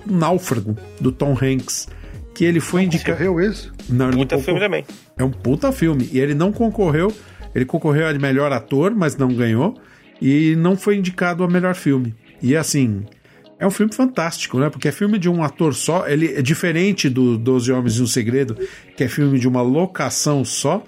o 0.05 0.11
Náufrago, 0.11 0.75
do 0.99 1.11
Tom 1.11 1.37
Hanks. 1.41 1.87
Que 2.33 2.43
ele 2.43 2.59
foi 2.59 2.83
indicado. 2.83 3.17
Concorreu 3.17 3.39
esse? 3.39 3.71
Não, 3.87 4.07
ele 4.07 4.17
Puta 4.17 4.35
não 4.35 4.43
filme 4.43 4.59
também. 4.59 4.85
É 5.17 5.23
um 5.23 5.31
puta 5.31 5.71
filme. 5.71 6.09
E 6.11 6.19
ele 6.19 6.33
não 6.33 6.51
concorreu. 6.51 7.13
Ele 7.53 7.63
concorreu 7.63 8.07
a 8.07 8.13
melhor 8.13 8.51
ator, 8.51 8.93
mas 8.93 9.15
não 9.15 9.29
ganhou. 9.29 9.75
E 10.21 10.55
não 10.57 10.75
foi 10.75 10.97
indicado 10.97 11.43
a 11.43 11.47
melhor 11.47 11.75
filme. 11.75 12.15
E 12.41 12.57
assim. 12.57 13.03
É 13.63 13.65
um 13.65 13.71
filme 13.71 13.93
fantástico, 13.93 14.59
né? 14.59 14.69
Porque 14.69 14.89
é 14.89 14.91
filme 14.91 15.17
de 15.17 15.29
um 15.29 15.41
ator 15.41 15.73
só. 15.73 16.05
Ele 16.05 16.33
é 16.33 16.41
diferente 16.41 17.07
do 17.09 17.37
Doze 17.37 17.71
Homens 17.71 17.95
e 17.95 18.01
um 18.01 18.05
Segredo, 18.05 18.57
que 18.97 19.05
é 19.05 19.07
filme 19.07 19.39
de 19.39 19.47
uma 19.47 19.61
locação 19.61 20.43
só. 20.43 20.83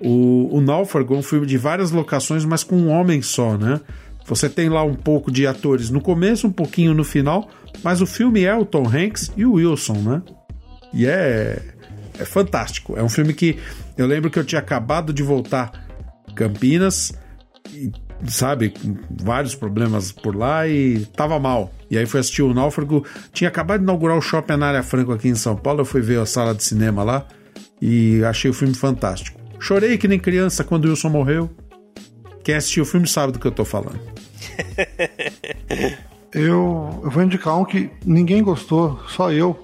O, 0.00 0.48
o 0.50 0.60
Náufrago 0.60 1.14
é 1.14 1.18
um 1.18 1.22
filme 1.22 1.46
de 1.46 1.56
várias 1.56 1.92
locações, 1.92 2.44
mas 2.44 2.64
com 2.64 2.74
um 2.74 2.88
homem 2.88 3.22
só, 3.22 3.56
né? 3.56 3.80
Você 4.26 4.48
tem 4.48 4.68
lá 4.68 4.82
um 4.82 4.96
pouco 4.96 5.30
de 5.30 5.46
atores 5.46 5.88
no 5.88 6.00
começo, 6.00 6.48
um 6.48 6.52
pouquinho 6.52 6.92
no 6.94 7.04
final, 7.04 7.48
mas 7.84 8.00
o 8.00 8.06
filme 8.06 8.42
é 8.42 8.56
o 8.56 8.64
Tom 8.64 8.88
Hanks 8.88 9.30
e 9.36 9.46
o 9.46 9.52
Wilson, 9.52 9.98
né? 9.98 10.22
E 10.92 11.06
é, 11.06 11.62
é 12.18 12.24
fantástico. 12.24 12.96
É 12.98 13.04
um 13.04 13.08
filme 13.08 13.34
que 13.34 13.56
eu 13.96 14.04
lembro 14.04 14.32
que 14.32 14.38
eu 14.40 14.44
tinha 14.44 14.60
acabado 14.60 15.12
de 15.12 15.22
voltar 15.22 15.70
Campinas, 16.34 17.12
e, 17.72 17.92
sabe, 18.28 18.70
com 18.70 18.96
vários 19.22 19.54
problemas 19.54 20.12
por 20.12 20.36
lá 20.36 20.66
e 20.66 21.04
tava 21.16 21.38
mal. 21.38 21.72
E 21.90 21.96
aí 21.96 22.06
fui 22.06 22.20
assistir 22.20 22.42
o 22.42 22.54
Náufrago. 22.54 23.04
Tinha 23.32 23.48
acabado 23.48 23.80
de 23.80 23.84
inaugurar 23.84 24.16
o 24.16 24.22
shopping 24.22 24.56
na 24.56 24.68
área 24.68 24.82
Franco 24.82 25.12
aqui 25.12 25.28
em 25.28 25.34
São 25.34 25.56
Paulo. 25.56 25.80
Eu 25.80 25.84
fui 25.84 26.00
ver 26.00 26.20
a 26.20 26.26
sala 26.26 26.54
de 26.54 26.64
cinema 26.64 27.02
lá 27.04 27.26
e 27.80 28.22
achei 28.24 28.50
o 28.50 28.54
filme 28.54 28.74
fantástico. 28.74 29.40
Chorei 29.58 29.96
que 29.98 30.08
nem 30.08 30.18
criança 30.18 30.64
quando 30.64 30.86
o 30.86 30.90
Wilson 30.90 31.08
morreu. 31.08 31.50
Quem 32.42 32.54
assistiu 32.54 32.82
o 32.82 32.86
filme 32.86 33.08
sabe 33.08 33.32
do 33.32 33.38
que 33.38 33.46
eu 33.46 33.52
tô 33.52 33.64
falando. 33.64 33.98
Eu, 36.32 37.00
eu 37.02 37.10
vou 37.10 37.22
indicar 37.22 37.58
um 37.58 37.64
que 37.64 37.88
ninguém 38.04 38.42
gostou, 38.42 39.00
só 39.08 39.32
eu. 39.32 39.56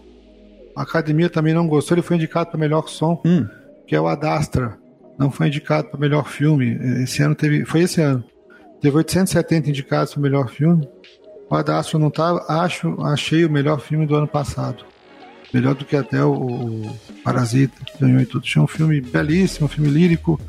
A 0.74 0.82
academia 0.82 1.28
também 1.28 1.52
não 1.52 1.66
gostou, 1.66 1.94
ele 1.94 2.02
foi 2.02 2.16
indicado 2.16 2.50
para 2.50 2.58
melhor 2.58 2.88
som, 2.88 3.20
Hum. 3.26 3.46
que 3.86 3.94
é 3.94 4.00
o 4.00 4.08
Adastra. 4.08 4.78
Não 5.18 5.30
foi 5.30 5.48
indicado 5.48 5.88
para 5.88 6.00
melhor 6.00 6.26
filme. 6.26 6.78
Esse 7.02 7.22
ano 7.22 7.34
teve. 7.34 7.66
Foi 7.66 7.82
esse 7.82 8.00
ano. 8.00 8.24
Teve 8.82 8.96
870 8.96 9.70
indicados 9.70 10.12
para 10.12 10.22
melhor 10.22 10.48
filme. 10.50 10.88
O 11.48 11.54
Adastra 11.54 12.00
não 12.00 12.10
tava. 12.10 12.44
Acho, 12.48 13.00
achei 13.02 13.44
o 13.44 13.50
melhor 13.50 13.80
filme 13.80 14.04
do 14.06 14.16
ano 14.16 14.26
passado. 14.26 14.84
Melhor 15.54 15.74
do 15.76 15.84
que 15.84 15.94
até 15.94 16.24
o, 16.24 16.32
o 16.32 16.98
Parasita, 17.22 17.84
que 17.84 17.98
ganhou 17.98 18.20
e 18.20 18.26
tudo. 18.26 18.42
Tinha 18.42 18.62
um 18.62 18.66
filme 18.66 19.00
belíssimo, 19.00 19.66
um 19.66 19.68
filme 19.68 19.88
lírico, 19.88 20.40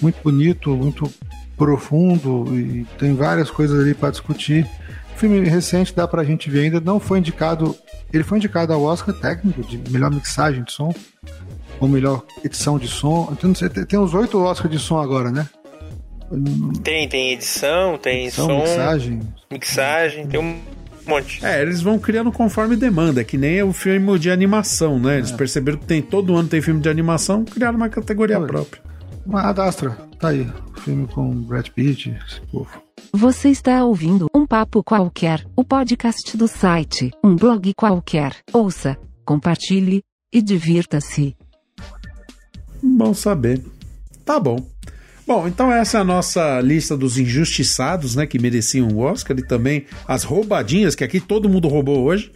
muito 0.00 0.22
bonito, 0.22 0.70
muito 0.76 1.12
profundo 1.56 2.46
e 2.56 2.84
tem 2.98 3.14
várias 3.14 3.50
coisas 3.50 3.80
ali 3.80 3.94
para 3.94 4.10
discutir. 4.10 4.68
Filme 5.16 5.40
recente 5.48 5.94
dá 5.94 6.06
pra 6.06 6.24
gente 6.24 6.50
ver 6.50 6.60
ainda, 6.64 6.80
não 6.80 6.98
foi 6.98 7.18
indicado, 7.18 7.76
ele 8.12 8.24
foi 8.24 8.38
indicado 8.38 8.72
ao 8.72 8.82
Oscar 8.82 9.14
técnico 9.14 9.62
de 9.62 9.78
melhor 9.90 10.10
mixagem 10.10 10.64
de 10.64 10.72
som 10.72 10.94
ou 11.80 11.88
melhor 11.88 12.24
edição 12.44 12.78
de 12.78 12.88
som. 12.88 13.28
Então, 13.32 13.52
tem 13.86 13.98
uns 13.98 14.14
oito 14.14 14.38
Oscars 14.40 14.70
de 14.70 14.78
som 14.78 14.98
agora, 14.98 15.30
né? 15.30 15.48
Tem, 16.82 17.08
tem 17.08 17.32
edição, 17.32 17.98
tem 17.98 18.26
Edição, 18.26 18.46
som. 18.46 18.58
mixagem. 18.60 19.20
Mixagem, 19.50 20.26
tem 20.26 20.40
um 20.40 20.58
monte. 21.06 21.44
É, 21.44 21.60
eles 21.60 21.82
vão 21.82 21.98
criando 21.98 22.32
conforme 22.32 22.76
demanda, 22.76 23.20
é 23.20 23.24
que 23.24 23.36
nem 23.36 23.62
o 23.62 23.72
filme 23.72 24.18
de 24.18 24.30
animação, 24.30 24.98
né? 24.98 25.18
Eles 25.18 25.30
perceberam 25.32 25.78
que 25.78 25.86
tem 25.86 26.00
todo 26.00 26.34
ano 26.36 26.48
tem 26.48 26.62
filme 26.62 26.80
de 26.80 26.88
animação, 26.88 27.44
criaram 27.44 27.76
uma 27.76 27.88
categoria 27.88 28.38
Oi. 28.38 28.46
própria. 28.46 28.82
Uma 29.26 29.42
Adastra, 29.42 29.90
tá 30.18 30.28
aí. 30.28 30.50
Filme 30.84 31.06
com 31.06 31.30
Brad 31.42 31.68
Pitt, 31.68 32.16
esse 32.26 32.40
povo. 32.50 32.82
Você 33.12 33.50
está 33.50 33.84
ouvindo 33.84 34.26
um 34.34 34.46
papo 34.46 34.82
qualquer, 34.82 35.46
o 35.54 35.62
podcast 35.62 36.36
do 36.36 36.48
site, 36.48 37.10
um 37.22 37.36
blog 37.36 37.72
qualquer. 37.74 38.34
Ouça, 38.52 38.96
compartilhe 39.24 40.02
e 40.32 40.40
divirta-se. 40.40 41.36
Bom 42.82 43.12
saber. 43.14 43.62
Tá 44.24 44.40
bom. 44.40 44.56
Bom, 45.26 45.46
então 45.46 45.72
essa 45.72 45.98
é 45.98 46.00
a 46.00 46.04
nossa 46.04 46.60
lista 46.60 46.96
dos 46.96 47.16
injustiçados, 47.16 48.16
né, 48.16 48.26
que 48.26 48.38
mereciam 48.38 48.88
o 48.88 48.98
Oscar 48.98 49.38
e 49.38 49.46
também 49.46 49.86
as 50.06 50.24
roubadinhas 50.24 50.94
que 50.94 51.04
aqui 51.04 51.20
todo 51.20 51.48
mundo 51.48 51.68
roubou 51.68 52.02
hoje. 52.02 52.32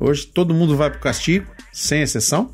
Hoje 0.00 0.26
todo 0.26 0.54
mundo 0.54 0.76
vai 0.76 0.90
pro 0.90 0.98
castigo, 0.98 1.46
sem 1.72 2.02
exceção. 2.02 2.52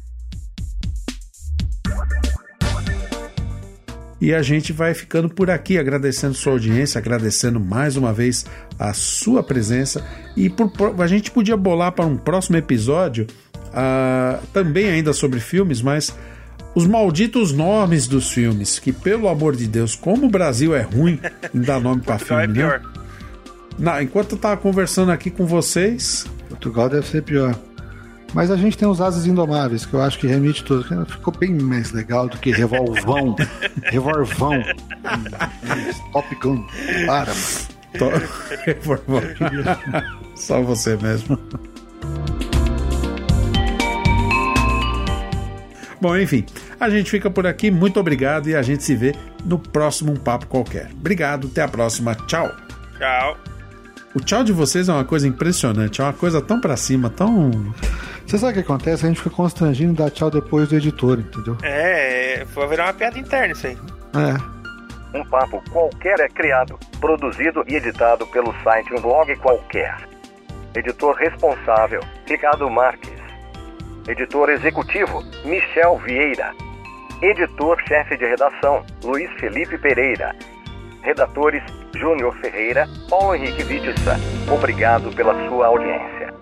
E 4.20 4.34
a 4.34 4.42
gente 4.42 4.72
vai 4.72 4.94
ficando 4.94 5.28
por 5.28 5.48
aqui, 5.48 5.78
agradecendo 5.78 6.34
sua 6.34 6.52
audiência, 6.52 6.98
agradecendo 6.98 7.60
mais 7.60 7.96
uma 7.96 8.12
vez 8.12 8.44
a 8.76 8.92
sua 8.92 9.44
presença. 9.44 10.04
E 10.36 10.50
por, 10.50 10.72
a 11.00 11.06
gente 11.06 11.30
podia 11.30 11.56
bolar 11.56 11.92
para 11.92 12.04
um 12.04 12.16
próximo 12.16 12.56
episódio, 12.56 13.28
ah, 13.72 14.40
também 14.52 14.88
ainda 14.88 15.12
sobre 15.12 15.38
filmes, 15.38 15.80
mas 15.80 16.12
os 16.74 16.86
malditos 16.86 17.52
nomes 17.52 18.06
dos 18.06 18.30
filmes. 18.30 18.78
Que, 18.78 18.92
pelo 18.92 19.28
amor 19.28 19.56
de 19.56 19.66
Deus, 19.66 19.94
como 19.94 20.26
o 20.26 20.30
Brasil 20.30 20.74
é 20.74 20.82
ruim 20.82 21.18
em 21.54 21.60
dar 21.60 21.80
nome 21.80 22.02
para 22.02 22.18
filme, 22.18 22.44
é 22.44 22.46
né? 22.46 22.54
pior. 22.54 22.82
Não, 23.78 24.02
enquanto 24.02 24.32
eu 24.32 24.38
tava 24.38 24.56
conversando 24.56 25.12
aqui 25.12 25.30
com 25.30 25.46
vocês, 25.46 26.26
Portugal 26.48 26.88
deve 26.88 27.06
ser 27.06 27.22
pior. 27.22 27.56
Mas 28.34 28.50
a 28.50 28.56
gente 28.56 28.76
tem 28.76 28.86
os 28.86 29.00
Asas 29.00 29.26
Indomáveis, 29.26 29.86
que 29.86 29.94
eu 29.94 30.02
acho 30.02 30.18
que 30.18 30.26
remite 30.26 30.62
tudo. 30.62 30.84
Ficou 31.06 31.32
bem 31.34 31.54
mais 31.54 31.92
legal 31.92 32.28
do 32.28 32.36
que 32.36 32.50
Revolvão. 32.50 33.34
Revolvão. 33.84 34.62
Top 36.12 36.34
Gun. 36.36 36.66
Para, 37.06 37.32
mano. 37.34 38.20
Favor. 38.82 39.24
Só 40.36 40.60
você 40.62 40.96
mesmo. 40.96 41.38
Bom, 46.00 46.16
enfim, 46.16 46.44
a 46.78 46.88
gente 46.88 47.10
fica 47.10 47.30
por 47.30 47.46
aqui. 47.46 47.70
Muito 47.70 47.98
obrigado 47.98 48.48
e 48.48 48.54
a 48.54 48.62
gente 48.62 48.82
se 48.82 48.94
vê 48.94 49.14
no 49.44 49.58
próximo 49.58 50.12
Um 50.12 50.16
Papo 50.16 50.46
Qualquer. 50.46 50.90
Obrigado, 50.92 51.48
até 51.50 51.62
a 51.62 51.68
próxima. 51.68 52.14
Tchau. 52.14 52.50
Tchau. 52.98 53.36
O 54.14 54.20
tchau 54.20 54.42
de 54.42 54.52
vocês 54.52 54.88
é 54.88 54.92
uma 54.92 55.04
coisa 55.04 55.28
impressionante, 55.28 56.00
é 56.00 56.04
uma 56.04 56.12
coisa 56.12 56.40
tão 56.40 56.60
pra 56.60 56.76
cima, 56.76 57.10
tão. 57.10 57.50
Você 58.26 58.38
sabe 58.38 58.52
o 58.52 58.54
que 58.54 58.60
acontece? 58.60 59.04
A 59.04 59.08
gente 59.08 59.20
fica 59.20 59.34
constrangindo 59.34 59.92
e 59.92 59.96
dá 59.96 60.10
tchau 60.10 60.30
depois 60.30 60.68
do 60.68 60.76
editor, 60.76 61.20
entendeu? 61.20 61.56
É, 61.62 62.44
foi 62.52 62.66
virar 62.68 62.86
uma 62.86 62.94
piada 62.94 63.18
interna 63.18 63.52
isso 63.52 63.66
aí. 63.66 63.78
É. 64.14 64.58
Um 65.18 65.24
papo 65.24 65.62
qualquer 65.70 66.20
é 66.20 66.28
criado, 66.28 66.78
produzido 67.00 67.64
e 67.66 67.76
editado 67.76 68.26
pelo 68.26 68.54
site 68.62 68.92
Um 68.94 69.00
Blog 69.00 69.34
Qualquer. 69.36 69.96
Editor 70.74 71.14
responsável, 71.16 72.00
Ricardo 72.26 72.68
Marques. 72.68 73.17
Editor 74.08 74.48
executivo, 74.48 75.22
Michel 75.44 75.98
Vieira. 75.98 76.54
Editor-chefe 77.20 78.16
de 78.16 78.24
redação, 78.24 78.82
Luiz 79.04 79.30
Felipe 79.38 79.76
Pereira. 79.76 80.34
Redatores, 81.02 81.62
Júnior 81.94 82.34
Ferreira, 82.40 82.86
Paulo 83.10 83.34
Henrique 83.34 83.62
Vitissa. 83.64 84.16
Obrigado 84.50 85.14
pela 85.14 85.34
sua 85.46 85.66
audiência. 85.66 86.37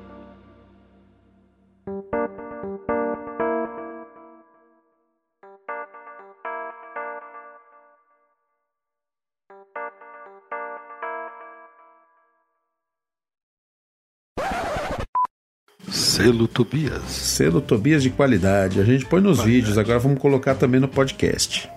Selo 16.17 16.49
Tobias. 16.49 17.03
Selo 17.09 17.61
Tobias 17.61 18.03
de 18.03 18.11
qualidade. 18.11 18.81
A 18.81 18.85
gente 18.85 19.05
põe 19.07 19.21
nos 19.21 19.41
vídeos, 19.43 19.77
agora 19.79 19.99
vamos 19.99 20.19
colocar 20.19 20.55
também 20.55 20.81
no 20.81 20.89
podcast. 20.89 21.69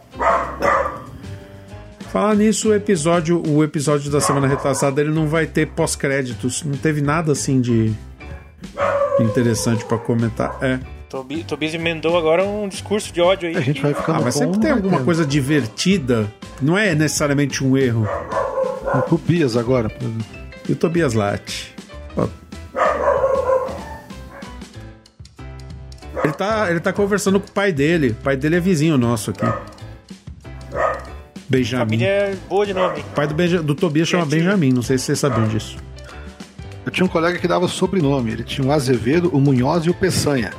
Falar 2.11 2.35
nisso, 2.35 2.69
o 2.69 2.73
episódio, 2.75 3.41
o 3.47 3.63
episódio 3.63 4.09
da 4.11 4.19
semana 4.19 4.47
retrasada 4.47 4.99
ele 4.99 5.11
não 5.11 5.27
vai 5.27 5.45
ter 5.45 5.67
pós-créditos, 5.67 6.63
não 6.63 6.73
teve 6.75 7.01
nada 7.01 7.31
assim 7.33 7.61
de 7.61 7.93
interessante 9.19 9.85
pra 9.85 9.97
comentar. 9.97 10.57
É. 10.61 10.79
Tobi- 11.07 11.43
Tobias 11.43 11.73
emendou 11.73 12.17
agora 12.17 12.43
um 12.43 12.67
discurso 12.67 13.11
de 13.13 13.19
ódio 13.21 13.49
aí. 13.49 13.57
A 13.57 13.61
gente 13.61 13.81
vai 13.81 13.91
Ah, 13.91 13.95
ficando 13.95 14.23
mas 14.23 14.33
bom, 14.35 14.39
sempre 14.41 14.59
tem 14.59 14.69
vai 14.69 14.71
alguma 14.71 15.03
coisa 15.03 15.25
divertida. 15.25 16.31
Não 16.61 16.77
é 16.77 16.93
necessariamente 16.95 17.63
um 17.63 17.75
erro. 17.77 18.07
O 18.93 19.01
Tobias 19.03 19.55
agora. 19.57 19.89
por 19.89 20.03
exemplo. 20.03 20.25
E 20.67 20.71
o 20.71 20.75
Tobias 20.75 21.13
Late. 21.13 21.75
Tá, 26.39 26.71
ele 26.71 26.79
tá 26.79 26.93
conversando 26.93 27.39
com 27.39 27.47
o 27.47 27.51
pai 27.51 27.71
dele. 27.73 28.09
O 28.09 28.15
pai 28.23 28.37
dele 28.37 28.55
é 28.55 28.59
vizinho 28.59 28.97
nosso 28.97 29.31
aqui. 29.31 29.45
Benjamin. 31.49 31.83
Família 31.97 32.07
é 32.07 32.35
boa 32.47 32.65
de 32.65 32.73
nome. 32.73 32.99
O 33.01 33.03
pai 33.15 33.27
do, 33.27 33.33
Benja- 33.33 33.61
do 33.61 33.75
Tobias 33.75 34.07
chama 34.07 34.25
Benjamin. 34.25 34.71
Não 34.71 34.81
sei 34.81 34.97
se 34.97 35.05
vocês 35.05 35.19
sabiam 35.19 35.47
disso. 35.47 35.77
Eu 36.85 36.91
tinha 36.91 37.05
um 37.05 37.09
colega 37.09 37.37
que 37.37 37.47
dava 37.47 37.67
sobrenome. 37.67 38.31
Ele 38.31 38.43
tinha 38.43 38.65
o 38.65 38.71
Azevedo, 38.71 39.29
o 39.35 39.39
Munhoz 39.41 39.85
e 39.85 39.89
o 39.89 39.93
Peçanha. 39.93 40.51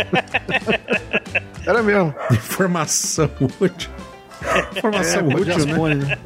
Era 1.66 1.82
mesmo. 1.82 2.14
Informação 2.30 3.30
útil. 3.60 3.90
Informação 4.76 5.20
É, 5.20 5.34
útil, 5.34 5.44
Diaspone, 5.44 5.94
né? 5.96 6.18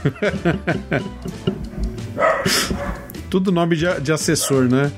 Tudo 3.28 3.52
nome 3.52 3.76
de, 3.76 4.00
de 4.00 4.12
assessor, 4.12 4.64
né? 4.64 4.90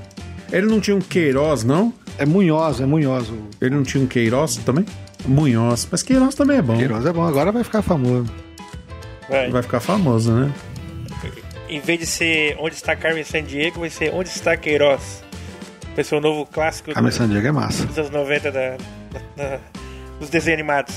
Ele 0.51 0.67
não 0.67 0.81
tinha 0.81 0.97
um 0.97 1.01
Queiroz, 1.01 1.65
não? 1.65 1.93
É 2.19 2.27
Munhoz, 2.27 2.81
é 2.81 2.87
Munhoz. 2.87 3.29
o- 3.31 3.49
Ele 3.61 3.75
não 3.75 3.83
tinha 3.83 4.03
um 4.03 4.07
Queiroz 4.07 4.57
também? 4.57 4.85
Munhoz. 5.27 5.87
Mas 5.91 6.03
Queiroz 6.03 6.35
também 6.35 6.59
é 6.59 6.63
bom. 6.63 6.77
Queiroz 6.77 7.07
é 7.07 7.13
bom, 7.13 7.23
agora 7.27 7.51
vai 7.53 7.65
ficar 7.65 7.83
famoso. 7.83 8.27
Vai. 9.29 9.51
Vai 9.51 9.63
ficar 9.63 9.81
famoso, 9.81 10.33
né? 10.33 10.53
Em 11.69 11.81
vez 11.81 11.99
de 12.01 12.07
ser 12.07 12.57
Onde 12.59 12.75
está 12.75 12.95
Carmen 12.95 13.25
Sandiego, 13.25 13.81
vai 13.81 13.89
ser 13.91 14.13
Onde 14.15 14.29
está 14.29 14.57
Queiroz. 14.57 15.23
Vai 15.95 16.05
ser 16.05 16.17
o 16.17 16.21
novo 16.21 16.45
clássico 16.47 16.93
Carmen 16.93 17.11
do- 17.11 17.15
Sandiego 17.15 17.47
é 17.47 17.53
massa. 17.53 17.87
dos 17.87 17.99
anos 17.99 18.11
90 18.11 18.51
da, 18.53 18.61
da- 18.71 18.77
da- 19.37 19.61
dos 20.21 20.29
desenhos 20.29 20.59
animados. 20.61 20.95